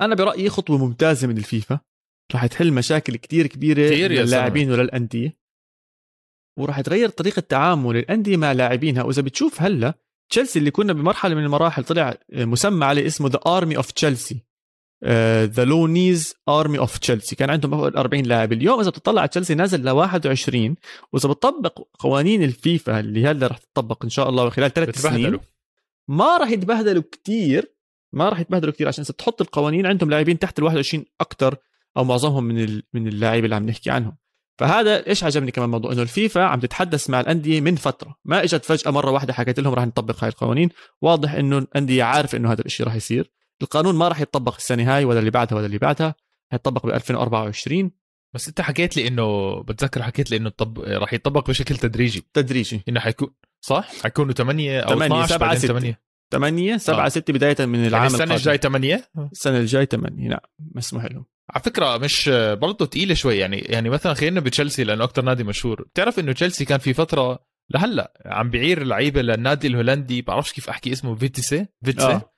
أنا 0.00 0.14
برأيي 0.14 0.48
خطوة 0.48 0.78
ممتازة 0.78 1.28
من 1.28 1.38
الفيفا. 1.38 1.80
راح 2.32 2.46
تحل 2.46 2.72
مشاكل 2.72 3.16
كتير 3.16 3.46
كبيرة 3.46 3.80
للاعبين 4.08 4.72
وللأندية. 4.72 5.43
وراح 6.56 6.80
تغير 6.80 7.08
طريقة 7.08 7.40
تعامل 7.40 7.96
الأندية 7.96 8.36
مع 8.36 8.52
لاعبينها. 8.52 9.02
وإذا 9.02 9.22
بتشوف 9.22 9.62
هلأ 9.62 9.94
تشيلسي 10.30 10.58
اللي 10.58 10.70
كنا 10.70 10.92
بمرحلة 10.92 11.34
من 11.34 11.44
المراحل 11.44 11.84
طلع 11.84 12.14
مسمى 12.32 12.84
عليه 12.84 13.06
اسمه 13.06 13.28
the 13.28 13.40
army 13.46 13.76
of 13.76 13.90
تشيلسي 13.90 14.44
the 15.44 15.64
loanees 15.64 16.34
army 16.48 16.78
of 16.78 16.98
تشيلسي 16.98 17.36
كان 17.36 17.50
عندهم 17.50 17.70
فوق 17.70 17.98
40 17.98 18.22
لاعب. 18.24 18.52
اليوم 18.52 18.80
إذا 18.80 18.90
بتطلع 18.90 19.20
على 19.20 19.28
تشيلسي 19.28 19.54
نازل 19.54 19.84
ل 19.84 19.90
21 19.90 20.74
وإذا 21.12 21.28
بتطبق 21.28 21.86
قوانين 21.98 22.42
الفيفا 22.42 23.00
اللي 23.00 23.26
هلأ 23.26 23.46
رح 23.46 23.58
تطبق 23.58 24.04
إن 24.04 24.10
شاء 24.10 24.28
الله 24.28 24.50
خلال 24.50 24.72
ثلاث 24.72 24.88
سنين 25.00 25.38
ما 26.08 26.36
راح 26.36 26.50
يتبهدلوا 26.50 27.02
كثير 27.12 27.74
ما 28.12 28.28
راح 28.28 28.40
يتبهدلوا 28.40 28.72
كثير 28.72 28.88
عشان 28.88 29.04
تحط 29.04 29.40
القوانين 29.40 29.86
عندهم 29.86 30.10
لاعبين 30.10 30.38
تحت 30.38 30.58
ال 30.58 30.64
21 30.64 31.04
أكثر 31.20 31.56
أو 31.96 32.04
معظمهم 32.04 32.44
من 32.44 32.82
من 32.94 33.08
اللاعبين 33.08 33.44
اللي 33.44 33.54
عم 33.56 33.66
نحكي 33.66 33.90
عنهم. 33.90 34.16
فهذا 34.58 35.06
إيش 35.06 35.24
عجبني 35.24 35.50
كمان 35.50 35.68
موضوع؟ 35.68 35.92
إنه 35.92 36.02
الفيفا 36.02 36.42
عم 36.42 36.60
تتحدث 36.60 37.10
مع 37.10 37.20
الأندية 37.20 37.60
من 37.60 37.76
فترة. 37.76 38.16
ما 38.24 38.44
إجت 38.44 38.64
فجأة 38.64 38.90
مرة 38.90 39.10
واحدة 39.10 39.32
حكيت 39.32 39.60
لهم 39.60 39.74
راح 39.74 39.86
نطبق 39.86 40.24
هاي 40.24 40.28
القوانين. 40.28 40.68
واضح 41.02 41.34
إنه 41.34 41.58
الأندية 41.58 42.04
عارف 42.04 42.34
إنه 42.34 42.52
هذا 42.52 42.62
الشيء 42.66 42.86
راح 42.86 42.94
يصير. 42.94 43.32
القانون 43.62 43.94
ما 43.94 44.08
راح 44.08 44.20
يتطبق 44.20 44.56
السنة 44.56 44.96
هاي 44.96 45.04
ولا 45.04 45.18
اللي 45.18 45.30
بعدها 45.30 45.58
ولا 45.58 45.66
اللي 45.66 45.78
بعدها. 45.78 46.14
حيطبق 46.52 46.86
ب 46.86 46.88
2024 46.88 47.90
بس 48.34 48.48
أنت 48.48 48.60
حكيت 48.60 48.96
لي 48.96 49.08
إنه 49.08 49.54
بتذكر 49.62 50.02
حكيت 50.02 50.30
لي 50.30 50.36
إنه 50.36 50.50
طب... 50.50 50.78
راح 50.78 51.12
يطبق 51.12 51.48
بشكل 51.48 51.76
تدريجي. 51.76 52.24
تدريجي. 52.32 52.82
إنه 52.88 53.00
حيكون 53.00 53.34
صح؟ 53.60 54.02
حيكونوا 54.02 54.32
8 54.32 54.80
أو 54.80 54.94
8 54.94 55.26
7 55.26 55.54
6 55.54 55.68
8 55.68 56.00
8 56.32 56.76
7 56.76 57.08
6 57.08 57.32
بداية 57.32 57.56
من 57.60 57.74
يعني 57.74 57.88
العام 57.88 58.02
يعني 58.02 58.14
السنة 58.14 58.34
الجاي 58.34 58.58
8 58.58 59.08
السنة 59.32 59.58
الجاي 59.58 59.86
8 59.86 60.28
نعم. 60.28 60.38
مسموح 60.74 61.04
لهم 61.04 61.24
على 61.50 61.62
فكرة 61.62 61.98
مش 61.98 62.28
برضه 62.52 62.86
تقيلة 62.86 63.14
شوي. 63.14 63.38
يعني 63.38 63.58
يعني 63.58 63.90
مثلا 63.90 64.14
خلينا 64.14 64.40
بتشيلسي 64.40 64.84
لأنه 64.84 65.04
أكثر 65.04 65.22
نادي 65.22 65.44
مشهور. 65.44 65.82
بتعرف 65.82 66.18
إنه 66.18 66.32
تشيلسي 66.32 66.64
كان 66.64 66.78
في 66.78 66.94
فترة 66.94 67.38
لهلأ 67.70 68.12
عم 68.26 68.50
بيعير 68.50 68.84
لعيبة 68.84 69.22
للنادي 69.22 69.66
الهولندي. 69.66 70.22
بعرفش 70.22 70.52
كيف 70.52 70.68
أحكي 70.68 70.92
اسمه 70.92 71.14
فيتيس 71.14 71.66
فيتيس 71.84 72.06
آه. 72.06 72.32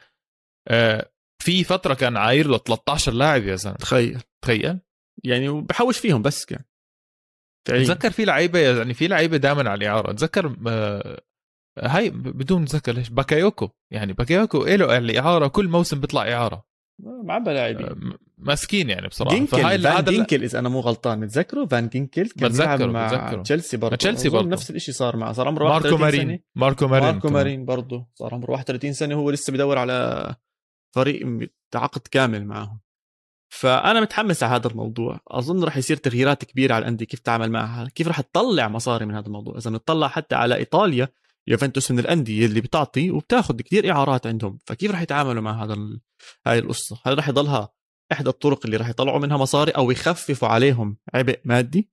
آه 0.68 1.10
في 1.42 1.64
فترة 1.64 1.94
كان 1.94 2.16
عاير 2.16 2.46
له 2.48 2.58
13 2.58 3.12
لاعب 3.12 3.44
يا 3.44 3.56
زلمة. 3.56 3.76
تخيل. 3.76 4.20
تخيل. 4.44 4.78
يعني 5.24 5.48
بحوش 5.60 5.98
فيهم 5.98 6.22
بس 6.22 6.44
كان. 6.44 6.64
تذكر 7.68 8.10
في 8.10 8.24
لعيبة 8.24 8.58
يعني 8.58 8.94
في 8.94 9.08
لعيبة 9.08 9.36
دائما 9.36 9.70
على 9.70 9.78
الإعارة. 9.78 10.12
تذكر 10.12 10.56
آه 10.68 11.22
هاي 11.78 12.10
بدون 12.10 12.64
ذكر 12.64 12.92
ليش 12.92 13.08
باكايوكو. 13.08 13.70
يعني 13.92 14.12
باكايوكو 14.12 14.64
له 14.64 14.98
الإعارة 14.98 15.46
كل 15.46 15.68
موسم 15.68 16.00
بيطلع 16.00 16.32
إعارة. 16.32 16.65
معبى 16.98 17.52
لاعبين 17.52 17.86
آه، 17.86 17.96
مسكين 18.38 18.90
يعني 18.90 19.08
بصراحة. 19.08 19.34
جينكل 19.36 19.62
فهاي 19.62 19.78
فان 19.78 20.04
جينكل 20.04 20.42
إذا 20.42 20.58
أنا 20.58 20.68
مو 20.68 20.80
غلطان 20.80 21.20
متذكره 21.20 21.66
فان 21.66 21.88
جينكل 21.88 22.28
كان 22.28 22.52
بيلعب 22.52 22.82
مع 22.82 23.06
بتذكره. 23.06 23.42
تشيلسي 23.42 23.76
برضه 23.76 23.96
تشيلسي 23.96 24.28
برضه 24.28 24.48
نفس 24.48 24.70
الشيء 24.70 24.94
صار 24.94 25.16
معه. 25.16 25.32
صار 25.32 25.48
عمره 25.48 25.68
ماركو 25.68 25.96
مارين. 25.96 26.22
سنة. 26.22 26.38
ماركو 26.54 26.86
مارين 26.86 27.08
ماركو 27.12 27.28
مارين 27.28 27.64
برضه 27.64 28.06
صار 28.14 28.34
عمره 28.34 28.50
31 28.50 28.92
سنة 28.92 29.14
وهو 29.14 29.30
لسه 29.30 29.52
بدور 29.52 29.78
على 29.78 30.34
فريق 30.94 31.26
عقد 31.74 32.00
كامل 32.10 32.44
معهم. 32.44 32.80
فأنا 33.48 34.00
متحمس 34.00 34.42
على 34.42 34.56
هذا 34.56 34.68
الموضوع. 34.68 35.20
أظن 35.28 35.64
راح 35.64 35.76
يصير 35.76 35.96
تغييرات 35.96 36.44
كبيرة 36.44 36.74
على 36.74 36.82
الأندية 36.82 37.06
كيف 37.06 37.20
تتعامل 37.20 37.50
معها 37.50 37.88
كيف 37.94 38.08
راح 38.08 38.20
تطلع 38.20 38.68
مصاري 38.68 39.06
من 39.06 39.14
هذا 39.14 39.26
الموضوع. 39.26 39.56
إذا 39.58 39.70
نطلع 39.70 40.08
حتى 40.08 40.34
على 40.34 40.54
إيطاليا 40.56 41.08
يوفنتوس 41.48 41.90
من 41.90 41.98
الأندية 41.98 42.46
اللي 42.46 42.60
بتعطي 42.60 43.10
وبتاخذ 43.10 43.56
كثير 43.60 43.90
إعارات 43.90 44.26
عندهم. 44.26 44.58
فكيف 44.66 44.90
راح 44.90 45.02
يتعاملوا 45.02 45.42
مع 45.42 45.64
هذا 45.64 45.74
ال... 45.74 46.00
هاي 46.46 46.58
القصة؟ 46.58 47.00
هل 47.04 47.16
راح 47.16 47.28
يضلها 47.28 47.72
إحدى 48.12 48.28
الطرق 48.28 48.60
اللي 48.64 48.76
راح 48.76 48.88
يطلعوا 48.88 49.18
منها 49.18 49.36
مصاري 49.36 49.70
أو 49.70 49.90
يخففوا 49.90 50.48
عليهم 50.48 50.96
عبء 51.14 51.40
مادي؟ 51.44 51.90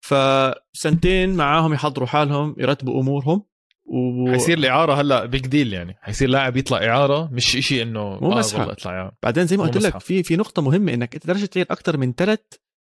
فسنتين 0.00 1.34
معاهم 1.34 1.72
يحضروا 1.72 2.06
حالهم 2.06 2.54
يرتبوا 2.58 3.00
أمورهم 3.00 3.42
و... 3.86 4.30
حيصير 4.32 4.58
الاعاره 4.58 5.00
هلأ 5.00 5.24
بيج 5.24 5.46
ديل 5.46 5.72
يعني. 5.72 5.98
حيصير 6.00 6.28
لاعب 6.28 6.56
يطلع 6.56 6.78
إعارة 6.78 7.30
مش 7.32 7.44
شيء 7.44 7.82
إنه 7.82 8.18
مو 8.20 8.30
مسحة. 8.30 8.68
آه 8.68 8.72
يطلع 8.72 8.92
إعارة. 8.92 9.16
بعدين 9.22 9.46
زي 9.46 9.56
ما 9.56 9.62
قلت 9.62 9.76
لك 9.76 9.98
في 9.98 10.22
في 10.22 10.36
نقطة 10.36 10.62
مهمة 10.62 10.94
إنك 10.94 11.14
أنت 11.14 11.26
تقدرش 11.26 11.44
تعير 11.44 11.66
أكثر 11.70 11.96
من 11.96 12.12
ثلاث 12.12 12.40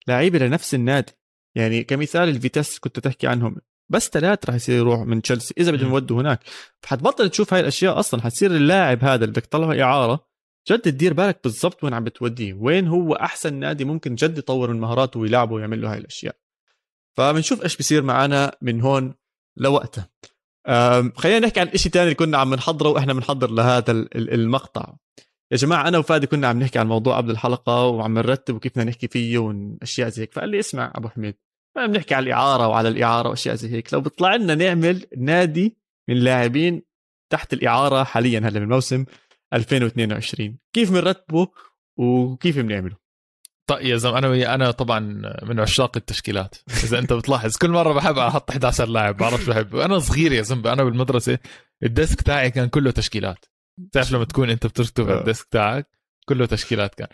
لعيبه 0.07 0.39
لنفس 0.39 0.75
النادي. 0.75 1.11
يعني 1.55 1.83
كمثال 1.83 2.29
الفيتاس 2.29 2.79
كنت 2.79 2.99
تحكي 2.99 3.27
عنهم. 3.27 3.55
بس 3.93 4.09
ثلاث 4.09 4.45
راح 4.45 4.55
يصير 4.55 4.75
يروح 4.75 4.99
من 4.99 5.21
تشيلسي. 5.21 5.53
إذا 5.57 5.71
بدهم 5.71 5.91
يودوا 5.91 6.21
هناك. 6.21 6.39
فحتبطل 6.81 7.29
تشوف 7.29 7.53
هاي 7.53 7.61
الأشياء 7.61 7.99
أصلا. 7.99 8.21
حتصير 8.21 8.51
اللاعب 8.51 9.03
هذا 9.03 9.23
اللي 9.23 9.31
بدك 9.31 9.45
تطلعه 9.45 9.81
إعارة. 9.81 10.27
جد 10.69 10.79
تدير 10.79 11.13
بالك 11.13 11.39
بالضبط 11.43 11.83
وين 11.83 11.93
عم 11.93 12.03
بتوديه. 12.03 12.53
وين 12.53 12.87
هو 12.87 13.13
أحسن 13.13 13.53
نادي 13.53 13.85
ممكن 13.85 14.15
جد 14.15 14.37
يطور 14.37 14.73
من 14.73 14.79
مهاراته 14.79 15.19
ويلعبه 15.19 15.53
ويعمل 15.53 15.81
له 15.81 15.93
هاي 15.93 15.97
الأشياء. 15.97 16.35
فبنشوف 17.17 17.63
إيش 17.63 17.77
بصير 17.77 18.03
معنا 18.03 18.55
من 18.61 18.81
هون 18.81 19.13
لوقتها. 19.57 20.09
خلينا 21.15 21.39
نحكي 21.39 21.59
عن 21.59 21.69
شيء 21.75 21.91
ثاني 21.91 22.03
اللي 22.03 22.15
كنا 22.15 22.37
عم 22.37 22.53
نحضره 22.53 22.89
وإحنا 22.89 23.13
بنحضر 23.13 23.51
لهذا 23.51 23.91
المقطع. 24.15 24.93
يا 25.51 25.57
جماعة 25.57 25.87
أنا 25.87 25.97
وفادي 25.97 26.27
كنا 26.27 26.47
عم 26.47 26.59
نحكي 26.59 26.79
عن 26.79 26.85
الموضوع 26.85 27.17
قبل 27.17 27.31
الحلقة 27.31 27.85
وعم 27.85 28.13
نرتب 28.13 28.55
وكيف 28.55 28.71
بدنا 28.71 28.83
نحكي 28.83 29.07
فيه 29.07 29.37
واشياء 29.37 30.09
زي 30.09 30.21
هيك. 30.21 30.33
فقال 30.33 30.49
لي 30.49 30.59
اسمع 30.59 30.91
أبو 30.95 31.09
حميد. 31.09 31.35
بنحكي 31.75 32.15
على 32.15 32.23
الإعارة 32.23 32.67
وعلى 32.67 32.89
الإعارة 32.89 33.29
وأشياء 33.29 33.55
زي 33.55 33.71
هيك. 33.71 33.93
لو 33.93 34.01
بيطلع 34.01 34.35
لنا 34.35 34.55
نعمل 34.55 35.05
نادي 35.17 35.77
من 36.09 36.15
لاعبين 36.15 36.81
تحت 37.31 37.53
الإعارة 37.53 38.03
حاليا 38.03 38.39
هلأ 38.39 38.59
من 38.59 38.69
موسم 38.69 39.05
2022 39.53 40.57
كيف 40.73 40.91
بنرتبه 40.91 41.47
وكيف 41.99 42.59
بنعمله؟ 42.59 42.95
طيب 43.69 43.85
يا 43.85 43.95
زلمة 43.97 44.17
أنا 44.17 44.55
أنا 44.55 44.71
طبعا 44.71 44.99
من 45.43 45.59
عشاق 45.59 45.97
التشكيلات. 45.97 46.55
إذا 46.83 46.99
أنت 46.99 47.13
بتلاحظ 47.13 47.57
كل 47.57 47.69
مرة 47.69 47.93
بحب 47.93 48.17
أحط 48.17 48.49
11 48.49 48.87
لاعب 48.87 49.17
بعرف 49.17 49.49
بحب 49.49 49.75
أنا 49.75 49.99
صغير 49.99 50.31
يا 50.31 50.41
زلمة 50.41 50.73
أنا 50.73 50.83
بالمدرسة 50.83 51.39
ال 51.83 51.91
desk 51.91 52.21
تاعي 52.21 52.51
كان 52.51 52.69
كله 52.69 52.91
تشكيلات. 52.91 53.45
تعرف 53.91 54.11
لما 54.11 54.25
تكون 54.25 54.49
أنت 54.49 54.67
بتكتب 54.67 55.09
آه. 55.09 55.19
ال 55.19 55.25
desk 55.25 55.47
تاعك 55.51 55.87
كله 56.25 56.45
تشكيلات 56.45 56.95
كان. 56.95 57.07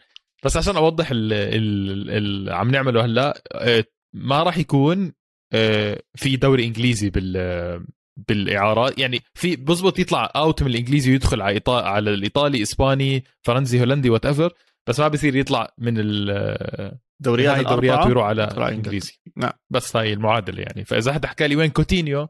بس 0.45 0.57
عشان 0.57 0.75
أوضح 0.75 1.07
اللي 1.11 2.53
عم 2.53 2.71
نعمله 2.71 3.05
هلأ 3.05 3.41
آه، 3.53 3.85
ما 4.15 4.43
راح 4.43 4.57
يكون 4.57 5.13
آه، 5.53 6.03
في 6.15 6.35
دوري 6.35 6.65
إنجليزي 6.65 7.09
بال 7.09 7.85
بالاعارات 8.27 8.99
يعني 8.99 9.21
في 9.33 9.55
بزبط 9.55 9.99
يطلع 9.99 10.31
out 10.35 10.63
من 10.63 10.69
الإنجليزي 10.69 11.11
ويدخل 11.11 11.41
على. 11.41 11.61
على 11.67 12.13
الإيطالي 12.13 12.61
إسباني 12.61 13.23
فرنسي 13.41 13.79
هولندي 13.79 14.09
whatever 14.09 14.53
بس 14.89 14.99
ما 14.99 15.07
بصير 15.07 15.35
يطلع 15.35 15.73
من 15.77 15.93
الدوريات 15.97 17.59
الدوريات 17.59 18.05
ويروح 18.05 18.25
على 18.25 18.43
الانجليزي 18.43 19.19
نعم. 19.37 19.51
بس 19.69 19.95
هاي 19.95 20.13
المعادلة 20.13 20.61
يعني. 20.61 20.85
فإذا 20.85 21.13
حدا 21.13 21.27
حكى 21.27 21.47
لي 21.47 21.55
وين 21.55 21.69
كوتينيو 21.69 22.27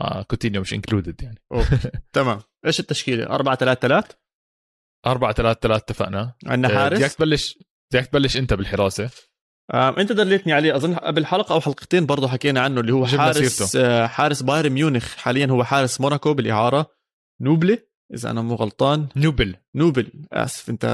آه 0.00 0.22
كوتينيو 0.22 0.60
مش 0.60 0.74
included 0.74 1.22
يعني. 1.22 1.38
تمام. 2.12 2.40
إيش 2.66 2.80
التشكيلة؟ 2.80 3.26
4 3.26 3.54
3 3.56 3.80
3 3.80 4.16
4 5.06 5.32
3 5.32 5.60
3 5.60 5.76
اتفقنا. 5.76 6.34
عندنا 6.46 6.72
آه، 6.72 6.76
حارس؟ 6.76 6.98
بدك 6.98 7.12
تبلش 7.12 7.58
بدك 7.92 8.06
تبلش 8.06 8.36
أنت 8.36 8.54
بالحراسة. 8.54 9.10
انت 9.74 10.12
دليتني 10.12 10.52
عليه. 10.52 10.76
أظن 10.76 10.94
قبل 10.94 11.26
حلقة 11.26 11.52
أو 11.52 11.60
حلقتين 11.60 12.06
برضه 12.06 12.28
حكينا 12.28 12.60
عنه 12.60 12.80
اللي 12.80 12.92
هو 12.92 13.06
حارس 13.06 13.76
آه 13.76 14.06
حارس 14.06 14.42
بايرن 14.42 14.72
ميونخ. 14.72 15.16
حاليا 15.16 15.46
هو 15.46 15.64
حارس 15.64 16.00
موناكو 16.00 16.34
بالإعارة. 16.34 16.90
نوبلي 17.40 17.78
إذا 18.14 18.30
أنا 18.30 18.42
مو 18.42 18.54
غلطان. 18.54 19.08
نوبل. 19.16 19.56
نوبل. 19.74 20.08
آسف 20.32 20.70
أنت 20.70 20.84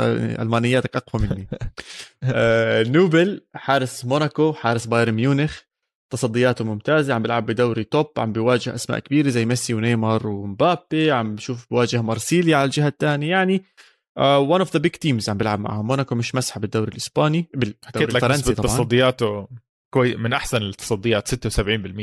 ألمانياتك 0.40 0.96
أقوى 0.96 1.22
مني. 1.22 1.48
آه 2.22 2.82
نوبل 2.82 3.40
حارس 3.54 4.04
موناكو 4.04 4.52
حارس 4.52 4.86
بايرن 4.86 5.12
ميونخ. 5.14 5.60
تصدياته 6.12 6.64
ممتازة 6.64 7.14
عم 7.14 7.22
بيلعب 7.22 7.46
بدوري 7.46 7.84
top 7.84 8.11
عم 8.18 8.32
بيواجه 8.32 8.74
أسماء 8.74 8.98
كبيرة 8.98 9.28
زي 9.28 9.44
ميسي 9.44 9.74
ونيمار 9.74 10.26
ومبابي 10.26 11.10
عم 11.10 11.34
بشوف 11.34 11.66
بواجه 11.70 12.02
مارسيليا 12.02 12.56
على 12.56 12.64
الجهة 12.64 12.88
الثانية. 12.88 13.30
يعني 13.30 13.64
one 14.18 14.61
of 14.61 14.72
the 14.72 14.80
big 14.80 14.92
teams 14.92 15.28
عم 15.30 15.36
بيلعب 15.36 15.60
معهم 15.60 15.86
موناكو 15.86 16.14
مش 16.14 16.34
مسحه 16.34 16.60
بالدوري 16.60 16.92
الإسباني. 16.92 17.48
بالدوري 17.54 18.04
الفرنسي 18.04 18.54
طبعا. 18.54 18.66
تصدياته 18.66 19.48
كوي 19.94 20.16
من 20.16 20.32
أحسن 20.32 20.62
التصديات 20.62 21.28
76% 21.28 21.60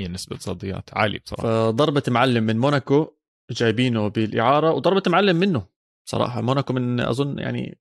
نسبة 0.08 0.36
تصديات 0.38 0.90
عالي 0.94 1.20
بصراحة. 1.20 1.72
فضربة 1.72 2.04
معلم 2.08 2.44
من 2.44 2.58
موناكو 2.58 3.08
جايبينه 3.52 4.08
بالإعارة 4.08 4.72
وضربة 4.72 5.04
معلم 5.08 5.36
منه 5.36 5.66
صراحة. 6.10 6.42
موناكو 6.42 6.74
من 6.74 7.00
أظن 7.00 7.40
يعني 7.40 7.80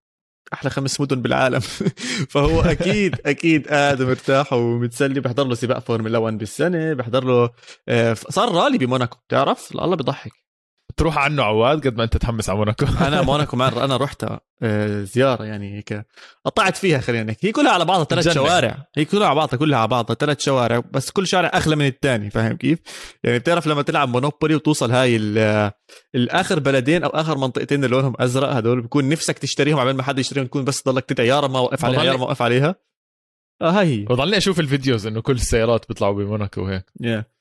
أحلى 0.52 0.70
خمس 0.70 1.00
مدن 1.00 1.22
بالعالم. 1.22 1.60
فهو 2.30 2.60
أكيد 2.60 3.16
أكيد 3.26 3.68
قاعد 3.68 4.02
مرتاح 4.02 4.52
ومتسلي. 4.52 5.20
بيحضر 5.20 5.44
له 5.44 5.54
سباق 5.54 5.78
فورمولا 5.78 6.18
1 6.18 6.38
بالسنة 6.38 6.92
بيحضر 6.92 7.24
له 7.24 7.50
آه، 7.88 8.14
صار 8.14 8.52
رالي 8.54 8.78
بموناكو 8.78 9.18
بتعرف؟ 9.28 9.72
الله 9.72 9.96
بيضحك. 9.96 10.32
تروح 10.96 11.18
عنه 11.18 11.42
عواد 11.42 11.86
قد 11.86 11.96
ما 11.96 12.04
أنت 12.04 12.16
تحمس 12.16 12.48
على 12.48 12.58
موناكو. 12.58 12.86
أنا 13.00 13.22
موناكو 13.32 13.56
مرة. 13.56 13.84
أنا 13.84 13.96
رحتها 13.96 14.40
آه، 14.62 15.02
زيارة 15.02 15.44
يعني 15.44 15.76
هيك. 15.76 16.06
قطعت 16.44 16.76
فيها 16.76 16.98
خلينا 17.00 17.24
نحكي. 17.24 17.46
هي 17.48 17.52
كلها 17.52 17.72
على 17.72 17.84
بعضها 17.84 18.04
ثلاث 18.04 18.28
شوارع. 18.34 18.86
هي 18.96 19.04
كلها 19.04 19.26
على 19.26 19.36
بعضها 19.36 19.58
كلها 19.58 19.78
على 19.78 19.88
بعضها 19.88 20.14
ثلاث 20.16 20.40
شوارع 20.40 20.82
بس 20.92 21.10
كل 21.10 21.26
شارع 21.26 21.50
أغلى 21.54 21.76
من 21.76 21.86
الثاني 21.86 22.30
فاهم 22.30 22.56
كيف؟ 22.56 22.78
يعني 23.24 23.38
بتعرف 23.38 23.66
لما 23.66 23.82
تلعب 23.82 24.08
مونوبولي 24.08 24.54
وتوصل 24.54 24.90
هاي 24.90 25.16
الآخر 26.14 26.58
بلدين 26.60 27.04
أو 27.04 27.10
آخر 27.10 27.38
منطقتين 27.38 27.84
اللي 27.84 27.96
لونهم 27.96 28.14
أزرق 28.18 28.48
هدول 28.48 28.80
بكون 28.80 29.08
نفسك 29.08 29.38
تشتريهم 29.38 29.78
قبل 29.78 29.94
ما 29.94 30.02
حد 30.02 30.18
يشتريهم 30.18 30.46
تكون 30.46 30.64
بس 30.64 30.84
ضلك 30.88 31.04
تدعي 31.04 31.28
يا 31.28 31.40
رب 31.40 31.50
ما 31.50 31.58
وقف 31.58 31.84
عليها 31.84 32.02
يا 32.04 32.12
رب 32.12 32.18
ما 32.18 32.24
وقف 32.24 32.42
عليها. 32.42 32.74
آه 33.62 33.70
هاي 33.70 33.86
هي. 33.86 34.04
بضلني 34.04 34.36
أشوف 34.36 34.60
ال 34.60 34.67
videos 34.67 35.06
إنه 35.06 35.20
كل 35.20 35.32
السيارات 35.32 35.88
بيطلعوا 35.88 36.14
بموناكو 36.14 36.60
وهيك. 36.60 36.84
Yeah. 37.02 37.33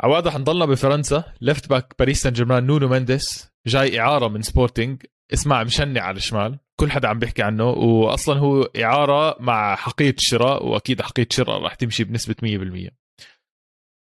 عواد 0.00 0.26
رح 0.26 0.38
نضلنا 0.38 0.64
بفرنسا. 0.66 1.24
left 1.40 1.68
back 1.68 1.94
باريس 1.98 2.22
سان 2.22 2.32
جيرمان 2.32 2.66
نونو 2.66 2.88
مينديس 2.88 3.48
جاي 3.66 4.00
إعارة 4.00 4.28
من 4.28 4.42
سبورتنج 4.42 5.02
اسمع 5.32 5.64
مشنع 5.64 6.00
على 6.02 6.16
الشمال. 6.16 6.58
كل 6.80 6.90
حدا 6.90 7.08
عم 7.08 7.18
بيحكي 7.18 7.42
عنه 7.42 7.64
واصلا 7.70 8.38
هو 8.38 8.62
إعارة 8.62 9.36
مع 9.40 9.76
أحقية 9.76 10.14
شراء 10.18 10.66
وأكيد 10.66 11.02
أحقية 11.02 11.26
شراء 11.32 11.62
رح 11.62 11.74
تمشي 11.74 12.04
بنسبة 12.04 12.34
100% 12.42 12.90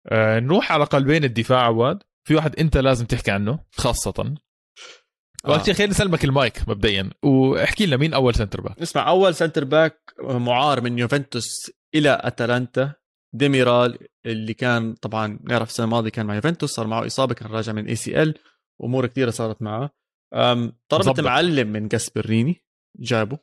آه 0.06 0.38
نروح 0.40 0.72
على 0.72 0.84
قلبين 0.84 1.24
الدفاع 1.24 1.62
عواد. 1.62 2.02
في 2.24 2.34
واحد 2.34 2.56
أنت 2.56 2.76
لازم 2.76 3.06
تحكي 3.06 3.30
عنه 3.30 3.58
خاصة. 3.72 4.34
آه. 5.44 5.50
وقت 5.50 5.70
خلينا 5.70 5.90
نسلمك 5.90 6.24
المايك 6.24 6.68
مبدئيا 6.68 7.10
واحكي 7.22 7.86
لنا 7.86 7.96
مين 7.96 8.14
أول 8.14 8.34
center 8.34 8.61
back 8.61 8.78
اسمع 8.82 9.08
أول 9.08 9.34
center 9.34 9.64
back 9.64 10.12
معار 10.22 10.80
من 10.80 10.98
يوفنتوس 10.98 11.70
إلى 11.94 12.18
أتلانتا. 12.22 12.92
ديميرال 13.32 13.98
اللي 14.26 14.54
كان 14.54 14.94
طبعا 14.94 15.38
نعرف 15.44 15.68
السنة 15.68 15.84
الماضية 15.84 16.10
كان 16.10 16.26
مع 16.26 16.34
يوفنتوس 16.34 16.70
صار 16.70 16.86
معه 16.86 17.06
إصابة 17.06 17.34
كان 17.34 17.50
راجع 17.50 17.72
من 17.72 17.86
ACL 17.86 18.34
امور 18.84 19.06
كثيرة 19.06 19.30
صارت 19.30 19.62
معه. 19.62 19.90
ضربة 20.90 21.22
معلم 21.22 21.68
من 21.68 21.88
جاسبيريني 21.88 22.64
جابه 22.98 23.38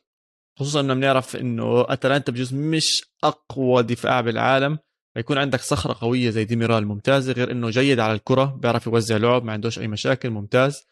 خصوصا 0.58 0.80
إنه 0.80 0.94
بنعرف 0.94 1.36
إنه 1.36 1.86
أتلانتا 1.88 2.32
بجوز 2.32 2.54
مش 2.54 3.04
أقوى 3.24 3.82
دفاع 3.82 4.20
بالعالم. 4.20 4.78
يكون 5.16 5.38
عندك 5.38 5.60
صخرة 5.60 5.96
قوية 6.00 6.30
زي 6.30 6.44
ديميرال 6.44 6.86
ممتازه 6.86 7.32
غير 7.32 7.50
إنه 7.50 7.70
جيد 7.70 8.00
على 8.00 8.12
الكرة 8.12 8.44
بيعرف 8.44 8.86
يوزع 8.86 9.16
لعب 9.16 9.44
ما 9.44 9.52
عندوش 9.52 9.78
أي 9.78 9.88
مشاكل 9.88 10.30
ممتاز. 10.30 10.86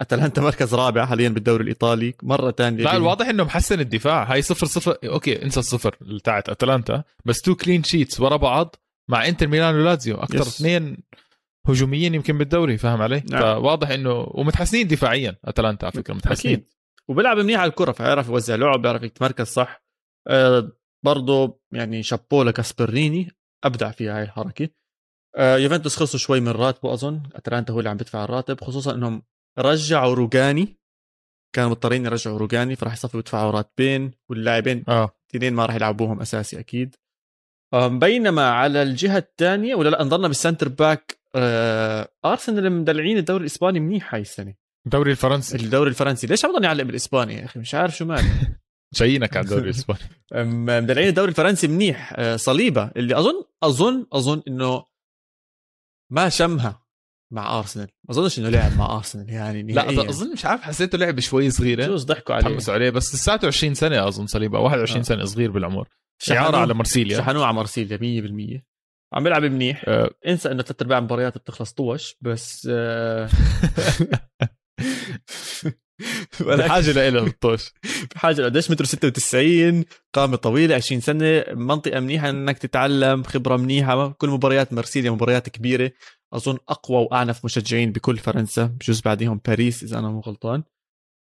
اتلانتا 0.00 0.42
مركز 0.42 0.74
رابع 0.74 1.06
حاليا 1.06 1.28
بالدوري 1.28 1.62
الإيطالي. 1.62 2.14
مرة 2.22 2.50
ثانية 2.50 2.84
لا 2.84 2.96
الواضح 2.96 3.28
إنه 3.28 3.44
محسن 3.44 3.80
الدفاع. 3.80 4.32
هاي 4.32 4.42
صفر 4.42 4.66
صفر. 4.66 4.96
okay 5.04 5.42
انسى 5.42 5.60
الصفر 5.60 5.96
تاعت 6.24 6.48
أتلانتا. 6.48 7.04
بس 7.24 7.40
two 7.40 7.54
clean 7.54 7.82
sheets 7.82 8.20
ورا 8.20 8.36
بعض 8.36 8.76
مع 9.10 9.28
إنتر 9.28 9.46
ميلان 9.46 9.74
ولازيو 9.74 10.16
أكثر 10.16 10.40
اثنين 10.40 11.02
هجوميين 11.66 12.14
يمكن 12.14 12.38
بالدوري 12.38 12.78
فاهم 12.78 13.02
علي؟ 13.02 13.22
نعم. 13.30 13.42
فواضح 13.42 13.88
إنه 13.88 14.12
ومتحسنين 14.30 14.88
دفاعيا 14.88 15.36
أتلانتا 15.44 15.86
على 15.86 15.92
فكرة 15.92 16.14
متحسنين. 16.14 16.54
أكيد. 16.54 16.68
وبيلعب 17.08 17.38
منيح 17.38 17.60
على 17.60 17.70
الكرة 17.70 17.92
فيعرف 17.92 18.28
يوزع 18.28 18.54
لعب 18.54 18.82
بيعرف 18.82 19.02
يتمركز 19.02 19.46
صح. 19.46 19.84
آه 20.28 20.72
برضه 21.04 21.60
يعني 21.72 22.02
شابو 22.02 22.42
لكاسبريني. 22.42 23.30
أبدع 23.64 23.90
فيها 23.90 24.16
هاي 24.16 24.22
الحركة. 24.22 24.68
آه 25.36 25.56
يوفنتوس 25.56 25.96
خلصوا 25.96 26.18
شوي 26.18 26.40
من 26.40 26.48
راتبه 26.48 26.92
أظن. 26.92 27.22
أتلانتا 27.34 27.72
هو 27.72 27.78
اللي 27.78 27.90
عم 27.90 27.96
بيدفع 27.96 28.24
الراتب 28.24 28.60
خصوصا 28.60 28.94
إنهم 28.94 29.22
رجعوا 29.58 30.14
روجاني. 30.14 30.76
كانوا 31.52 31.70
مضطرين 31.70 32.04
يرجعوا 32.04 32.38
روجاني 32.38 32.76
فراح 32.76 32.92
يصفوا 32.92 33.20
يدفعوا 33.20 33.50
راتبين 33.50 34.10
واللاعبين 34.28 34.84
آه. 34.88 35.10
اثنين 35.30 35.54
ما 35.54 35.66
راح 35.66 35.74
يلعبوهم 35.74 36.20
أساسي 36.20 36.58
أكيد. 36.58 36.96
بينما 37.74 38.50
على 38.50 38.82
الجهة 38.82 39.18
الثانية 39.18 39.74
ولا 39.74 39.88
لا 39.88 40.04
نضلنا 40.04 40.28
بال 40.28 40.38
centre 40.38 40.68
back 40.68 41.18
آه 41.34 42.08
أرسنال 42.24 42.72
مدلعين 42.72 43.18
الدوري 43.18 43.40
الإسباني 43.40 43.80
منيح 43.80 44.14
هاي 44.14 44.20
السنة. 44.20 44.54
الدوري 44.86 45.10
الفرنسي. 45.10 45.56
الدوري 45.56 45.90
الفرنسي. 45.90 46.26
ليش 46.26 46.44
عم 46.44 46.64
يعلق 46.64 46.84
بالإسباني 46.84 47.34
يا 47.34 47.44
أخي؟ 47.44 47.60
مش 47.60 47.74
عارف 47.74 47.96
شو 47.96 48.04
مالي 48.04 48.28
جايينك 48.94 49.36
على 49.36 49.44
الدوري 49.44 49.64
الإسباني. 49.64 50.00
مدلعين 50.80 51.08
الدوري 51.08 51.28
الفرنسي 51.28 51.68
منيح 51.68 52.12
آه 52.16 52.36
صليبة. 52.36 52.90
اللي 52.96 53.18
أظن 53.18 53.44
أظن 53.62 54.06
أظن 54.12 54.42
إنه 54.48 54.84
ما 56.10 56.28
شمها. 56.28 56.82
مع 57.32 57.58
أرسنال. 57.58 57.88
ما 58.08 58.10
أظنش 58.10 58.38
إنه 58.38 58.48
لعب 58.48 58.76
مع 58.78 58.96
أرسنال 58.96 59.30
يعني 59.30 59.62
نهائيا. 59.72 60.02
لا 60.02 60.08
أظن 60.10 60.32
مش 60.32 60.44
عارف 60.44 60.62
حسيته 60.62 60.98
لعب 60.98 61.20
شوي 61.20 61.50
صغيره 61.50 61.86
جوز 61.86 62.04
ضحكوا 62.04 62.34
عليه. 62.34 62.44
تحمسوا 62.44 62.74
عليه 62.74 62.90
بس 62.90 63.14
لساته 63.14 63.46
20 63.46 63.74
سنة 63.74 64.08
أظن 64.08 64.26
صليبة 64.26 64.58
21 64.58 64.98
آه. 65.00 65.04
سنة 65.04 65.24
صغير 65.24 65.50
بالعمر. 65.50 65.88
اعاره 66.30 66.56
على 66.56 66.74
مرسيليا 66.74 67.18
شحنوه 67.18 67.44
على 67.46 67.54
مرسيليا 67.56 67.96
100% 67.96 68.62
عم 69.12 69.24
بيلعب 69.24 69.42
منيح. 69.42 69.84
أه. 69.88 70.10
انسى 70.26 70.50
إنه 70.50 70.62
ثلاث 70.62 70.82
أرباع 70.82 70.98
المباريات 70.98 71.38
بتخلص 71.38 71.72
طوش 71.72 72.16
بس 72.20 72.68
أه. 72.70 73.28
بحاجة 76.40 77.10
له 77.10 77.26
الطوش 77.26 77.72
بحاجة 78.14 78.42
قديش 78.42 78.70
متر 78.70 78.84
96 78.84 79.84
قامة 80.12 80.36
طويلة 80.36 80.74
20 80.74 81.00
سنة 81.00 81.44
منطقة 81.54 82.00
منيحة 82.00 82.30
إنك 82.30 82.58
تتعلم 82.58 83.22
خبرة 83.22 83.56
منيحة 83.56 84.08
كل 84.08 84.28
مباريات 84.28 84.72
مرسيليا 84.72 85.10
مباريات 85.10 85.48
كبيرة. 85.48 85.92
أظن 86.32 86.58
أقوى 86.68 86.96
وأعنف 86.98 87.44
مشجعين 87.44 87.92
بكل 87.92 88.18
فرنسا 88.18 88.64
بجوز 88.64 89.00
بعديهم 89.00 89.40
باريس 89.46 89.82
إذا 89.82 89.98
أنا 89.98 90.08
مو 90.08 90.20
غلطان. 90.20 90.62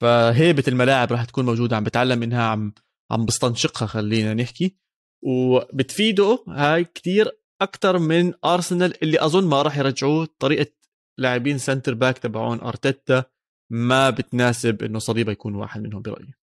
فهيبة 0.01 0.63
الملاعب 0.67 1.11
راح 1.11 1.25
تكون 1.25 1.45
موجودة 1.45 1.77
عم 1.77 1.83
بتعلم 1.83 2.19
منها 2.19 2.43
عم 2.43 2.73
عم 3.11 3.25
بستنشقها 3.25 3.85
خلينا 3.85 4.33
نحكي. 4.33 4.75
وبتفيده 5.23 6.43
هاي 6.47 6.83
كتير 6.83 7.31
أكثر 7.61 7.99
من 7.99 8.33
أرسنال 8.45 9.03
اللي 9.03 9.25
أظن 9.25 9.47
ما 9.47 9.61
راح 9.61 9.77
يرجعوه 9.77 10.27
طريقة 10.39 10.71
لاعبين 11.17 11.57
centre 11.57 11.93
back 11.93 12.17
تبعون 12.17 12.59
أرتيتا 12.59 13.23
ما 13.69 14.09
بتناسب 14.09 14.83
إنه 14.83 14.99
صليبه 14.99 15.31
يكون 15.31 15.55
واحد 15.55 15.81
منهم 15.81 16.01
برأيي. 16.01 16.33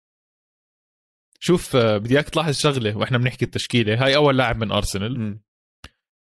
شوف 1.41 1.77
آه، 1.77 1.99
بدي 1.99 2.15
إياك 2.15 2.29
تلاحظ 2.29 2.55
شغلة 2.55 2.97
وإحنا 2.97 3.19
بنحكي 3.19 3.45
التشكيلة. 3.45 4.05
هاي 4.05 4.17
أول 4.17 4.39
لاعب 4.39 4.57
من 4.57 4.73
أرسنال. 4.73 5.39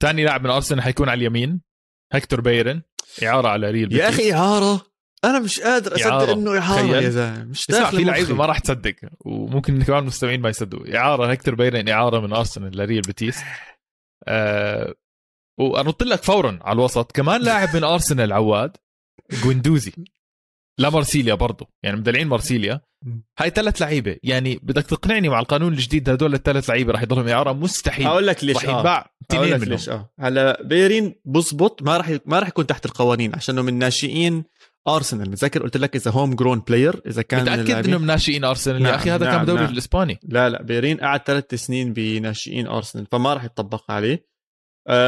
ثاني 0.02 0.24
لاعب 0.24 0.44
من 0.44 0.50
أرسنال 0.50 0.82
حيكون 0.82 1.08
على 1.08 1.18
اليمين 1.18 1.60
هكتور 2.12 2.40
بيليرين. 2.40 2.82
إعارة 3.22 3.48
على 3.48 3.70
ريل 3.70 3.92
يا 3.92 4.08
أخي 4.08 4.32
إعارة؟ 4.32 4.86
أنا 5.24 5.38
مش 5.38 5.60
قادر 5.60 5.94
أصدق 5.94 6.30
إنه 6.30 6.58
إعارة 6.58 6.96
يا 6.96 7.10
زلمة. 7.10 7.44
مش 7.44 7.66
داخل 7.66 7.96
في 7.96 8.04
لعيبة 8.04 8.34
ما 8.34 8.46
راح 8.46 8.58
تصدق 8.58 8.94
وممكن 9.20 9.82
كمان 9.82 9.98
المستمعين 9.98 10.40
ما 10.40 10.48
يصدقوا. 10.48 10.96
إعارة 10.96 11.30
هكتور 11.30 11.54
بيليرين 11.54 11.88
إعارة 11.88 12.20
من 12.20 12.32
أرسنال 12.32 12.76
لريال 12.76 13.02
بيتيس. 13.02 13.40
آه 14.28 14.94
وأنط 15.58 16.02
لك 16.02 16.22
فورا 16.22 16.58
على 16.62 16.76
الوسط. 16.76 17.12
كمان 17.12 17.40
لاعب 17.42 17.76
من 17.76 17.84
أرسنال 17.84 18.32
عواد 18.32 18.76
جويندوزي 19.44 19.92
لا 20.78 20.90
مارسيليا 20.90 21.34
برضه 21.34 21.68
يعني 21.82 21.96
مدلعين 21.96 22.26
مارسيليا. 22.26 22.80
هاي 23.38 23.50
ثلاث 23.50 23.82
لعيبة. 23.82 24.16
يعني 24.22 24.60
بدك 24.62 24.86
تقنعني 24.86 25.28
مع 25.28 25.40
القانون 25.40 25.72
الجديد 25.72 26.10
هدول 26.10 26.34
الثلاث 26.34 26.70
لعيبة 26.70 26.92
راح 26.92 27.02
يضلهم 27.02 27.28
اعاره 27.28 27.52
مستحيل. 27.52 28.06
أقول 28.06 28.26
لك 28.26 28.44
ليش. 28.44 28.56
راح 28.56 28.64
ينباع 28.64 29.10
آه. 29.32 29.36
أقول 29.36 29.50
لك 29.50 29.68
ليش. 29.68 29.88
آه. 29.88 30.10
هلا 30.20 30.62
بيرين 30.62 31.14
بزبط. 31.24 31.82
ما 31.82 31.96
راح 31.96 32.18
ما 32.26 32.38
راح 32.38 32.48
يكون 32.48 32.66
تحت 32.66 32.86
القوانين 32.86 33.34
عشان 33.34 33.54
من 33.54 33.78
ناشئين 33.78 34.44
أرسنال. 34.88 35.30
متذكر 35.30 35.62
قلت 35.62 35.76
لك 35.76 35.96
إذا 35.96 36.10
home 36.10 36.34
grown 36.34 36.60
player 36.60 37.00
إذا 37.06 37.22
كان 37.22 37.42
متأكد 37.42 37.88
انه 37.88 37.98
من 37.98 38.06
ناشئين 38.06 38.44
أرسنال؟ 38.44 38.82
نعم. 38.82 38.92
يا 38.92 38.96
أخي 38.96 39.10
هذا 39.10 39.24
نعم. 39.24 39.32
كان 39.32 39.44
بالدوري 39.44 39.62
نعم. 39.64 39.72
الإسباني. 39.72 40.18
لا 40.22 40.48
لا 40.48 40.62
بيرين 40.62 40.96
قعد 40.96 41.20
ثلاث 41.26 41.54
سنين 41.54 41.92
بناشئين 41.92 42.66
أرسنال 42.66 43.06
فما 43.12 43.34
راح 43.34 43.44
يطبق 43.44 43.90
عليه. 43.90 44.31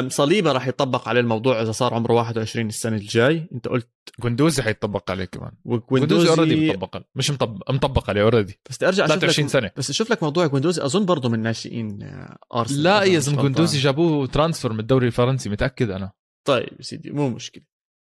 صليبة 0.08 0.52
راح 0.52 0.66
يطبق 0.68 1.08
عليه 1.08 1.20
الموضوع 1.20 1.62
إذا 1.62 1.72
صار 1.72 1.94
عمره 1.94 2.12
21 2.12 2.66
السنة 2.66 2.96
الجاي. 2.96 3.48
أنت 3.52 3.68
قلت 3.68 3.88
جندوزي 4.24 4.62
حيطبق 4.62 5.10
عليه 5.10 5.24
كمان. 5.24 5.52
جندوزي 5.92 6.28
already 6.28 6.70
مطبق 6.70 7.02
مش 7.14 7.30
مطبق 7.30 7.70
مطبق 7.70 8.10
عليه 8.10 8.22
already 8.22 8.60
بس 8.70 8.82
أرجع 8.82 9.06
23 9.06 9.48
سنة. 9.48 9.70
بس 9.76 9.90
أشوف 9.90 10.10
لك 10.10 10.22
موضوع 10.22 10.46
جندوزي 10.46 10.84
أظن 10.84 11.04
برضه 11.04 11.28
من 11.28 11.42
ناشئين 11.42 12.02
آه، 12.02 12.38
أرسنال. 12.54 12.82
لا 12.82 13.02
يا 13.02 13.18
زلمة 13.18 13.42
جندوزي 13.42 13.78
جابوه 13.78 14.26
transfer 14.26 14.72
من 14.72 14.80
الدوري 14.80 15.06
الفرنسي. 15.06 15.48
متأكد 15.48 15.90
أنا. 15.90 16.12
طيب 16.44 16.68
يا 16.78 16.82
سيدي 16.82 17.10
مو 17.10 17.28
مشكلة. 17.28 17.64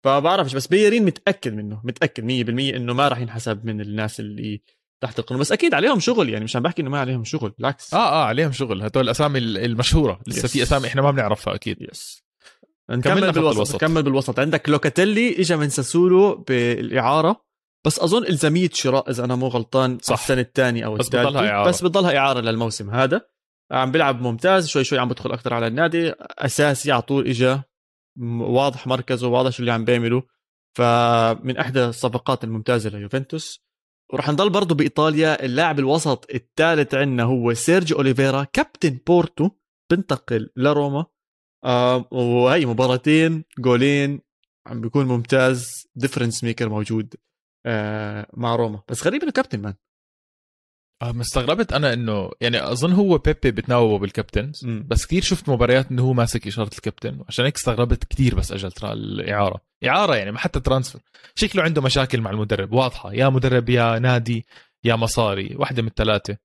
فبعرفش 0.05 0.55
بس 0.55 0.67
بيرين 0.67 1.05
متأكد 1.05 1.55
منه 1.55 1.81
متأكد 1.85 2.25
100% 2.25 2.75
إنه 2.77 2.93
ما 2.93 3.09
راح 3.09 3.19
ينحسب 3.19 3.65
من 3.67 3.81
الناس 3.81 4.21
اللي 4.21 4.63
تحت 5.05 5.19
القانون. 5.19 5.41
بس 5.41 5.53
أكيد 5.53 5.75
عليهم 5.75 6.01
شغل 6.01 6.29
يعني 6.29 6.45
مش 6.45 6.57
عم 6.57 6.63
بحكي 6.63 6.83
إنه 6.83 6.91
ما 6.91 7.01
عليهم 7.01 7.25
شغل 7.25 7.53
بالعكس 7.59 7.95
آه 7.95 7.97
آه 7.97 8.25
عليهم 8.25 8.53
شغل. 8.53 8.83
هدول 8.83 9.05
الأسامي 9.05 9.39
المشهورة. 9.39 10.21
لسه 10.27 10.49
في 10.49 10.63
أسامي 10.63 10.87
إحنا 10.87 11.03
ما 11.03 11.11
بنعرفها 11.11 11.55
أكيد. 11.55 11.77
yes 11.81 12.25
نكمل 12.91 13.33
بالوسط. 13.33 13.75
نكمل 13.75 14.03
بالوسط. 14.03 14.39
عندك 14.39 14.69
لوكاتيلي 14.69 15.41
اجى 15.41 15.57
من 15.57 15.69
ساسولو 15.69 16.45
بالإعارة. 16.49 17.45
بس 17.87 17.99
أظن 17.99 18.27
إلزامية 18.27 18.71
شراء 18.73 19.11
إذا 19.11 19.25
أنا 19.25 19.35
مو 19.35 19.49
غلطان 19.49 19.99
صح. 20.03 20.21
السنة 20.21 20.41
الثانية 20.41 20.85
أو 20.85 20.95
بس 20.95 21.09
بتضلها 21.09 21.51
إعارة. 21.51 21.69
بس 21.69 21.85
إعارة 21.97 22.41
للموسم 22.41 22.91
هذا. 22.91 23.21
عم 23.73 23.93
بيلعب 23.93 24.23
ممتاز. 24.23 24.69
شوي 24.69 24.85
شوي 24.85 24.99
عم 24.99 25.09
بدخل 25.09 25.33
أكثر 25.33 25.55
على 25.55 25.67
النادي. 25.67 26.13
أساسي 26.21 26.93
على 26.93 27.03
طول 27.03 27.29
اجى 27.29 27.61
واضح 28.41 28.87
مركزه 28.87 29.29
واضح 29.29 29.51
شو 29.51 29.61
اللي 29.61 29.73
عم 29.73 29.85
بيعمله. 29.85 30.23
فمن 30.77 31.57
إحدى 31.57 31.85
الصفقات 31.85 32.45
الممتازة 32.45 32.91
ليوفنتوس 32.91 33.65
وراح 34.13 34.31
نضل 34.31 34.51
برضه 34.51 34.75
بإيطاليا. 34.75 35.45
اللاعب 35.45 35.79
الوسط 35.79 36.31
الثالث 36.35 36.95
عندنا 36.95 37.23
هو 37.23 37.55
سيرجيو 37.55 37.97
أوليفيرا 37.97 38.45
كابتن 38.45 38.99
بورتو 39.07 39.51
بنتقل 39.91 40.51
لروما. 40.57 41.07
آه 41.65 42.09
وهي 42.11 42.67
مباراتين 42.67 43.45
جولين 43.59 44.21
عم 44.67 44.81
بيكون 44.81 45.07
ممتاز. 45.07 45.89
difference 45.95 46.45
maker 46.45 46.69
موجود 46.69 47.15
آه 47.67 48.27
مع 48.35 48.57
روما. 48.57 48.83
بس 48.89 49.07
غريب 49.07 49.23
إنه 49.23 49.33
كابتن 49.33 49.61
man 49.61 49.75
ما 51.03 51.21
استغربت 51.21 51.73
أنا 51.73 51.93
إنه 51.93 52.31
يعني 52.41 52.73
أظن 52.73 52.93
هو 52.93 53.19
بيبي 53.19 53.51
بتناوبه 53.51 53.99
بال 53.99 54.11
captains. 54.11 54.67
بس 54.67 55.07
كثير 55.07 55.23
شفت 55.23 55.49
مباريات 55.49 55.91
إنه 55.91 56.03
هو 56.03 56.13
ماسك 56.13 56.47
إشارة 56.47 56.71
الكابتن 56.75 57.21
عشان 57.29 57.45
هيك 57.45 57.57
استغربت 57.57 58.05
كثير 58.05 58.35
بس 58.35 58.53
أجل 58.53 58.73
ترى 58.73 58.93
الإعارة 58.93 59.61
إعارة 59.87 60.15
يعني 60.17 60.33
ما 60.33 60.39
حتى 60.39 60.61
transfer 60.61 61.01
شكله 61.35 61.63
عنده 61.63 61.83
مشاكل 61.83 62.21
مع 62.21 62.31
المدرب 62.31 62.73
واضحة 62.73 63.13
يا 63.13 63.29
مدرب 63.29 63.69
يا 63.69 63.99
نادي 63.99 64.47
يا 64.85 64.97
مصاري 64.97 65.57
واحدة 65.57 65.83
من 65.83 65.89
الثلاثة 65.89 66.37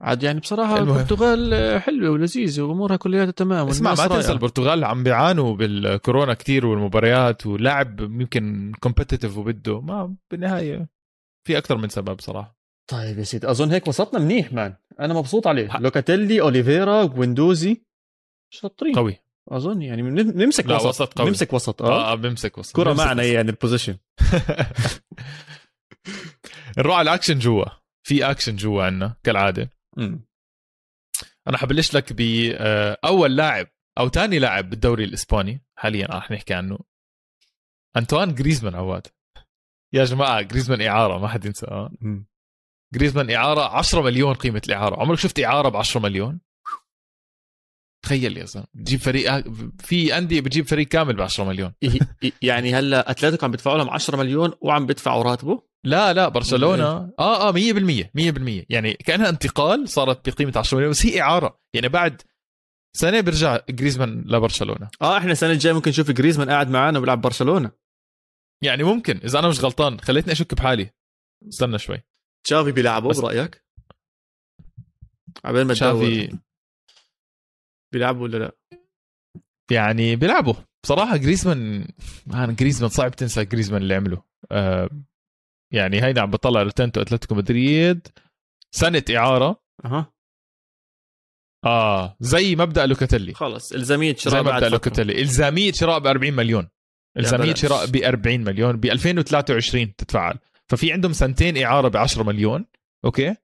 عاد 0.00 0.22
يعني 0.22 0.40
بصراحة 0.40 0.78
المهم. 0.78 0.96
البرتغال 0.98 1.54
آه، 1.54 1.78
حلوة 1.78 2.10
ولذيذة 2.10 2.62
وأمورها 2.62 2.96
كلها 2.96 3.30
تمام 3.30 3.68
اسمع 3.68 3.94
ما 3.94 4.06
تنسى. 4.06 4.32
البرتغال 4.32 4.84
عم 4.84 5.02
بيعانوا 5.04 5.56
بالكورونا 5.56 6.34
كتير 6.34 6.66
والمباريات 6.66 7.46
ولاعب 7.46 8.00
يمكن 8.00 8.72
competitive 8.80 9.36
وبده 9.36 9.80
ما 9.80 10.14
بالنهاية 10.30 10.88
في 11.46 11.58
أكثر 11.58 11.76
من 11.76 11.88
سبب 11.88 12.20
صراحة 12.20 12.61
طيب 12.90 13.18
يا 13.18 13.24
سيدي 13.24 13.50
أظن 13.50 13.70
هيك 13.70 13.88
وسطنا 13.88 14.18
منيح 14.20 14.52
man. 14.52 14.74
أنا 15.00 15.14
مبسوط 15.14 15.46
عليه. 15.46 15.68
ح- 15.68 15.76
لوكاتيلي 15.76 16.40
أوليفيرا 16.40 17.04
جويندوزي 17.04 17.82
شاطرين. 18.52 18.94
قوي. 18.94 19.18
أظن 19.48 19.82
يعني 19.82 20.02
نمسك 20.02 20.66
لا، 20.66 20.76
وسط, 20.76 20.86
وسط 20.86 21.18
قوي. 21.18 21.28
نمسك 21.28 21.52
وسط 21.52 21.82
آه, 21.82 21.86
آه, 21.88 22.12
آه 22.12 22.14
بمسك 22.14 22.58
وسط. 22.58 22.76
كرة 22.76 22.90
بمسك 22.90 23.04
معنا 23.06 23.22
وسط. 23.22 23.32
يعني 23.32 23.50
ال 23.50 23.54
possession 23.54 23.98
نروح 26.78 26.96
على 26.96 27.10
الأكشن 27.10 27.38
جوا. 27.38 27.64
في 28.06 28.30
أكشن 28.30 28.56
جوا 28.56 28.82
عندنا 28.84 29.16
كالعادة. 29.22 29.70
مم. 29.96 30.24
أنا 31.48 31.56
حبلش 31.58 31.94
لك 31.96 32.12
باول 32.12 33.36
لاعب 33.36 33.66
أو 33.98 34.08
ثاني 34.08 34.38
لاعب 34.38 34.70
بالدوري 34.70 35.04
الإسباني 35.04 35.64
حاليا 35.78 36.06
رح 36.06 36.30
نحكي 36.30 36.54
عنه. 36.54 36.78
انطوان 37.96 38.34
جريزمان 38.34 38.74
عواد. 38.74 39.06
يا 39.94 40.04
جماعة 40.04 40.42
جريزمان 40.42 40.80
إعارة 40.82 41.18
ما 41.18 41.28
حد 41.28 41.44
ينسى 41.44 41.66
آه. 41.66 41.90
جريزمان 42.94 43.30
إعارة 43.30 43.60
10 43.76 44.02
مليون 44.02 44.34
قيمة 44.34 44.62
الإعارة. 44.66 45.00
عمرك 45.00 45.18
شفت 45.18 45.40
إعارة 45.40 45.68
ب 45.68 45.76
10 45.76 46.00
مليون؟ 46.00 46.40
تخيل 48.04 48.36
يا 48.36 48.44
زلمة. 48.44 48.66
بتجيب 48.74 49.00
فريق 49.00 49.44
في 49.78 50.18
أندية 50.18 50.40
بتجيب 50.40 50.66
فريق 50.66 50.88
كامل 50.88 51.16
ب 51.16 51.20
10 51.20 51.44
مليون. 51.44 51.72
ي- 51.82 51.98
ي- 52.24 52.32
يعني 52.42 52.74
هلا 52.74 53.10
أتلتيكو 53.10 53.44
عم 53.46 53.50
بيدفعوا 53.50 53.78
لهم 53.78 53.90
10 53.90 54.16
مليون 54.16 54.52
وعم 54.60 54.86
بيدفعوا 54.86 55.22
راتبه؟ 55.22 55.62
لا 55.84 56.12
لا 56.12 56.28
برشلونة. 56.28 56.84
آه 57.18 57.48
آه 57.48 57.52
100% 57.52 58.10
100% 58.14 58.66
يعني 58.68 58.94
كأنها 58.94 59.28
انتقال 59.28 59.88
صارت 59.88 60.28
بقيمة 60.28 60.52
10 60.56 60.76
مليون 60.76 60.90
بس 60.90 61.06
هي 61.06 61.20
إعارة. 61.20 61.60
يعني 61.74 61.88
بعد 61.88 62.22
سنة 62.96 63.20
بيرجع 63.20 63.58
جريزمان 63.70 64.24
لبرشلونة. 64.26 64.88
آه 65.02 65.18
إحنا 65.18 65.32
السنة 65.32 65.50
الجاية 65.52 65.72
ممكن 65.74 65.90
نشوف 65.90 66.10
جريزمان 66.10 66.50
قاعد 66.50 66.70
معنا 66.70 66.98
وبيلعب 66.98 67.20
برشلونة. 67.20 67.70
يعني 68.62 68.82
ممكن. 68.82 69.20
إذا 69.24 69.38
أنا 69.38 69.48
مش 69.48 69.60
غلطان 69.64 70.00
خليتني 70.00 70.32
أشك 70.32 70.54
بحالي. 70.54 70.90
استنى 71.48 71.78
شوي. 71.78 72.02
تشافي 72.44 72.72
بيلعبه 72.72 73.08
بس- 73.08 73.20
برايك؟ 73.20 73.64
عبال 75.44 75.66
ما 75.66 75.74
تدور. 75.74 75.74
شافي 75.74 76.38
بيلعبوا 77.92 78.22
ولا 78.22 78.36
لا؟ 78.36 78.52
يعني 79.70 80.16
بيلعبوا. 80.16 80.54
بصراحة 80.84 81.16
جريزمان 81.16 81.88
man 82.26 82.54
جريزمان 82.54 82.90
صعب 82.90 83.10
تنسى 83.10 83.44
جريزمان 83.44 83.82
اللي 83.82 83.94
عمله. 83.94 84.22
آه 84.52 84.90
يعني 85.72 86.02
هيدا 86.04 86.20
عم 86.20 86.30
بطلع 86.30 86.62
return 86.62 86.90
to 86.90 87.00
اتلتيكو 87.00 87.34
مدريد. 87.34 88.08
سنة 88.74 89.04
إعارة. 89.16 89.62
أها. 89.84 90.12
آه 91.64 92.16
زي 92.20 92.56
مبدأ 92.56 92.86
لوكاتيلي. 92.86 93.34
خلص 93.34 93.72
إلزامية 93.72 94.12
زي 94.12 94.18
شراء 94.18 94.42
بعد 94.42 94.54
مبدأ. 94.54 94.68
لوكاتيلي. 94.68 95.20
إلزامية 95.22 95.72
شراء 95.72 95.98
ب 95.98 96.06
40 96.06 96.34
مليون 96.34 96.68
إلزامية. 97.16 97.54
شراء 97.54 97.86
ب 97.86 97.96
40 97.96 98.40
مليون 98.44 98.76
ب 98.76 98.84
2023 98.84 99.96
تتفعل. 99.96 100.38
ففي 100.72 100.92
عندهم 100.92 101.12
سنتين 101.12 101.64
إعارة 101.64 101.88
ب 101.88 101.96
10 101.96 102.22
مليون 102.22 102.64
okay؟ 103.04 103.34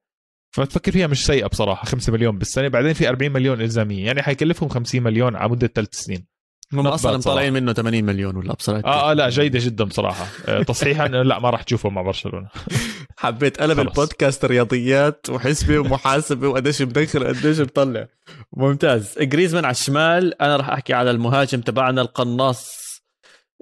فتفكر 0.55 0.91
فيها 0.91 1.07
مش 1.07 1.25
سيئة 1.25 1.47
بصراحة 1.47 1.85
5 1.85 2.13
مليون 2.13 2.37
بالسنة 2.37 2.67
بعدين 2.67 2.93
في 2.93 3.09
40 3.09 3.31
مليون 3.31 3.61
إلزامية 3.61 4.05
يعني 4.05 4.21
حيكلفهم 4.21 4.69
50 4.69 5.01
مليون 5.01 5.35
على 5.35 5.49
مدة 5.51 5.67
ثلاث 5.67 5.93
سنين. 5.95 6.25
هم 6.73 6.87
أصلا 6.87 7.17
مطلعين 7.17 7.53
منه 7.53 7.73
80 7.73 8.03
مليون 8.03 8.35
ولا 8.35 8.53
بصراحه 8.53 8.83
آه 8.85 9.11
آه 9.11 9.13
لا 9.13 9.29
جيدة 9.29 9.59
جدا 9.59 9.83
بصراحة. 9.83 10.27
آه، 10.47 10.63
تصحيحا 10.63 11.07
لا 11.07 11.39
ما 11.39 11.49
راح 11.49 11.63
تشوفه 11.63 11.89
مع 11.89 12.01
برشلونة. 12.01 12.49
حبيت 13.17 13.61
قلب. 13.61 13.79
البودكاست 13.79 14.45
رياضيات 14.45 15.29
وحسبه 15.29 15.79
ومحاسبه 15.79 16.47
وقديش 16.47 16.81
بدخل 16.81 17.23
وقديش 17.23 17.61
بطلع 17.61 18.07
ممتاز. 18.53 19.19
جريزمان 19.19 19.65
على 19.65 19.71
الشمال 19.71 20.41
أنا 20.41 20.55
راح 20.55 20.69
أحكي 20.69 20.93
على 20.93 21.11
المهاجم 21.11 21.61
تبعنا 21.61 22.01
القناص 22.01 22.88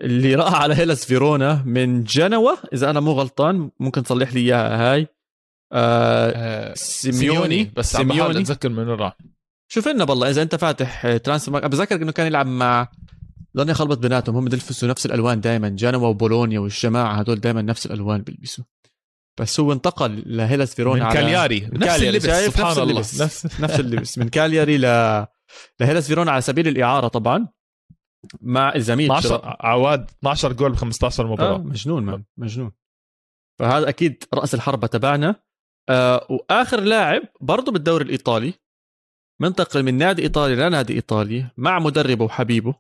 اللي 0.01 0.35
راح 0.35 0.53
على 0.53 0.75
هيلاس 0.75 1.05
فيرونا 1.05 1.63
من 1.65 2.03
جنوة. 2.03 2.57
إذا 2.73 2.89
أنا 2.89 2.99
مو 2.99 3.11
غلطان 3.11 3.71
ممكن 3.79 4.03
تصلح 4.03 4.33
لي 4.33 4.39
إياها. 4.39 4.93
هاي 4.93 5.07
آه 5.73 6.31
آه، 6.35 6.73
سيميوني. 6.73 7.71
بس 7.75 7.95
عم 7.95 8.07
بحاول 8.07 8.21
سيميوني. 8.21 8.43
أتذكر 8.43 8.69
من 8.69 8.89
راح 8.89 9.17
شوف 9.71 9.87
لنا 9.87 10.03
بالله 10.03 10.29
إذا 10.29 10.41
أنت 10.41 10.55
فاتح 10.55 11.17
Transfermarkt 11.17 11.67
بتذكر 11.67 11.95
إنه 11.95 12.11
كان 12.11 12.27
يلعب 12.27 12.47
مع 12.47 12.87
ضلني 13.57 13.73
خلبط 13.73 13.97
بيناتهم 13.97 14.35
هم 14.35 14.45
بيلبسوا 14.45 14.89
نفس 14.89 15.05
الألوان 15.05 15.41
دائما 15.41 15.69
جنوا 15.69 16.07
وبولونيا 16.07 16.59
والجماعة 16.59 17.13
هدول 17.13 17.39
دائما 17.39 17.61
نفس 17.61 17.85
الألوان 17.85 18.21
بيلبسوا. 18.21 18.63
بس 19.39 19.59
هو 19.59 19.73
انتقل 19.73 20.23
لهيلاس 20.25 20.75
فيرونا 20.75 20.99
من 20.99 21.05
على 21.05 21.13
كالياري. 21.13 21.59
نفس 21.59 21.87
كالياري، 21.87 22.09
اللبس؟ 22.09 22.45
سبحان 22.45 22.67
نفس 22.67 22.77
الله. 22.77 22.91
اللبس. 22.91 23.21
نفس. 23.21 23.61
نفس 23.61 23.79
اللبس. 23.79 24.17
من 24.17 24.29
كالياري 24.29 24.77
ل 24.77 24.81
لهيلاس 25.79 26.07
فيرونا 26.07 26.31
على 26.31 26.41
سبيل 26.41 26.67
الإعارة 26.67 27.07
طبعا. 27.07 27.47
مع 28.41 28.75
الزميل 28.75 29.11
12 29.11 29.57
عواد 29.59 30.09
12 30.19 30.53
جول 30.53 30.71
ب 30.71 30.75
15 30.75 31.23
آه 31.23 31.27
مباراة. 31.27 31.57
مجنون 31.57 32.03
ما. 32.03 32.23
مجنون. 32.37 32.71
فهذا 33.59 33.89
أكيد 33.89 34.23
رأس 34.33 34.53
الحربة 34.55 34.87
تبعنا. 34.87 35.35
آه 35.89 36.27
وآخر 36.29 36.79
لاعب 36.79 37.21
برضه 37.41 37.71
بالدوري 37.71 38.05
الإيطالي 38.05 38.53
منتقل 39.41 39.83
من 39.83 39.93
نادي 39.93 40.21
إيطالي 40.21 40.55
لنادي 40.55 40.93
إيطالي 40.93 41.49
مع 41.57 41.79
مدربه 41.79 42.25
وحبيبه 42.25 42.75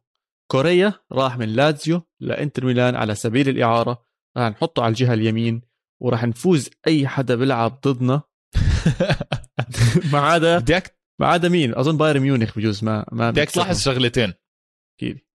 كوريا 0.51 0.93
راح 1.11 1.37
من 1.37 1.49
لازيو 1.49 2.01
لإنتر 2.19 2.65
ميلان 2.65 2.95
على 2.95 3.15
سبيل 3.15 3.49
الإعارة. 3.49 4.05
راح 4.37 4.49
نحطه 4.49 4.83
على 4.83 4.89
الجهة 4.89 5.13
اليمين 5.13 5.61
وراح 6.01 6.23
نفوز 6.23 6.69
أي 6.87 7.07
حدا 7.07 7.35
بيلعب 7.35 7.79
ضدنا. 7.87 8.21
ما 10.13 10.19
عدا 10.19 10.63
ما 11.19 11.27
عدا 11.27 11.49
مين؟ 11.49 11.75
أظن 11.75 11.97
بايرن 11.97 12.19
ميونخ 12.19 12.57
بجوز 12.57 12.83
ما 12.83 13.05
ما 13.11 13.31
بيكسبهم. 13.31 13.65
تلاحظ 13.65 13.81
شغلتين. 13.81 14.33
أكيد. 14.97 15.26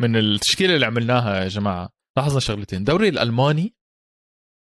من 0.00 0.16
التشكيلة 0.16 0.74
اللي 0.74 0.86
عملناها 0.86 1.42
يا 1.42 1.48
جماعة. 1.48 1.90
لاحظنا 2.16 2.40
شغلتين. 2.40 2.78
الدوري 2.78 3.08
الألماني 3.08 3.76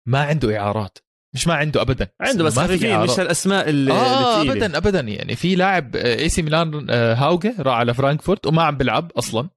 ما 0.07 0.21
عنده 0.23 0.57
إعارات. 0.57 0.97
مش 1.35 1.47
ما 1.47 1.53
عنده 1.53 1.81
ابدا. 1.81 2.07
عنده 2.21 2.43
بس 2.43 2.59
خفيفين. 2.59 2.99
مش 2.99 3.19
الأسماء 3.19 3.69
اللي 3.69 3.91
آه 3.93 4.41
الثقيلة. 4.41 4.65
ابدا 4.65 4.77
ابدا. 4.77 4.99
يعني 4.99 5.35
في 5.35 5.55
لاعب 5.55 5.95
إي 5.95 6.29
سي 6.29 6.41
ميلان 6.41 6.87
آه، 6.89 7.13
هاوجة 7.13 7.55
راح 7.59 7.75
على 7.75 7.93
فرانكفورت 7.93 8.47
وما 8.47 8.63
عم 8.63 8.77
بيلعب 8.77 9.11
أصلا. 9.11 9.49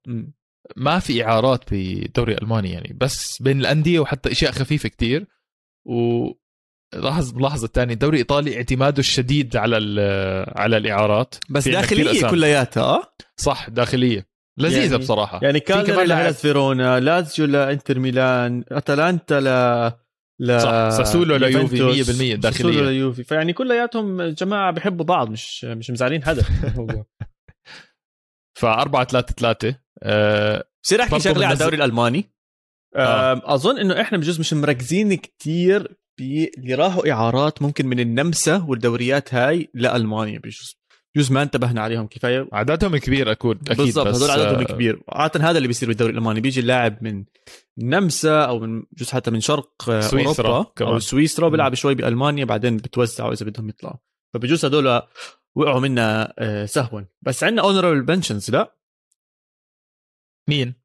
ما 0.75 0.99
في 0.99 1.25
إعارات 1.25 1.69
بالدوري 1.71 2.33
الالماني 2.33 2.71
يعني. 2.71 2.97
بس 3.01 3.41
بين 3.41 3.59
الأندية 3.59 3.99
وحتى 3.99 4.31
إشياء 4.31 4.51
خفيفة 4.51 4.89
كتير. 4.89 5.27
و 5.85 6.27
لاحظ 6.95 7.33
ملاحظة 7.33 7.65
الثانية 7.65 7.93
الدوري 7.93 8.15
الايطالي 8.15 8.57
اعتماده 8.57 8.99
الشديد 8.99 9.57
على 9.57 9.75
على 10.55 10.77
الإعارات. 10.77 11.35
بس 11.49 11.67
أسامي. 12.11 12.31
كلياتها 12.31 12.83
آه؟ 12.83 13.13
صح 13.37 13.69
داخلية. 13.69 14.34
لذيذة 14.59 14.81
يعني- 14.85 14.97
بصراحة. 14.97 15.39
يعني 15.43 15.63
لاعب- 15.69 15.89
لهيلاس 15.89 16.41
فيرونا 16.41 16.99
لازيو 16.99 17.45
لإنتر 17.45 17.99
ميلان 17.99 18.63
أتلانتا 18.71 19.33
ل 19.39 19.47
ل 20.41 20.61
صح، 20.61 20.89
ساسولو 20.97 21.35
ليوفي 21.35 21.75
يوفنتوس، 21.77 22.09
100% 22.09 22.35
داخلية. 22.35 22.71
ساسولو 22.71 22.89
ليوفي 22.89 23.23
فيعني 23.23 23.53
كلياتهم 23.53 24.21
جماعة 24.21 24.71
بيحبوا 24.71 25.05
بعض 25.05 25.29
مش 25.29 25.65
مش 25.65 25.91
مزعلين 25.91 26.23
حدا 26.23 26.43
ف 28.59 28.65
4 28.65 29.03
3 29.03 29.33
3 29.33 29.75
آه 30.03 30.63
بصير 30.83 31.01
أحكي 31.01 31.19
شغلة 31.19 31.45
على 31.45 31.53
الدوري 31.53 31.75
الألماني. 31.77 32.25
آه. 32.95 33.41
أظن 33.45 33.79
إنه 33.79 34.01
إحنا 34.01 34.17
بجوز 34.17 34.39
مش 34.39 34.53
مركزين 34.53 35.13
كتير 35.13 35.95
باللي 36.19 36.73
راحوا 36.75 37.11
إعارات 37.11 37.61
ممكن 37.61 37.87
من 37.87 37.99
النمسا 37.99 38.65
والدوريات 38.67 39.33
هاي 39.33 39.69
لألمانيا 39.73 40.39
بجوز. 40.39 40.75
بجوز 41.15 41.31
ما 41.31 41.41
انتبهنا 41.43 41.81
عليهم 41.81 42.07
كفاية. 42.07 42.47
عددهم 42.53 42.97
كبير 42.97 43.31
أكيد 43.31 43.69
أكيد 43.69 43.77
بالضبط 43.77 44.07
بس 44.07 44.15
هذول 44.15 44.31
عددهم 44.31 44.59
آه، 44.59 44.63
كبير. 44.63 45.03
عادة 45.09 45.49
هذا 45.49 45.57
اللي 45.57 45.67
بيصير 45.67 45.89
بالدوري 45.89 46.11
الألماني 46.11 46.41
بيجي 46.41 46.59
اللاعب 46.59 47.03
من 47.03 47.25
نمسا 47.77 48.45
أو 48.45 48.59
من 48.59 48.83
جزء 48.93 49.13
حتى 49.13 49.31
من 49.31 49.39
شرق 49.39 49.89
آه، 49.89 50.01
سويسرا 50.01 50.47
أوروبا 50.47 50.71
كمان. 50.75 50.91
أو 50.93 50.99
سويسرا 50.99 51.49
بيلعب 51.49 51.73
شوي 51.73 51.95
بألمانيا 51.95 52.45
بعدين 52.45 52.77
بتوزعوا 52.77 53.33
إذا 53.33 53.45
بدهم 53.45 53.69
يطلعوا. 53.69 53.97
فبجوز 54.33 54.65
هذول 54.65 55.01
وقعوا 55.55 55.79
منا 55.79 56.33
آه، 56.39 56.65
سهوا. 56.65 57.01
بس 57.21 57.43
عندنا 57.43 57.61
honorable 57.61 58.01
mentions 58.01 58.51
لا؟ 58.51 58.75
مين؟ 60.49 60.75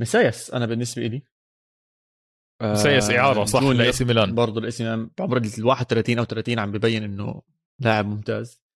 ميسياس 0.00 0.50
أنا 0.50 0.66
بالنسبة 0.66 1.02
لي 1.02 1.22
ميسياس 2.62 3.10
إعارة 3.10 3.44
صح 3.44 3.62
لأي 3.62 3.92
سي 3.92 4.04
ميلان. 4.04 4.34
برضه 4.34 4.60
الاي 4.60 4.70
سي 4.70 4.84
ميلان. 4.84 5.10
بعمر 5.18 5.36
ال 5.36 5.64
31 5.64 6.18
أو 6.18 6.24
30 6.24 6.58
عم 6.58 6.72
ببين 6.72 7.02
إنه 7.02 7.42
لاعب 7.78 8.06
ممتاز. 8.06 8.67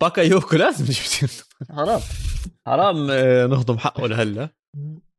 باكايوكو 0.00 0.56
لازم 0.56 0.84
نجيب 0.84 1.30
حرام. 1.70 2.00
حرام 2.66 3.10
آه، 3.10 3.46
نهضم 3.46 3.78
حقه 3.78 4.06
لهلا. 4.06 4.48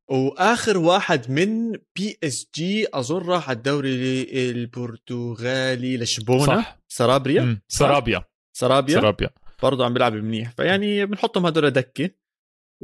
وآخر 0.09 0.77
واحد 0.77 1.31
من 1.31 1.71
بي 1.71 2.17
اس 2.23 2.47
جي 2.55 2.87
أظن 2.93 3.17
راح 3.17 3.49
على 3.49 3.57
الدوري 3.57 4.27
البرتغالي 4.51 5.97
لشبونة. 5.97 6.45
صح. 6.45 6.79
سرابريا. 6.87 7.41
مم. 7.41 7.61
سرابيا. 7.67 8.23
سرابيا. 8.53 8.95
سرابيا. 9.01 9.29
برضه 9.63 9.85
عم 9.85 9.93
بيلعب 9.93 10.13
منيح. 10.13 10.51
فيعني 10.51 11.05
بنحطهم 11.05 11.45
هدول 11.45 11.71
دكه 11.71 12.09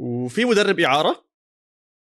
وفي 0.00 0.44
مدرب 0.44 0.80
إعارة. 0.80 1.24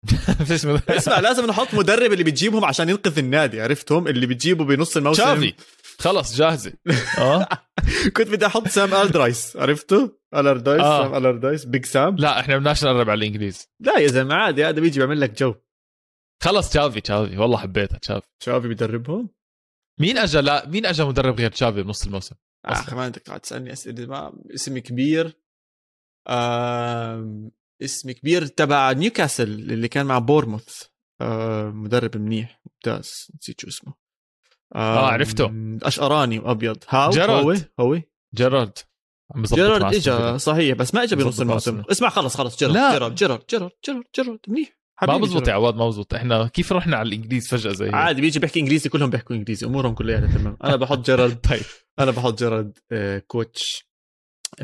اسمع 0.88 1.20
لازم 1.20 1.46
نحط 1.46 1.74
مدرب 1.74 2.12
اللي 2.12 2.24
بتجيبهم 2.24 2.64
عشان 2.64 2.88
ينقذ 2.88 3.18
النادي 3.18 3.60
عرفتهم؟ 3.60 4.08
اللي 4.08 4.26
بتجيبه 4.26 4.64
بنص 4.64 4.96
الموسم. 4.96 5.22
تشافي. 5.22 5.54
خلص 6.00 6.36
جاهزة. 6.36 6.72
آه. 7.18 7.48
كنت 8.16 8.28
بدي 8.28 8.46
أحط 8.46 8.68
سام 8.68 8.94
ألاردايس 8.94 9.56
عرفته 9.56 10.18
ألاردايس 10.34 10.80
آه. 10.82 11.02
سام 11.02 11.14
ألاردايس 11.14 11.64
Big 11.64 11.84
سام 11.84 12.16
لا 12.16 12.40
إحنا 12.40 12.56
بدناش 12.56 12.84
نقرب 12.84 13.10
على 13.10 13.18
الإنجليز. 13.18 13.68
لا 13.80 13.98
يا 13.98 14.06
زلمه 14.06 14.34
عادي 14.34 14.64
هذا 14.64 14.80
بيجي 14.80 15.00
بيعمل 15.00 15.20
لك 15.20 15.38
جو. 15.38 15.54
خلص 16.42 16.70
تشافي 16.70 17.00
تشافي. 17.00 17.38
والله 17.38 17.58
حبيتها 17.58 17.98
تشافي. 17.98 18.26
شافي 18.42 18.68
بيدربهم 18.68 19.28
مين 20.00 20.18
اجى 20.18 20.40
لا 20.40 20.68
مين 20.68 20.86
اجى 20.86 21.04
مدرب 21.04 21.40
غير 21.40 21.50
تشافي 21.50 21.82
بنص 21.82 22.04
الموسم؟ 22.04 22.36
آه 22.66 22.72
أصلاً. 22.72 22.90
كمان 22.90 23.10
بدك 23.10 23.22
تقعد 23.22 23.40
تسألني 23.40 23.72
أسئلة 23.72 24.06
ما 24.06 24.42
اسم 24.54 24.78
كبير. 24.78 25.40
آم... 26.28 27.50
اسم 27.82 28.10
كبير 28.10 28.46
تبع 28.46 28.92
نيوكاسل 28.92 29.48
اللي 29.48 29.88
كان 29.88 30.06
مع 30.06 30.18
بورنموث. 30.18 30.82
آه 31.20 31.70
مدرب 31.70 32.16
منيح 32.16 32.60
ممتاز 32.66 33.30
نسيت 33.40 33.60
شو 33.60 33.68
اسمه. 33.68 34.05
آه، 34.74 35.06
عرفته. 35.06 35.52
أشقراني 35.82 36.38
وابيض 36.38 36.76
هاو؟ 36.88 37.10
جيرارد. 37.10 37.44
هو 37.44 37.54
هو 37.80 38.00
جيرارد. 38.34 38.78
جيرارد 39.54 39.94
اجى. 39.94 40.38
صحيح 40.38 40.76
بس 40.76 40.94
ما 40.94 41.02
اجى 41.02 41.16
بنص 41.16 41.40
الموسم. 41.40 41.82
اسمع 41.90 42.08
خلص 42.08 42.36
خلص. 42.36 42.58
جيرارد. 42.58 42.74
جيرارد 42.92 43.14
جيرارد 43.14 43.42
جيرارد 43.50 43.70
جيرارد 43.84 44.04
جيرارد. 44.16 44.38
منيح. 44.48 44.76
ما 45.02 45.16
بزبط 45.16 45.48
يا. 45.48 45.52
عواد 45.52 45.74
ما 45.76 45.88
بزبط. 45.88 46.14
إحنا 46.14 46.46
كيف 46.46 46.72
رحنا 46.72 46.96
على 46.96 47.08
الإنجليز 47.08 47.48
فجأة 47.48 47.72
زي 47.72 47.90
عادي 47.90 48.20
بيجي 48.20 48.38
بيحكي 48.38 48.60
إنجليزي 48.60 48.88
كلهم 48.88 49.10
بيحكوا 49.10 49.36
إنجليزي. 49.36 49.66
أمورهم 49.66 49.94
كلها 49.94 50.20
تمام. 50.20 50.56
أنا 50.64 50.76
بحط 50.82 51.06
جيرارد. 51.06 51.36
طيب. 51.36 51.60
أنا 51.98 52.10
بحط 52.10 52.38
جيرارد 52.38 52.78
آه، 52.92 53.18
كوتش 53.18 53.86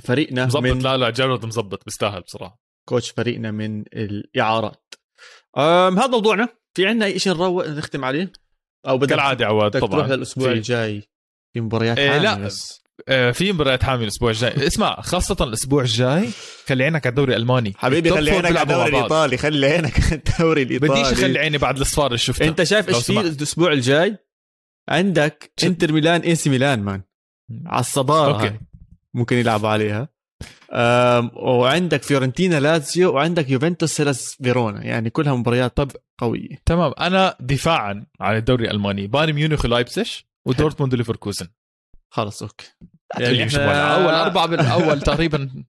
فريقنا 0.03 0.47
مزبط. 0.47 0.63
من 0.63 0.79
لا 0.79 0.97
لا 0.97 1.11
جيرارد 1.11 1.47
مزبط. 1.47 1.85
بيستاهل 1.85 2.21
بصراحة. 2.21 2.61
coach 2.89 3.11
فريقنا 3.11 3.51
من 3.51 3.81
الإعارات. 3.81 4.95
هذا 5.59 6.07
موضوعنا. 6.07 6.49
في 6.75 6.87
عندنا 6.87 7.07
أي 7.07 7.19
شيء 7.19 7.33
نروق 7.33 7.69
نختم 7.69 8.05
عليه؟ 8.05 8.33
أو 8.89 8.99
بدك 8.99 9.09
كالعادة 9.11 9.47
عواد 9.47 9.71
طبعا 9.81 9.91
تروح 9.91 10.07
للأسبوع 10.09 10.49
في- 10.49 10.53
الجاي. 10.55 11.03
في 11.55 11.61
مباريات 11.61 11.99
إيه، 11.99 12.19
لا. 12.19 12.35
بس. 12.35 12.83
آه، 13.09 13.31
في 13.31 13.53
مباريات 13.53 13.83
حامل 13.83 14.03
الأسبوع 14.03 14.31
الجاي. 14.31 14.53
اسمع 14.67 15.01
خاصة 15.01 15.37
الأسبوع 15.41 15.83
الجاي 15.83 16.29
خلي 16.69 16.85
عينك 16.85 17.07
على 17.07 17.11
الدوري 17.11 17.33
الألماني. 17.37 17.75
حبيبي 17.79 18.11
خلي 18.11 18.31
عينك 18.31 18.45
على 18.47 18.63
الدوري. 18.63 18.89
الايطالي 18.89 19.37
خلي 19.37 19.67
عينك 19.67 20.01
على 20.05 20.15
الدوري 20.29 20.63
الايطالي 20.77 20.93
بديش 21.03 21.13
اخلي 21.13 21.39
عيني 21.39 21.59
بعد 21.59 21.79
الصفار 21.81 22.07
اللي 22.07 22.19
شفتها 22.19 22.49
أنت 22.49 22.63
شايف 22.63 22.89
إيش 22.89 23.07
في. 23.07 23.21
الأسبوع 23.21 23.73
الجاي؟ 23.73 24.17
عندك 24.89 25.53
إنتر 25.65 25.93
ميلان 25.93 26.21
إي 26.21 26.35
سي 26.35 26.51
ميلان 26.51 26.83
man. 26.83 27.03
على 27.67 27.81
الصدارة 27.81 28.43
okay. 28.45 28.59
ممكن 29.15 29.37
يلعبوا 29.37 29.69
عليها. 29.69 30.09
وعندك 31.37 32.03
فيورنتينا 32.03 32.61
لازيو 32.61 33.15
وعندك 33.15 33.51
يوفنتوس 33.51 33.91
هيلاس 33.91 34.35
فيرونا. 34.43 34.85
يعني 34.85 35.11
كلها 35.11 35.35
مباريات 35.35 35.77
طب 35.77 35.91
قوية. 36.19 36.63
تمام. 36.67 36.93
أنا 37.01 37.37
دفاعا 37.41 38.07
عن 38.21 38.37
الدوري 38.37 38.65
الألماني 38.65 39.07
بايرن 39.07 39.33
ميونخ 39.33 39.65
ولايبسش 39.65 40.27
ودورتموند 40.47 40.95
وليفركوزن 40.95 41.49
خلص 42.11 42.43
okay. 42.43 42.67
يعني 43.19 43.45
مش 43.45 43.55
مولعة. 43.55 43.95
أول 44.05 44.15
أربعة 44.15 44.47
بالأول. 44.51 45.01
تقريبا. 45.01 45.65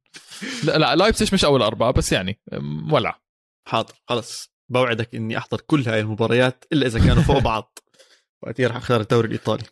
لا 0.63 0.77
لا 0.77 0.95
لايبسش 0.95 1.33
مش 1.33 1.45
أول 1.45 1.61
أربعة 1.61 1.91
بس 1.91 2.11
يعني 2.11 2.39
مولع 2.61 3.19
حاضر 3.67 3.93
خلص 4.09 4.53
بوعدك 4.71 5.15
إني 5.15 5.37
أحضر 5.37 5.61
كل 5.61 5.81
هاي 5.87 5.99
المباريات 5.99 6.65
إلا 6.73 6.85
إذا 6.87 6.99
كانوا 6.99 7.23
فوق 7.23 7.37
بعض. 7.39 7.79
وقتها 8.43 8.67
راح 8.67 8.75
أختار 8.75 9.01
الدوري 9.01 9.27
الإيطالي. 9.27 9.63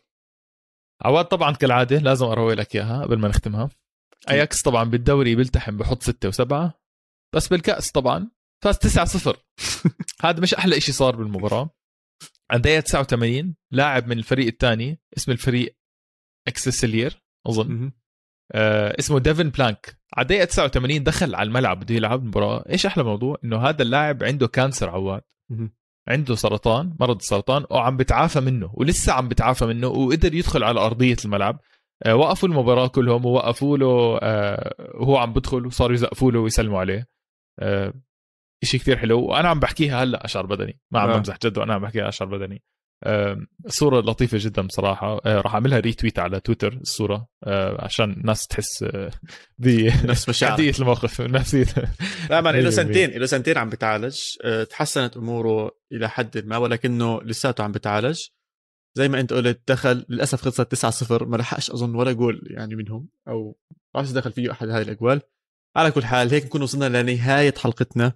عواد 1.01 1.25
طبعا 1.25 1.51
كالعادة 1.55 1.97
لازم 1.97 2.25
أروي 2.25 2.55
لك 2.55 2.75
إياها 2.75 3.01
قبل 3.03 3.17
ما 3.17 3.27
نختمها. 3.27 3.69
اياكس 4.29 4.61
طبعا 4.61 4.83
بالدوري 4.83 5.35
بيلتحم 5.35 5.77
بحط 5.77 6.03
ستة 6.03 6.29
وسبعة 6.29 6.81
بس 7.35 7.47
بالكأس 7.47 7.91
طبعا 7.91 8.31
فاز 8.63 8.77
9 8.77 9.05
0 9.05 9.37
هذا 10.25 10.39
مش 10.41 10.53
أحلى 10.53 10.81
شيء 10.81 10.95
صار 10.95 11.15
بالمباراة. 11.15 11.69
عند 12.51 12.61
دقيقة 12.61 12.79
89 12.79 13.55
لاعب 13.71 14.07
من 14.07 14.17
الفريق 14.17 14.47
الثاني 14.47 14.99
اسم 15.17 15.31
الفريق 15.31 15.77
اكسلسيور 16.47 17.23
أظن. 17.47 17.91
آه 18.51 18.95
اسمه 18.99 19.19
ديفن 19.19 19.49
بلانك 19.49 19.99
على 20.17 20.27
دقيقة 20.27 20.45
89 20.45 21.03
دخل 21.03 21.35
على 21.35 21.47
الملعب 21.47 21.79
بده 21.79 21.95
يلعب 21.95 22.21
المباراة. 22.21 22.65
إيش 22.69 22.85
أحلى 22.85 23.03
موضوع؟ 23.03 23.37
إنه 23.43 23.57
هذا 23.57 23.81
اللاعب 23.81 24.23
عنده 24.23 24.47
cancer 24.47 24.89
عواد. 24.89 25.21
عنده 26.07 26.35
سرطان 26.35 26.95
مرض 26.99 27.15
السرطان 27.15 27.65
وعم 27.69 27.97
بتعافى 27.97 28.39
منه 28.39 28.71
ولسه 28.73 29.13
عم 29.13 29.27
بتعافى 29.29 29.65
منه 29.65 29.87
وقدر 29.87 30.33
يدخل 30.35 30.63
على 30.63 30.79
أرضية 30.79 31.17
الملعب. 31.25 31.59
وقفوا 32.07 32.49
المباراة 32.49 32.87
كلهم 32.87 33.25
ووقفوا 33.25 33.77
له 33.77 34.19
آه، 34.21 34.75
وهو 34.93 35.17
عم 35.17 35.33
بدخل 35.33 35.65
وصاروا 35.65 35.93
يزقفوا 35.93 36.31
له 36.31 36.39
ويسلموا 36.39 36.79
عليه. 36.79 37.07
آه، 37.59 37.93
شيء 38.63 38.79
كثير 38.79 38.97
حلو. 38.97 39.19
وأنا 39.21 39.49
عم 39.49 39.59
بحكيها 39.59 40.03
هلأ 40.03 40.25
أشعر 40.25 40.45
بدني. 40.45 40.79
ما 40.91 40.99
عم 40.99 41.09
آه. 41.09 41.17
بمزح 41.17 41.37
جد 41.43 41.57
وأنا 41.57 41.73
عم 41.73 41.81
بحكيها 41.81 42.09
أشعر 42.09 42.27
بدني. 42.27 42.63
آه، 43.03 43.37
صورة 43.67 44.01
لطيفة 44.01 44.37
جدا 44.41 44.61
بصراحة. 44.61 45.21
آه، 45.25 45.41
راح 45.41 45.53
أعملها 45.53 45.79
ريتويت 45.79 46.19
على 46.19 46.39
تويتر 46.39 46.73
الصورة 46.73 47.27
آه، 47.43 47.83
عشان 47.85 48.11
الناس 48.11 48.47
تحس 48.47 48.83
آه، 48.83 49.11
نفس 50.05 50.29
مشاعر 50.29 50.51
بحدية 50.51 50.73
الموقف. 50.79 51.21
نفسية. 51.37 51.65
لا 52.29 52.41
مان 52.41 52.55
له 52.55 52.69
سنتين 52.79 53.09
له 53.09 53.25
سنتين 53.25 53.57
عم 53.57 53.69
بتعالج. 53.69 54.19
تحسنت 54.69 55.17
أموره 55.17 55.71
إلى 55.91 56.09
حد 56.09 56.45
ما 56.45 56.57
ولكنه 56.57 57.21
لساته 57.21 57.63
عم 57.63 57.71
بتعالج. 57.71 58.19
زي 58.97 59.09
ما 59.09 59.19
انت 59.19 59.33
قلت 59.33 59.61
دخل 59.67 60.05
للأسف 60.09 60.41
خلصت 60.41 60.61
9 60.61 60.91
0 60.91 61.25
ما 61.25 61.37
لحقش 61.37 61.71
أظن 61.71 61.95
ولا 61.95 62.11
جول 62.11 62.41
يعني 62.51 62.75
منهم 62.75 63.07
أو 63.27 63.57
ما 63.71 63.77
بعرف 63.93 64.13
دخل 64.13 64.31
فيه 64.31 64.51
أحد 64.51 64.69
هذه 64.69 64.81
الأجوال. 64.81 65.21
على 65.77 65.91
كل 65.91 66.05
حال 66.05 66.29
هيك 66.29 66.45
نكون 66.45 66.61
وصلنا 66.61 67.01
لنهاية 67.01 67.53
حلقتنا. 67.57 68.13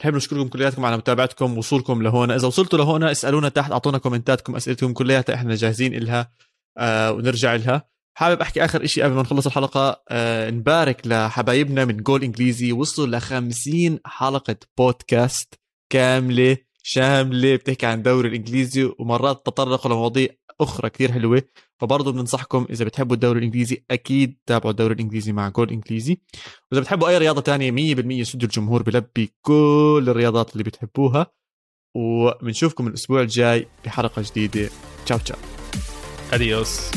بحب 0.00 0.14
نشكركم 0.14 0.48
كلياتكم 0.48 0.84
على 0.84 0.96
متابعتكم 0.96 1.58
وصولكم 1.58 2.02
لهون. 2.02 2.30
إذا 2.30 2.46
وصلتوا 2.46 2.78
لهون 2.78 3.02
اسألونا 3.04 3.48
تحت 3.48 3.72
أعطونا 3.72 3.98
كومنتاتكم 3.98 4.56
أسئلتكم 4.56 4.92
كلياتها 4.92 5.34
إحنا 5.34 5.54
جاهزين 5.54 5.94
إلها 5.94 6.30
آه 6.78 7.12
ونرجع 7.12 7.54
لها 7.54 7.88
حابب 8.18 8.40
أحكي 8.40 8.64
آخر 8.64 8.86
شيء 8.86 9.04
قبل 9.04 9.14
ما 9.14 9.22
نخلص 9.22 9.46
الحلقة؟ 9.46 10.02
آه 10.08 10.50
نبارك 10.50 11.06
لحبايبنا 11.06 11.84
من 11.84 11.96
جول 11.96 12.22
إنجليزي 12.22 12.72
وصلوا 12.72 13.06
ل 13.06 13.20
50 13.20 13.98
حلقة 14.06 14.56
بودكاست 14.78 15.54
كاملة. 15.92 16.56
شامله 16.86 17.56
بتحكي 17.56 17.86
عن 17.86 17.98
الدوري 17.98 18.28
الإنجليزي؟ 18.28 18.92
ومرات 18.98 19.46
تطرقوا 19.46 19.90
لمواضيع 19.90 20.28
أخرى 20.60 20.90
كثير 20.90 21.12
حلوة. 21.12 21.42
فبرضه 21.80 22.12
بننصحكم 22.12 22.66
إذا 22.70 22.84
بتحبوا 22.84 23.14
الدوري 23.14 23.38
الإنجليزي 23.38 23.84
أكيد 23.90 24.36
تابعوا 24.46 24.70
الدوري 24.70 24.94
الإنجليزي 24.94 25.32
مع 25.32 25.48
جول 25.48 25.70
إنجليزي. 25.70 26.18
وإذا 26.72 26.82
بتحبوا 26.82 27.08
أي 27.08 27.18
رياضة 27.18 27.40
تانية 27.40 27.70
100% 27.70 28.22
استوديو 28.22 28.48
الجمهور 28.48 28.82
بلبي 28.82 29.32
كل 29.42 30.04
الرياضات 30.08 30.52
اللي 30.52 30.64
بتحبوها. 30.64 31.26
وبنشوفكم 31.96 32.86
الأسبوع 32.86 33.20
الجاي 33.20 33.66
بحلقة 33.84 34.22
جديدة. 34.22 34.70
تشاو 35.06 35.18
تشاو. 35.18 35.38
اديوس 36.32 36.90